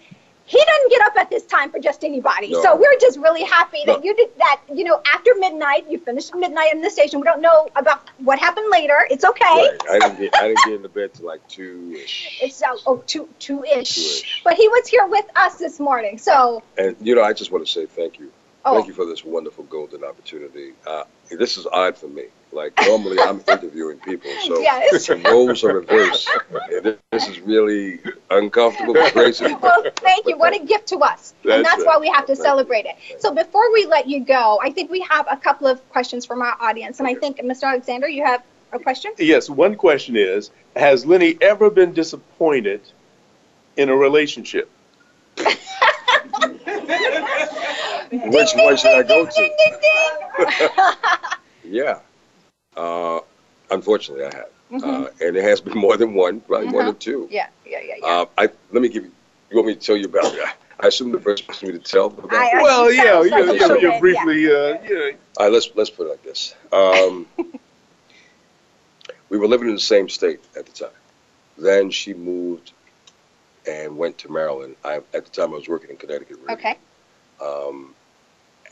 He 0.51 0.59
doesn't 0.59 0.91
get 0.91 1.01
up 1.03 1.17
at 1.17 1.31
this 1.31 1.47
time 1.47 1.71
for 1.71 1.79
just 1.79 2.03
anybody. 2.03 2.51
No. 2.51 2.63
So 2.63 2.77
we're 2.77 2.99
just 3.01 3.19
really 3.19 3.45
happy 3.45 3.85
that 3.87 3.99
No. 3.99 4.05
you 4.05 4.15
did 4.17 4.31
that. 4.39 4.61
You 4.75 4.83
know, 4.83 5.01
after 5.15 5.31
midnight, 5.39 5.89
you 5.89 5.99
finished 6.01 6.35
midnight 6.35 6.73
in 6.75 6.83
the 6.83 6.91
station. 6.91 7.21
We 7.21 7.25
don't 7.25 7.41
know 7.41 7.69
about 7.77 8.09
what 8.19 8.41
happened 8.41 8.67
later. 8.71 8.99
It's 9.11 9.25
okay. 9.25 9.45
Right. 9.45 9.81
I 9.89 9.99
didn't 10.01 10.19
get 10.19 10.35
I 10.37 10.49
didn't 10.49 10.65
get 10.65 10.75
into 10.75 10.89
bed 10.89 11.15
till 11.15 11.27
like 11.27 11.47
two 11.47 11.95
ish. 12.03 12.41
It's 12.43 12.61
uh, 12.63 12.75
oh 12.87 12.97
two 13.07 13.29
two 13.39 13.63
ish. 13.63 14.43
But 14.43 14.55
he 14.55 14.67
was 14.67 14.89
here 14.89 15.07
with 15.07 15.27
us 15.37 15.55
this 15.57 15.79
morning. 15.79 16.19
So 16.19 16.65
And 16.77 16.97
you 17.01 17.15
know, 17.15 17.23
I 17.23 17.33
just 17.33 17.53
want 17.53 17.65
to 17.65 17.71
say 17.71 17.87
thank 17.87 18.19
you. 18.19 18.33
oh, 18.65 18.75
Thank 18.75 18.89
you 18.89 18.95
for 18.95 19.07
this 19.07 19.25
wonderful 19.25 19.65
golden 19.65 20.03
opportunity. 20.03 20.73
Uh, 20.85 21.05
this 21.31 21.59
is 21.59 21.67
odd 21.67 21.97
for 21.97 22.09
me. 22.09 22.25
Like 22.53 22.73
normally, 22.85 23.19
I'm 23.21 23.41
interviewing 23.47 23.99
people, 24.01 24.31
so 24.45 24.59
Yes. 24.61 25.07
the 25.07 25.17
roles 25.17 25.63
are 25.63 25.75
reversed. 25.75 26.29
And 26.73 26.85
this- 26.85 26.97
this 27.13 27.29
is 27.29 27.41
really 27.41 27.99
uncomfortable, 28.31 28.95
but 28.95 29.13
crazy. 29.13 29.53
well, 29.61 29.85
thank 29.97 30.27
you. 30.29 30.37
What 30.39 30.55
a 30.55 30.65
gift 30.65 30.87
to 30.89 30.99
us. 30.99 31.35
and 31.43 31.51
That's 31.51 31.63
that's 31.69 31.79
right. 31.81 31.87
why 31.87 31.99
we 31.99 32.09
have 32.09 32.25
to 32.27 32.29
Thank 32.29 32.39
you. 32.39 32.45
celebrate 32.45 32.87
it. 32.87 32.97
So 33.21 33.35
before 33.35 33.73
we 33.73 33.85
let 33.87 34.09
you 34.09 34.21
go, 34.25 34.59
I 34.63 34.71
think 34.71 34.91
we 34.93 35.01
have 35.11 35.27
a 35.31 35.37
couple 35.37 35.67
of 35.67 35.87
questions 35.91 36.25
from 36.25 36.41
our 36.41 36.57
audience. 36.61 36.99
And 37.01 37.09
I 37.09 37.15
think, 37.15 37.39
Mr. 37.41 37.65
Alexander, 37.65 38.09
you 38.09 38.25
have 38.25 38.43
a 38.73 38.79
question? 38.79 39.13
Yes, 39.19 39.51
one 39.51 39.75
question 39.75 40.15
is 40.17 40.51
Has 40.77 41.05
Lenny 41.05 41.37
ever 41.41 41.69
been 41.69 41.93
disappointed 41.93 42.81
in 43.77 43.89
a 43.89 43.97
relationship? 43.97 44.71
Which 45.37 45.49
one 48.55 48.77
should 48.77 48.93
I 48.93 49.03
go 49.03 49.27
to? 49.27 49.33
Ding, 49.33 49.57
ding, 49.59 49.75
ding. 49.81 50.79
Yeah. 51.65 52.01
Uh, 52.85 53.21
unfortunately, 53.71 54.25
I 54.25 54.35
have. 54.35 54.49
Mhm. 54.73 54.83
Uh, 55.07 55.11
and 55.21 55.37
it 55.37 55.43
has 55.45 55.61
been 55.61 55.77
more 55.77 55.97
than 55.97 56.15
one, 56.15 56.41
probably 56.41 56.69
more 56.69 56.81
Uh-huh. 56.83 56.93
than 56.93 56.99
two. 57.01 57.29
yeah, 57.31 57.49
yeah, 57.67 57.81
yeah, 57.83 57.95
yeah. 57.99 58.07
Uh, 58.07 58.27
I 58.39 58.49
let 58.73 58.83
me 58.83 58.89
give 58.89 59.05
you. 59.05 59.13
You 59.51 59.57
want 59.57 59.67
me 59.69 59.75
to 59.75 59.81
tell 59.81 59.97
you 59.97 60.05
about 60.07 60.33
it? 60.35 60.41
I 60.83 60.87
assume 60.87 61.13
the 61.13 61.21
first 61.21 61.47
person 61.47 61.69
me 61.69 61.75
to 61.79 61.81
tell 61.81 62.07
about. 62.07 62.33
I- 62.33 62.59
I- 62.59 62.63
Well, 62.63 62.91
yeah, 62.93 63.03
sounds 63.03 63.25
you 63.27 63.31
like 63.33 63.45
know, 63.47 63.51
a 63.51 63.55
you 63.55 63.61
know, 63.61 63.75
little 63.75 64.01
briefly, 64.01 64.47
uh, 64.47 64.79
yeah. 64.89 65.11
All 65.37 65.47
right, 65.47 65.53
let's 65.53 65.69
let's 65.75 65.91
put 65.91 66.07
it 66.07 66.11
like 66.11 66.23
this. 66.23 66.55
Um, 66.73 67.27
we 69.29 69.39
were 69.39 69.47
living 69.49 69.69
in 69.69 69.75
the 69.75 69.81
same 69.81 70.09
state 70.09 70.41
at 70.57 70.67
the 70.67 70.73
time. 70.73 70.97
Then 71.59 71.91
she 71.91 72.15
moved 72.15 72.73
and 73.67 73.99
went 73.99 74.19
to 74.19 74.33
Maryland. 74.33 74.77
I, 74.85 74.97
at 75.13 75.25
the 75.27 75.31
time, 75.31 75.53
I 75.53 75.57
was 75.57 75.69
working 75.69 75.91
in 75.91 75.97
Connecticut. 75.97 76.39
Radio. 76.47 76.55
okay. 76.55 76.79
Um, 77.43 77.95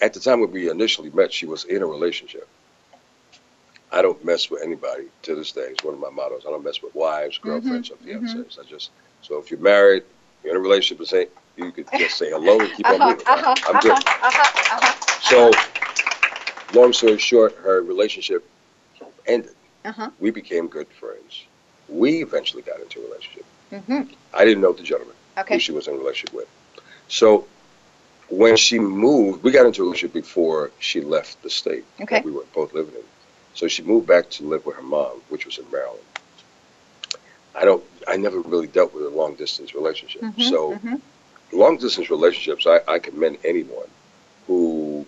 at 0.01 0.15
the 0.15 0.21
time 0.21 0.41
when 0.41 0.51
we 0.51 0.71
initially 0.71 1.11
met, 1.11 1.33
she 1.33 1.45
was 1.47 1.65
in 1.65 1.83
a 1.83 1.87
relationship. 1.87 2.49
I 3.91 4.03
don't 4.03 4.23
mess 4.25 4.51
with 4.51 4.63
anybody 4.63 5.05
to 5.23 5.35
this 5.35 5.53
day. 5.53 5.69
It's 5.71 5.83
one 5.83 5.95
of 5.95 6.01
my 6.01 6.11
mottos. 6.11 6.43
I 6.47 6.51
don't 6.51 6.65
mess 6.65 6.83
with 6.83 6.95
wives, 6.95 7.39
girlfriends, 7.39 7.91
or 7.91 7.97
fiancés. 7.97 8.59
I 8.59 8.65
just 8.69 8.91
so 9.23 9.39
if 9.39 9.51
you're 9.51 9.61
married, 9.61 10.05
you're 10.43 10.53
in 10.53 10.59
a 10.59 10.61
relationship, 10.61 10.99
and 11.01 11.09
say 11.09 11.29
you 11.57 11.73
could 11.73 11.87
just 11.97 12.17
say 12.19 12.31
hello 12.31 12.59
and 12.61 12.73
keep 12.75 12.87
on 12.91 13.01
Uh-huh, 13.01 13.11
moving. 13.11 13.27
uh-huh, 13.27 13.55
I'm 13.69 13.81
good. 13.81 13.93
uh-huh, 13.93 14.29
uh-huh, 14.29 14.77
uh-huh. 14.77 15.61
So, 16.73 16.79
long 16.79 16.93
story 16.93 17.19
short, 17.19 17.57
her 17.57 17.83
relationship 17.83 18.45
ended. 19.27 19.55
Uh-huh. 19.85 20.11
We 20.21 20.31
became 20.31 20.69
good 20.69 20.89
friends. 20.89 21.45
We 21.89 22.23
eventually 22.23 22.63
got 22.63 22.81
into 22.81 23.01
a 23.01 23.05
relationship. 23.05 23.45
Mhm. 23.73 24.15
I 24.35 24.45
didn't 24.45 24.61
know 24.63 24.73
the 24.73 24.83
gentleman 24.83 25.17
Okay. 25.39 25.55
who 25.55 25.61
she 25.61 25.73
was 25.73 25.89
in 25.89 25.95
a 25.95 25.99
relationship 25.99 26.35
with. 26.35 26.49
So, 27.09 27.47
when 28.29 28.57
she 28.57 28.79
moved, 28.79 29.43
we 29.43 29.51
got 29.51 29.65
into 29.67 29.81
a 29.83 29.85
relationship 29.87 30.13
before 30.13 30.71
she 30.79 31.01
left 31.01 31.43
the 31.43 31.49
state 31.51 31.85
Okay. 32.03 32.17
that 32.17 32.25
we 32.25 32.33
were 32.33 32.45
both 32.55 32.75
living 32.75 32.95
in. 32.95 33.03
So 33.59 33.67
she 33.67 33.83
moved 33.83 34.07
back 34.07 34.31
to 34.31 34.45
live 34.45 34.65
with 34.65 34.77
her 34.77 34.83
mom, 34.83 35.21
which 35.31 35.45
was 35.45 35.59
in 35.59 35.65
Maryland. 35.73 35.99
I 37.57 37.65
don't. 37.65 37.83
I 38.07 38.17
never 38.17 38.39
really 38.41 38.69
dealt 38.69 38.95
with 38.95 39.05
a 39.05 39.09
long 39.09 39.35
distance 39.35 39.75
relationship. 39.75 40.23
Mhm, 40.23 40.49
So 40.49 40.75
mhm. 40.79 41.01
long 41.51 41.77
distance 41.77 42.09
relationships, 42.09 42.69
I, 42.69 42.79
I 42.87 43.01
commend 43.01 43.39
anyone 43.45 43.89
who 44.47 45.05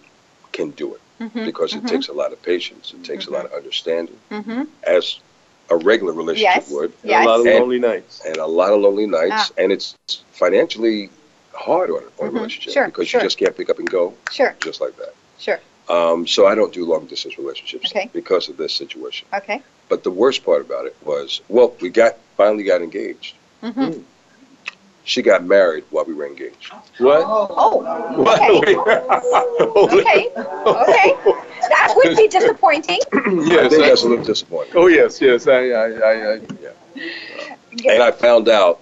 can 0.51 0.71
do 0.71 0.95
it 0.97 1.01
Mhm, 1.21 1.45
because 1.45 1.75
it 1.75 1.85
mhm. 1.85 1.91
takes 1.91 2.09
a 2.09 2.13
lot 2.13 2.33
of 2.33 2.43
patience. 2.43 2.93
It 2.93 3.05
takes 3.05 3.29
a 3.29 3.31
lot 3.31 3.45
of 3.45 3.53
understanding, 3.53 4.19
Mhm. 4.33 4.67
as 4.83 5.21
a 5.69 5.77
regular 5.77 6.13
relationship 6.13 6.65
Yes. 6.65 6.71
would, 6.73 6.93
Yes. 7.05 7.25
A 7.25 7.29
lot 7.29 7.39
of 7.41 7.47
And- 7.47 7.61
lonely 7.61 7.79
nights. 7.79 8.21
and 8.27 8.37
a 8.39 8.47
lot 8.47 8.73
of 8.73 8.81
lonely 8.81 9.07
nights. 9.07 9.53
Ah. 9.53 9.61
And 9.63 9.71
it's 9.71 9.95
financially 10.33 11.09
hard 11.55 11.89
on, 11.91 12.03
on 12.19 12.27
a 12.27 12.31
relationship 12.33 12.73
sure, 12.73 12.87
because 12.87 13.07
sure. 13.07 13.21
you 13.21 13.27
just 13.27 13.39
can't 13.39 13.57
pick 13.57 13.71
up 13.71 13.79
and 13.79 13.89
go 13.89 14.13
Sure, 14.33 14.57
just 14.61 14.81
like 14.81 14.97
that. 14.97 15.15
sure. 15.39 15.61
Um, 15.91 16.27
so 16.27 16.47
I 16.47 16.55
don't 16.55 16.73
do 16.73 16.85
long 16.85 17.07
distance 17.07 17.37
relationships 17.37 17.91
Okay. 17.91 18.09
because 18.13 18.49
of 18.49 18.57
this 18.57 18.73
situation. 18.73 19.27
Okay. 19.35 19.61
But 19.89 20.05
the 20.05 20.11
worst 20.11 20.45
part 20.45 20.61
about 20.61 20.87
it 20.87 20.97
was, 21.05 21.41
well, 21.49 21.75
we 21.81 21.89
got 21.91 22.17
finally 22.37 22.63
got 22.63 22.81
engaged. 22.81 23.35
Mhm. 23.63 24.05
She 25.05 25.23
got 25.23 25.43
married 25.45 25.85
while 25.91 26.05
we 26.05 26.15
were 26.15 26.27
engaged. 26.27 26.73
What? 26.99 27.23
Oh, 27.27 27.83
What? 28.17 28.41
okay. 28.41 28.77
Okay. 29.81 30.31
Okay. 30.37 31.17
That 31.69 31.93
would 31.97 32.17
be 32.17 32.29
disappointing. 32.29 32.99
I 33.13 33.19
yes. 33.45 33.71
think 33.71 33.83
I- 33.85 33.89
that's 33.89 34.03
a 34.05 34.09
little 34.09 34.25
disappointing. 34.25 34.73
oh, 34.77 34.87
yes, 34.87 35.21
yes. 35.21 35.49
I, 35.49 35.71
I, 35.71 35.87
I, 35.87 36.33
I 36.35 36.41
And 37.89 38.03
I 38.03 38.11
found 38.13 38.49
out 38.49 38.81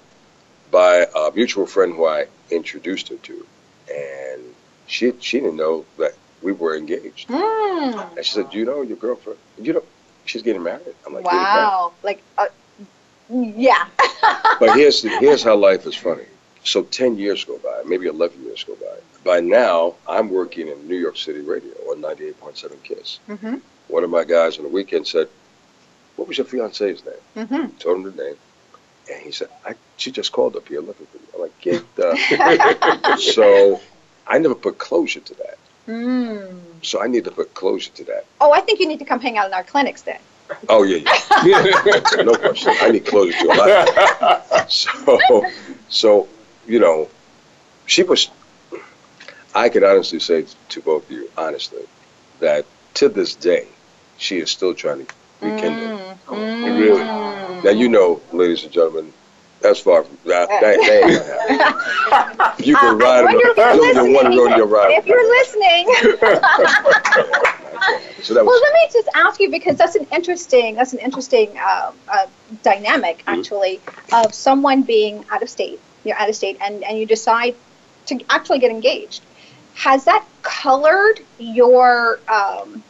by 0.70 1.06
a 1.16 1.30
mutual 1.34 1.66
friend 1.66 1.94
who 1.94 2.06
I 2.06 2.26
introduced 2.50 3.08
her 3.08 3.16
to, 3.16 3.46
and 3.94 4.42
she 4.86 5.12
she 5.20 5.40
didn't 5.40 5.56
know 5.56 5.84
that 5.98 6.12
we 6.42 6.52
were 6.52 6.76
engaged. 6.76 7.28
Mm. 7.28 8.16
And 8.16 8.24
she 8.24 8.32
said, 8.34 8.50
"Do 8.50 8.58
you 8.58 8.64
know 8.64 8.82
your 8.82 8.96
girlfriend? 8.96 9.38
You 9.60 9.74
know 9.74 9.84
she's 10.24 10.42
getting 10.42 10.62
married." 10.62 10.94
I'm 11.06 11.14
like, 11.14 11.24
Wow. 11.24 11.92
Like, 12.02 12.22
uh, 12.36 12.46
yeah. 13.30 13.86
But 14.60 14.76
here's 14.76 15.02
here's 15.02 15.42
how 15.42 15.56
life 15.56 15.86
is 15.86 15.94
funny. 15.94 16.24
So 16.64 16.82
ten 16.82 17.16
years 17.16 17.44
go 17.44 17.58
by, 17.58 17.82
maybe 17.86 18.06
eleven 18.06 18.42
years 18.44 18.64
go 18.64 18.74
by. 18.74 18.96
By 19.24 19.40
now, 19.40 19.94
I'm 20.08 20.30
working 20.30 20.68
in 20.68 20.88
New 20.88 20.96
York 20.96 21.16
City 21.16 21.40
radio 21.40 21.72
on 21.90 22.00
98.7 22.00 22.82
Kiss. 22.82 23.18
Mm-hmm. 23.28 23.56
One 23.88 24.04
of 24.04 24.10
my 24.10 24.24
guys 24.24 24.58
on 24.58 24.64
the 24.64 24.70
weekend 24.70 25.06
said, 25.06 25.28
"What 26.16 26.28
was 26.28 26.38
your 26.38 26.46
fiance's 26.46 27.04
name?" 27.04 27.46
Mm-hmm. 27.46 27.76
Told 27.78 27.98
him 27.98 28.02
the 28.04 28.22
name, 28.22 28.36
and 29.10 29.22
he 29.22 29.32
said, 29.32 29.48
I, 29.64 29.74
"She 29.96 30.10
just 30.10 30.32
called 30.32 30.56
up 30.56 30.66
here 30.68 30.80
looking 30.80 31.06
for 31.06 31.18
you." 31.18 31.28
I'm 31.34 31.40
like, 31.42 31.60
"Get 31.60 31.84
the." 31.96 33.16
so 33.34 33.80
I 34.26 34.38
never 34.38 34.54
put 34.54 34.78
closure 34.78 35.20
to 35.20 35.34
that. 35.34 35.58
Mm. 35.88 36.60
So 36.82 37.02
I 37.02 37.06
need 37.06 37.24
to 37.24 37.30
put 37.30 37.54
closure 37.54 37.90
to 37.92 38.04
that. 38.04 38.26
Oh, 38.40 38.52
I 38.52 38.60
think 38.60 38.78
you 38.78 38.86
need 38.86 38.98
to 38.98 39.04
come 39.06 39.20
hang 39.20 39.38
out 39.38 39.46
in 39.46 39.54
our 39.54 39.64
clinics 39.64 40.02
then. 40.02 40.20
Oh 40.68 40.82
yeah, 40.82 40.98
yeah. 41.44 42.22
no 42.22 42.34
question. 42.34 42.72
I 42.80 42.90
need 42.90 43.06
closure 43.06 43.38
to 43.38 43.46
a 43.46 43.54
lot. 43.54 44.70
So, 44.70 45.18
so 45.88 46.28
you 46.66 46.78
know, 46.78 47.08
she 47.86 48.02
was. 48.02 48.30
I 49.54 49.68
could 49.68 49.82
honestly 49.82 50.20
say 50.20 50.46
to 50.68 50.80
both 50.80 51.04
of 51.06 51.10
you, 51.10 51.30
honestly, 51.36 51.82
that 52.40 52.66
to 52.94 53.08
this 53.08 53.34
day, 53.34 53.66
she 54.18 54.38
is 54.38 54.50
still 54.50 54.74
trying 54.74 55.06
to 55.06 55.14
rekindle. 55.40 56.16
Mm. 56.26 56.78
Really? 56.78 57.04
Now 57.62 57.70
you 57.70 57.88
know, 57.88 58.20
ladies 58.32 58.62
and 58.64 58.72
gentlemen, 58.72 59.12
that's 59.60 59.80
far 59.80 60.04
from 60.04 60.18
that. 60.24 60.50
that, 60.60 60.80
that. 60.84 61.42
You 62.58 62.76
Uh, 62.76 62.78
can 62.78 62.98
ride 62.98 63.30
wonder 63.30 63.44
if 63.52 63.62
you're 63.64 63.74
You're 63.94 64.12
one 64.12 64.26
listening. 64.26 64.34
rodeo 64.34 64.66
ride. 64.66 64.96
If 64.98 65.06
you're 65.06 65.28
listening, 65.38 65.86
So 68.22 68.44
well, 68.44 68.44
was 68.44 68.62
let 68.62 68.72
me 68.72 68.88
just 68.92 69.08
ask 69.14 69.40
you 69.40 69.50
because 69.50 69.76
that's 69.76 69.94
an 69.96 70.06
interesting 70.12 70.74
that's 70.76 70.92
an 70.92 70.98
interesting 71.00 71.54
uh, 71.58 71.92
uh, 72.08 72.26
dynamic 72.62 73.22
Mm-hmm. 73.26 73.42
actually 73.42 73.82
of 74.12 74.34
someone 74.34 74.82
being 74.84 75.24
out 75.30 75.42
of 75.42 75.48
state. 75.48 75.82
You're 76.04 76.18
out 76.18 76.28
of 76.28 76.34
state, 76.36 76.56
and 76.60 76.84
and 76.84 76.98
you 76.98 77.06
decide 77.06 77.56
to 78.06 78.18
actually 78.30 78.58
get 78.60 78.70
engaged. 78.70 79.26
Has 79.74 80.04
that 80.04 80.26
colored 80.42 81.20
your 81.38 82.22
um, 82.28 82.84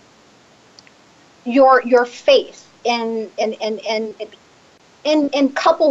your 1.45 1.83
your 1.85 2.05
faith 2.05 2.73
in 2.85 3.33
in 3.37 3.53
in 3.55 3.79
in 3.79 4.14
in, 4.19 4.31
in 5.05 5.31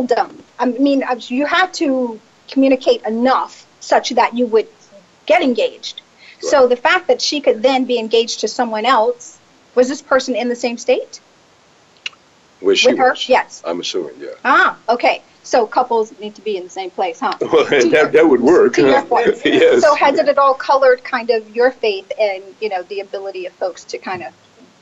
them. 0.08 0.44
I 0.60 0.66
mean, 0.66 1.04
you 1.28 1.46
had 1.46 1.74
to 1.76 2.20
communicate 2.50 3.04
enough 3.04 3.66
such 3.80 4.10
that 4.12 4.36
you 4.36 4.46
would 4.48 4.68
get 5.26 5.42
engaged. 5.42 6.02
So 6.40 6.68
the 6.68 6.76
fact 6.76 7.08
that 7.08 7.22
she 7.22 7.42
could 7.42 7.62
then 7.64 7.86
be 7.86 7.98
engaged 8.00 8.42
to 8.42 8.48
someone 8.48 8.86
else, 8.86 9.40
was 9.76 9.88
this 9.88 10.02
person 10.02 10.36
in 10.36 10.50
the 10.50 10.56
same 10.56 10.78
state 10.78 11.20
where 12.60 12.76
she 12.76 12.90
with 12.90 12.98
her? 12.98 13.12
was. 13.12 13.30
Yes. 13.30 13.62
I'm 13.66 13.80
assuming, 13.80 14.16
yeah. 14.20 14.30
Ah, 14.46 14.78
okay. 14.90 15.22
So 15.44 15.66
couples 15.66 16.14
need 16.20 16.36
to 16.36 16.42
be 16.42 16.58
in 16.58 16.64
the 16.64 16.70
same 16.70 16.90
place, 16.90 17.20
huh? 17.20 17.34
well, 17.42 17.66
that, 17.66 18.12
that 18.12 18.28
would 18.28 18.42
work. 18.42 18.74
To 18.74 18.82
your 18.82 19.06
point. 19.06 19.38
yes. 19.46 19.82
So 19.82 19.96
has 19.96 20.20
it 20.20 20.28
at 20.28 20.38
all 20.38 20.54
colored 20.54 21.04
kind 21.04 21.30
of 21.30 21.56
your 21.56 21.72
faith 21.72 22.12
and 22.20 22.44
you 22.60 22.70
know 22.70 22.84
the 22.84 23.00
ability 23.00 23.46
of 23.46 23.54
folks 23.54 23.86
to 23.86 23.98
kind 23.98 24.24
of 24.24 24.34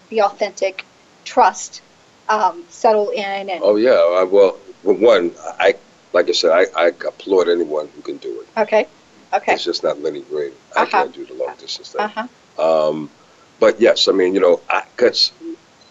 be 0.09 0.21
authentic, 0.21 0.83
trust, 1.23 1.81
um, 2.29 2.65
settle 2.69 3.09
in, 3.09 3.49
and 3.49 3.61
Oh 3.63 3.75
yeah. 3.75 3.91
I, 4.19 4.23
well, 4.23 4.57
one, 4.83 5.31
I 5.59 5.75
like 6.13 6.29
I 6.29 6.31
said, 6.33 6.51
I, 6.51 6.65
I 6.75 6.87
applaud 6.87 7.47
anyone 7.49 7.89
who 7.95 8.01
can 8.01 8.17
do 8.17 8.41
it. 8.41 8.47
okay, 8.61 8.87
okay, 9.33 9.53
It's 9.53 9.63
just 9.63 9.83
not 9.83 10.01
Lenny 10.01 10.21
Green. 10.21 10.53
I 10.75 10.81
Uh-huh. 10.83 10.89
can't 10.91 11.13
do 11.13 11.25
the 11.25 11.33
long 11.33 11.55
distance 11.57 11.91
thing. 11.91 12.01
uh 12.01 12.07
huh, 12.07 12.27
Um, 12.63 13.11
but 13.59 13.79
yes, 13.79 14.07
I 14.07 14.11
mean, 14.13 14.33
you 14.33 14.39
know, 14.39 14.61
because 14.95 15.31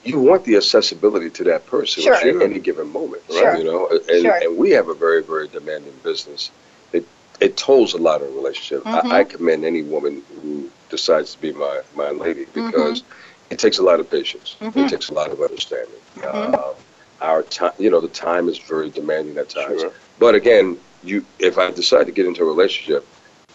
you 0.03 0.18
want 0.20 0.45
the 0.45 0.57
accessibility 0.57 1.30
to 1.30 1.45
that 1.45 1.66
person 1.66 2.03
Sure. 2.03 2.14
at 2.14 2.24
any 2.43 2.59
given 2.61 2.89
moment, 2.89 3.22
Sure. 3.30 3.51
right? 3.51 3.59
You 3.59 3.64
know, 3.64 3.89
and, 3.89 4.22
Sure. 4.22 4.37
and 4.43 4.57
we 4.57 4.70
have 4.70 4.89
a 4.89 4.95
very, 4.95 5.22
very 5.22 5.49
demanding 5.49 5.95
business. 6.03 6.51
It 6.93 7.07
it 7.41 7.57
tolls 7.57 7.95
a 7.95 7.99
lot 7.99 8.22
in 8.22 8.28
a 8.28 8.30
relationship. 8.30 8.85
Mhm. 8.85 9.12
I, 9.12 9.20
I 9.20 9.24
commend 9.24 9.64
any 9.64 9.82
woman 9.82 10.22
who 10.41 10.70
decides 10.89 11.32
to 11.35 11.41
be 11.41 11.53
my, 11.53 11.80
my 11.95 12.11
lady 12.11 12.47
Mm-hmm. 12.47 13.01
Because 13.49 13.64
it 13.64 13.66
takes 13.66 13.78
a 13.78 13.82
lot 13.82 14.01
of 14.01 14.11
patience. 14.11 14.57
Mhm. 14.61 14.86
It 14.86 14.90
takes 14.90 15.09
a 15.09 15.14
lot 15.14 15.30
of 15.30 15.40
understanding. 15.40 15.95
Mhm. 16.16 16.55
Uh, 16.55 16.72
our 17.20 17.42
time, 17.42 17.72
you 17.78 17.90
know, 17.90 18.01
the 18.01 18.09
time 18.09 18.49
is 18.49 18.59
very 18.59 18.90
demanding 18.90 19.36
at 19.38 19.49
times. 19.49 19.80
Sure. 19.80 19.92
But 20.18 20.34
again, 20.34 20.78
you, 21.03 21.24
if 21.38 21.59
I 21.59 21.70
decide 21.70 22.07
to 22.07 22.12
get 22.12 22.26
into 22.26 22.42
a 22.42 22.47
relationship, 22.47 23.07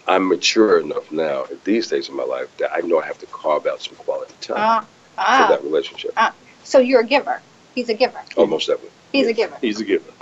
I'm 0.08 0.28
mature 0.28 0.80
enough 0.80 1.12
now 1.12 1.44
at 1.44 1.64
these 1.64 1.88
days 1.88 2.10
in 2.10 2.16
my 2.16 2.24
life 2.24 2.48
that 2.58 2.72
I 2.74 2.80
know 2.82 3.00
I 3.00 3.06
have 3.06 3.20
to 3.20 3.26
carve 3.28 3.68
out 3.68 3.82
some 3.82 3.96
quality 3.96 4.34
time 4.42 4.58
Ah, 4.58 4.82
for 4.82 4.88
ah. 5.18 5.48
that 5.50 5.64
relationship. 5.64 6.18
So 6.64 6.80
you're 6.80 7.02
a 7.02 7.06
giver. 7.06 7.42
He's 7.76 7.90
a 7.90 7.94
giver. 7.94 8.20
Almost 8.36 8.68
definitely. 8.68 8.92
He's 9.12 9.28
a 9.28 9.34
giver. 9.34 9.58
He's 9.62 9.80
a 9.80 9.84
giver. 9.86 10.12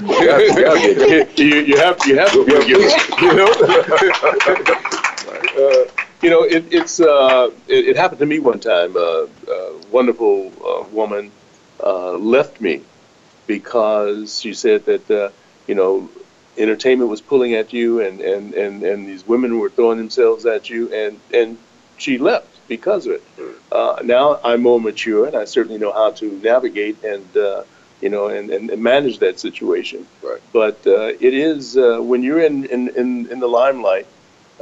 You 0.00 0.26
gotta- 0.26 0.44
you 0.44 0.64
gotta 0.64 0.90
a 0.90 0.94
giver. 0.94 1.42
you, 1.42 1.54
you 1.60 1.76
have 1.78 1.98
you 2.06 2.18
have 2.18 2.32
to 2.32 2.44
be 2.44 2.54
a 2.54 2.64
giver. 2.64 2.88
You 3.22 3.34
know, 3.34 3.46
uh, 5.56 6.03
you 6.24 6.30
know 6.30 6.42
it, 6.42 6.64
it's 6.72 7.00
uh, 7.00 7.50
it, 7.68 7.88
it 7.88 7.96
happened 7.96 8.20
to 8.20 8.26
me 8.26 8.38
one 8.38 8.58
time. 8.58 8.96
Uh, 8.96 9.26
a 9.26 9.76
wonderful 9.90 10.52
uh, 10.64 10.88
woman 10.90 11.30
uh, 11.82 12.12
left 12.12 12.60
me 12.60 12.82
because 13.46 14.40
she 14.40 14.54
said 14.54 14.86
that 14.86 15.10
uh, 15.10 15.30
you 15.66 15.74
know 15.74 16.08
entertainment 16.56 17.10
was 17.10 17.20
pulling 17.20 17.54
at 17.54 17.72
you 17.72 18.00
and, 18.00 18.20
and, 18.20 18.54
and, 18.54 18.82
and 18.82 19.06
these 19.08 19.26
women 19.26 19.58
were 19.58 19.68
throwing 19.68 19.98
themselves 19.98 20.46
at 20.46 20.70
you 20.70 20.92
and, 20.92 21.18
and 21.32 21.58
she 21.96 22.16
left 22.16 22.48
because 22.68 23.06
of 23.06 23.12
it. 23.12 23.22
Uh, 23.72 24.00
now 24.04 24.40
I'm 24.44 24.62
more 24.62 24.80
mature 24.80 25.26
and 25.26 25.36
I 25.36 25.44
certainly 25.44 25.78
know 25.78 25.92
how 25.92 26.12
to 26.12 26.32
navigate 26.42 27.02
and 27.02 27.36
uh, 27.36 27.64
you 28.00 28.08
know 28.08 28.28
and, 28.28 28.50
and, 28.50 28.70
and 28.70 28.82
manage 28.82 29.18
that 29.18 29.40
situation. 29.40 30.06
Right. 30.22 30.40
But 30.52 30.86
uh, 30.86 31.12
it 31.20 31.34
is 31.34 31.76
uh, 31.76 31.98
when 32.00 32.22
you're 32.22 32.40
in, 32.40 32.64
in, 32.66 32.88
in, 32.90 33.26
in 33.30 33.40
the 33.40 33.48
limelight, 33.48 34.06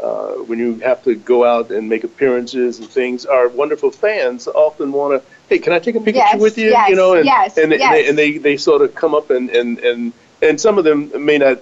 uh, 0.03 0.33
when 0.49 0.59
you 0.59 0.77
have 0.81 1.03
to 1.05 1.15
go 1.15 1.45
out 1.45 1.71
and 1.71 1.89
make 1.89 2.05
appearances 2.05 2.79
and 2.79 2.89
things, 2.89 3.27
our 3.27 3.49
wonderful 3.49 3.91
fans 3.91 4.47
often 4.49 4.93
want 4.93 5.21
to, 5.23 5.29
hey, 5.49 5.59
can 5.59 5.73
I 5.73 5.79
take 5.79 5.95
a 5.97 6.01
picture 6.01 6.19
Yes, 6.19 6.41
with 6.41 6.57
you? 6.59 6.71
yes, 6.71 6.89
you 6.89 6.97
know, 6.97 7.15
and, 7.15 7.25
yes, 7.25 7.59
and, 7.59 7.73
they, 7.73 7.79
yes. 7.79 8.09
and, 8.09 8.19
they, 8.19 8.29
and 8.31 8.37
they 8.37 8.39
they 8.39 8.57
sort 8.57 8.83
of 8.83 8.95
come 8.95 9.15
up 9.15 9.31
and 9.31 9.51
and 9.51 9.79
and 9.81 10.13
and 10.41 10.61
some 10.61 10.79
of 10.79 10.85
them 10.85 11.11
may 11.25 11.39
not 11.39 11.59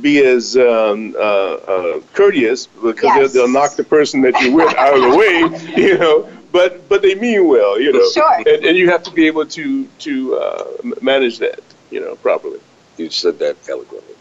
be 0.00 0.18
as 0.24 0.56
um, 0.56 1.14
uh, 1.16 1.20
uh, 1.20 2.00
courteous 2.12 2.66
because 2.66 3.02
Yes. 3.04 3.32
they'll, 3.32 3.46
they'll 3.46 3.52
knock 3.52 3.76
the 3.76 3.84
person 3.84 4.20
that 4.22 4.34
you're 4.40 4.54
with 4.54 4.74
out 4.76 4.94
of 4.96 5.02
the 5.02 5.16
way, 5.16 5.36
you 5.82 5.96
know. 5.98 6.28
But 6.52 6.88
but 6.88 7.02
they 7.02 7.14
mean 7.14 7.46
well, 7.48 7.80
you 7.80 7.92
know. 7.92 8.10
Sure. 8.10 8.36
And, 8.38 8.64
and 8.64 8.76
you 8.76 8.90
have 8.90 9.02
to 9.04 9.10
be 9.10 9.26
able 9.26 9.46
to 9.46 9.86
to 9.86 10.34
uh, 10.36 10.64
manage 11.02 11.38
that, 11.38 11.60
you 11.90 12.00
know, 12.00 12.16
properly. 12.16 12.60
You 12.96 13.10
said 13.10 13.38
that 13.40 13.56
eloquently. 13.68 14.14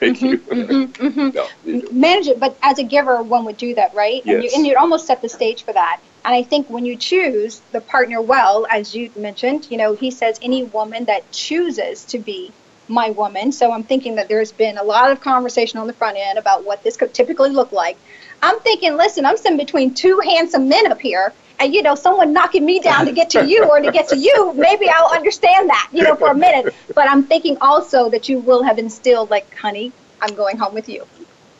Thank 0.00 0.22
you. 0.22 0.36
hmm 0.38 1.28
No, 1.30 1.48
you 1.64 1.80
do. 1.82 1.88
manage 1.92 2.26
it, 2.26 2.38
but 2.40 2.58
as 2.62 2.78
a 2.78 2.84
giver, 2.84 3.22
one 3.22 3.44
would 3.46 3.56
do 3.56 3.74
that, 3.74 3.92
right? 3.94 4.22
And, 4.26 4.42
you, 4.42 4.42
Yes. 4.42 4.54
and 4.54 4.66
you'd 4.66 4.76
almost 4.76 5.06
set 5.06 5.22
the 5.22 5.28
stage 5.28 5.64
for 5.64 5.72
that. 5.72 6.00
And 6.24 6.34
I 6.34 6.42
think 6.42 6.68
when 6.70 6.84
you 6.84 6.96
choose 6.98 7.62
the 7.72 7.80
partner 7.80 8.20
well, 8.22 8.66
as 8.70 8.94
you 8.94 9.12
mentioned, 9.16 9.66
you 9.70 9.76
know, 9.78 9.94
he 9.94 10.10
says 10.10 10.38
any 10.42 10.64
woman 10.64 11.06
that 11.06 11.30
chooses 11.32 12.06
to 12.06 12.18
be 12.18 12.54
my 12.88 13.10
woman. 13.10 13.50
So 13.52 13.72
I'm 13.72 13.84
thinking 13.84 14.16
that 14.16 14.28
there's 14.28 14.52
been 14.52 14.76
a 14.78 14.82
lot 14.84 15.10
of 15.10 15.20
conversation 15.20 15.80
on 15.80 15.86
the 15.86 15.94
front 15.94 16.18
end 16.18 16.38
about 16.38 16.64
what 16.64 16.82
this 16.84 16.96
could 16.96 17.14
typically 17.14 17.50
look 17.50 17.72
like. 17.72 17.98
I'm 18.42 18.60
thinking, 18.60 18.96
listen, 18.96 19.24
I'm 19.24 19.36
sitting 19.38 19.56
between 19.58 19.94
two 19.94 20.20
handsome 20.22 20.68
men 20.68 20.90
up 20.92 21.00
here. 21.00 21.34
And 21.60 21.74
you 21.74 21.82
know, 21.82 21.94
someone 21.94 22.32
knocking 22.32 22.64
me 22.64 22.80
down 22.80 23.06
to 23.06 23.12
get 23.12 23.30
to 23.30 23.46
you 23.46 23.64
or 23.64 23.80
to 23.80 23.92
get 23.92 24.08
to 24.08 24.16
you, 24.16 24.52
maybe 24.54 24.88
I'll 24.88 25.12
understand 25.14 25.70
that, 25.70 25.88
you 25.92 26.02
know, 26.02 26.16
for 26.16 26.30
a 26.30 26.34
minute. 26.34 26.74
But 26.94 27.08
I'm 27.08 27.24
thinking 27.24 27.56
also 27.60 28.10
that 28.10 28.28
you 28.28 28.40
will 28.40 28.62
have 28.64 28.78
instilled, 28.78 29.30
like, 29.30 29.54
honey, 29.56 29.92
I'm 30.20 30.34
going 30.34 30.56
home 30.58 30.74
with 30.74 30.88
you. 30.88 31.06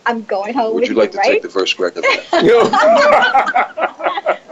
I'm 0.04 0.22
going 0.24 0.52
home 0.52 0.74
Would 0.74 0.80
with 0.82 0.90
you 0.90 0.96
like 0.96 1.12
to 1.12 1.18
right? 1.18 1.32
take 1.32 1.42
the 1.42 1.48
first 1.48 1.76
crack 1.76 1.96
at 1.96 2.02
that? 2.02 2.80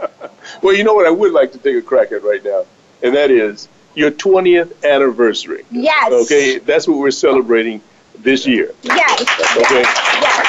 Well, 0.61 0.75
you 0.75 0.83
know 0.83 0.93
what 0.93 1.05
I 1.05 1.09
would 1.09 1.33
like 1.33 1.51
to 1.53 1.57
take 1.57 1.75
a 1.75 1.81
crack 1.81 2.11
at 2.11 2.23
right 2.23 2.43
now, 2.43 2.65
and 3.01 3.15
that 3.15 3.31
is 3.31 3.67
your 3.95 4.11
20th 4.11 4.83
anniversary. 4.83 5.65
Yes. 5.71 6.11
Okay, 6.25 6.57
that's 6.59 6.87
what 6.87 6.99
we're 6.99 7.11
celebrating 7.11 7.81
this 8.19 8.47
year. 8.47 8.71
Yes. 8.81 9.21
Okay. 9.57 9.81
Yes. 9.81 10.47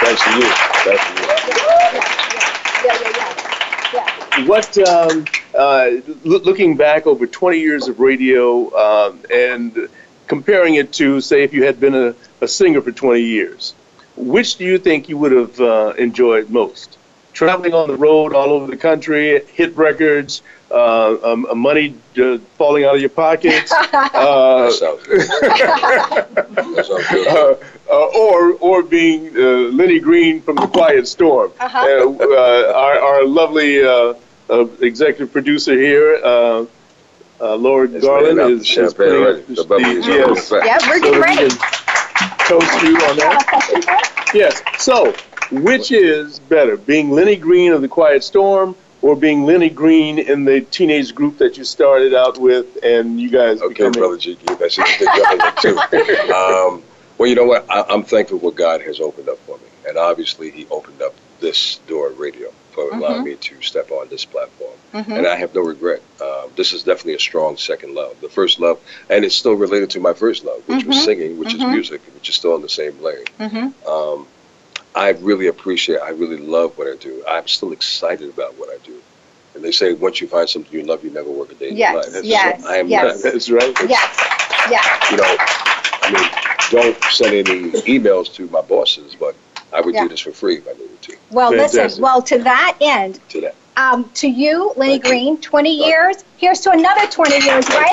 Thanks 0.00 0.22
to 0.24 0.30
you. 0.36 0.42
Thanks 0.84 1.04
to 1.04 1.12
you. 1.14 1.28
Yeah, 2.84 2.98
yeah, 3.00 3.12
yeah. 3.16 3.17
Yeah. 4.38 4.46
What, 4.46 4.78
um, 4.78 5.24
uh, 5.56 5.90
loo- 6.24 6.38
looking 6.38 6.76
back 6.76 7.06
over 7.06 7.26
20 7.26 7.58
years 7.58 7.88
of 7.88 8.00
radio 8.00 8.74
um, 8.76 9.20
and 9.32 9.88
comparing 10.26 10.74
it 10.76 10.92
to, 10.94 11.20
say, 11.20 11.42
if 11.42 11.52
you 11.52 11.64
had 11.64 11.80
been 11.80 11.94
a, 11.94 12.14
a 12.40 12.48
singer 12.48 12.80
for 12.82 12.92
20 12.92 13.20
years, 13.22 13.74
which 14.16 14.56
do 14.56 14.64
you 14.64 14.78
think 14.78 15.08
you 15.08 15.16
would 15.18 15.32
have 15.32 15.60
uh, 15.60 15.94
enjoyed 15.98 16.50
most? 16.50 16.96
Traveling 17.32 17.72
on 17.72 17.88
the 17.88 17.96
road 17.96 18.34
all 18.34 18.50
over 18.50 18.66
the 18.66 18.76
country, 18.76 19.40
hit 19.54 19.76
records, 19.76 20.42
uh, 20.70 21.16
um, 21.22 21.46
uh, 21.46 21.54
money 21.54 21.94
uh, 22.20 22.38
falling 22.56 22.84
out 22.84 22.96
of 22.96 23.00
your 23.00 23.10
pockets, 23.10 23.72
uh, 23.72 24.64
That 24.64 24.72
sounds 24.72 25.06
good. 25.06 25.20
That 25.20 26.84
sounds 26.84 27.08
good. 27.08 27.58
or 27.88 28.52
or 28.54 28.82
being 28.82 29.28
uh, 29.36 29.70
Lenny 29.72 30.00
Green 30.00 30.42
from 30.42 30.56
The 30.56 30.66
Quiet 30.66 31.06
Storm. 31.06 31.52
Uh-huh. 31.60 31.78
Uh, 31.78 32.24
uh, 32.24 32.72
our, 32.74 32.98
our 32.98 33.24
lovely 33.24 33.82
uh, 34.50 34.66
executive 34.80 35.32
producer 35.32 35.72
here, 35.78 36.20
uh, 36.24 36.64
uh, 37.40 37.54
Laura 37.56 37.88
It's 37.88 38.04
Garland, 38.04 38.38
is, 38.40 38.46
the 38.46 38.52
is 38.62 38.66
champagne 38.66 38.94
putting 38.96 39.14
already. 39.22 39.40
up 39.40 39.68
The 39.68 39.78
yes. 39.80 40.08
already 40.08 40.22
in 40.22 40.30
effect. 40.30 40.66
Yeah, 40.66 40.78
we're 40.88 40.98
So 40.98 41.00
getting 41.00 41.20
that 41.20 41.36
ready. 41.36 41.48
toast 42.48 42.82
you 42.82 42.96
on 42.96 43.16
that. 43.18 43.46
question 43.48 43.82
for 43.82 43.90
us? 43.90 44.34
Yes. 44.34 44.62
So, 44.78 45.14
which 45.52 45.92
is 45.92 46.38
better, 46.40 46.76
being 46.76 47.10
Lenny 47.10 47.36
Green 47.36 47.72
of 47.72 47.82
The 47.82 47.88
Quiet 47.88 48.24
Storm? 48.24 48.74
Or 49.00 49.14
being 49.14 49.44
Lenny 49.44 49.70
Green 49.70 50.18
in 50.18 50.44
the 50.44 50.60
teenage 50.60 51.14
group 51.14 51.38
that 51.38 51.56
you 51.56 51.62
started 51.62 52.14
out 52.14 52.36
with, 52.36 52.82
and 52.82 53.20
you 53.20 53.30
guys 53.30 53.60
Okay, 53.62 53.68
becoming 53.74 53.92
brother 53.92 54.16
G, 54.16 54.36
that's 54.58 54.76
a 54.76 54.82
big 54.98 55.06
government 55.06 55.56
too. 55.58 55.78
Um, 56.34 56.82
well, 57.16 57.28
you 57.28 57.36
know 57.36 57.44
what? 57.44 57.64
I, 57.70 57.84
I'm 57.88 58.02
thankful 58.02 58.38
what 58.38 58.56
God 58.56 58.80
has 58.82 58.98
opened 58.98 59.28
up 59.28 59.38
for 59.46 59.56
me, 59.58 59.66
and 59.88 59.96
obviously 59.96 60.50
He 60.50 60.66
opened 60.68 61.00
up 61.00 61.14
this 61.38 61.76
door 61.86 62.10
radio 62.10 62.52
for 62.78 62.96
allowing 62.96 63.24
me 63.24 63.36
to 63.36 63.60
step 63.62 63.90
on 63.90 64.08
this 64.08 64.24
platform, 64.24 64.78
and 64.92 65.26
I 65.26 65.36
have 65.36 65.54
no 65.54 65.62
regret. 65.62 66.00
Um, 66.20 66.50
this 66.56 66.72
is 66.72 66.82
definitely 66.84 67.14
a 67.14 67.18
strong 67.18 67.56
second 67.56 67.94
love. 67.94 68.20
The 68.20 68.28
first 68.28 68.60
love, 68.60 68.78
and 69.10 69.24
it's 69.24 69.34
still 69.34 69.54
related 69.54 69.90
to 69.90 70.00
my 70.00 70.12
first 70.14 70.44
love, 70.44 70.62
which 70.66 70.84
was 70.84 71.02
singing, 71.04 71.38
which 71.38 71.54
is 71.54 71.60
music, 71.72 72.00
which 72.14 72.28
is 72.28 72.36
still 72.36 72.54
in 72.56 72.62
the 72.62 72.68
same 72.68 73.00
lane. 73.02 73.24
Mhm. 73.40 73.72
Um, 73.86 74.28
I 74.94 75.10
really 75.10 75.48
appreciate. 75.48 75.98
I 75.98 76.10
really 76.10 76.38
love 76.38 76.76
what 76.78 76.86
I 76.88 76.96
do. 76.96 77.22
I'm 77.28 77.46
still 77.48 77.72
excited 77.72 78.28
about 78.30 78.56
what 78.58 78.68
I 78.70 78.78
do. 78.84 79.02
And 79.54 79.64
they 79.64 79.72
say 79.72 79.92
once 79.92 80.20
you 80.20 80.28
find 80.28 80.48
something 80.48 80.72
you 80.72 80.84
love, 80.86 81.02
you 81.04 81.10
never 81.10 81.30
work 81.30 81.50
a 81.52 81.54
day 81.56 81.70
in 81.70 81.76
Yes, 81.76 81.90
your 81.92 82.02
life. 82.02 82.12
So 82.12 82.20
yes, 82.22 82.64
I 82.64 82.76
am 82.76 82.88
yes. 82.88 83.02
not 83.02 83.22
That's 83.32 83.50
right. 83.50 83.74
Yes. 83.88 84.10
Yes. 84.70 85.10
you 85.10 85.16
know, 85.16 85.36
I 86.02 86.08
mean, 86.12 86.30
don't 86.70 87.04
send 87.12 87.34
any 87.34 87.70
emails 87.94 88.32
to 88.34 88.46
my 88.48 88.60
bosses, 88.62 89.14
but 89.14 89.34
I 89.72 89.80
would 89.80 89.94
Yeah. 89.94 90.02
do 90.04 90.08
this 90.08 90.20
for 90.20 90.32
free 90.32 90.56
if 90.58 90.66
I 90.68 90.72
needed 90.72 91.02
to. 91.02 91.16
Well, 91.30 91.50
Fantastic. 91.50 91.82
listen. 91.82 92.02
Well, 92.02 92.22
to 92.22 92.38
that 92.42 92.76
end, 92.80 93.20
To 93.30 93.40
that. 93.42 93.54
um, 93.76 94.10
to 94.14 94.28
you, 94.28 94.72
Lenny 94.76 94.98
Thank. 94.98 95.04
Green, 95.04 95.40
20 95.40 95.86
years. 95.86 96.24
Here's 96.36 96.60
to 96.60 96.70
another 96.70 97.06
20 97.06 97.44
years, 97.44 97.68
right? 97.70 97.92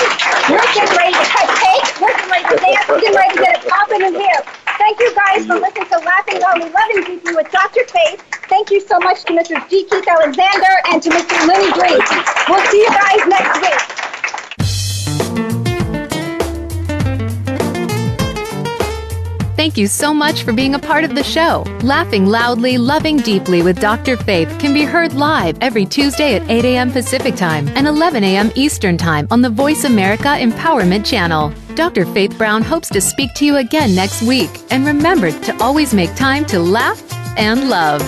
We're 0.49 0.61
getting 0.73 0.95
ready 0.95 1.13
to 1.13 1.25
cut 1.25 1.49
cake. 1.59 2.01
We're 2.01 2.13
getting 2.15 2.31
ready 2.31 2.47
to 2.55 2.57
dance. 2.61 2.88
We're 2.88 3.01
getting 3.01 3.15
ready 3.17 3.36
to 3.36 3.41
get 3.41 3.63
it 3.63 3.69
popping 3.69 4.01
in 4.01 4.13
here. 4.15 4.41
Thank 4.77 4.99
you 4.99 5.13
guys 5.15 5.45
for 5.47 5.55
listening 5.55 5.88
to 5.89 5.97
Laughing 5.99 6.39
Loudly 6.41 6.69
Loving 6.69 7.03
Deeply 7.05 7.33
with 7.36 7.49
Dr. 7.51 7.86
Faith. 7.88 8.23
Thank 8.49 8.69
you 8.71 8.79
so 8.81 8.99
much 8.99 9.23
to 9.25 9.33
Mr. 9.33 9.57
G. 9.69 9.83
Keith 9.89 10.07
Alexander 10.07 10.73
and 10.91 11.01
to 11.01 11.09
Mr. 11.09 11.47
Lenny 11.47 11.71
Green. 11.73 11.99
We'll 12.47 12.63
see 12.69 12.79
you 12.83 12.89
guys 12.91 13.25
next 13.27 13.59
week. 13.61 13.95
Thank 19.56 19.78
you 19.78 19.88
so 19.88 20.14
much 20.14 20.43
for 20.43 20.51
being 20.51 20.76
a 20.76 20.80
part 20.80 21.06
of 21.06 21.16
the 21.16 21.24
show. 21.24 21.64
Laughing 21.82 22.26
Loudly, 22.26 22.78
Loving 22.78 23.16
Deeply 23.16 23.62
with 23.62 23.80
Dr. 23.80 24.18
Faith 24.18 24.53
can 24.60 24.74
be 24.74 24.84
heard 24.84 25.14
live 25.14 25.58
every 25.62 25.86
Tuesday 25.86 26.36
at 26.36 26.49
8 26.49 26.66
a.m. 26.66 26.91
Pacific 26.91 27.36
Time 27.36 27.70
and 27.70 27.88
11 27.88 28.22
a.m. 28.26 28.51
Eastern 28.56 28.97
Time 28.97 29.30
on 29.32 29.41
the 29.41 29.49
Voice 29.49 29.86
America 29.86 30.28
Empowerment 30.28 31.06
Channel. 31.06 31.53
Dr. 31.74 32.06
Faith 32.06 32.38
Brown 32.38 32.64
hopes 32.64 32.89
to 32.89 32.99
speak 32.99 33.34
to 33.36 33.45
you 33.45 33.56
again 33.56 33.95
next 33.95 34.24
week. 34.24 34.49
And 34.72 34.86
remember 34.86 35.32
to 35.32 35.64
always 35.64 35.93
make 35.93 36.14
time 36.16 36.43
to 36.47 36.60
laugh 36.60 37.01
and 37.38 37.70
love. 37.70 38.01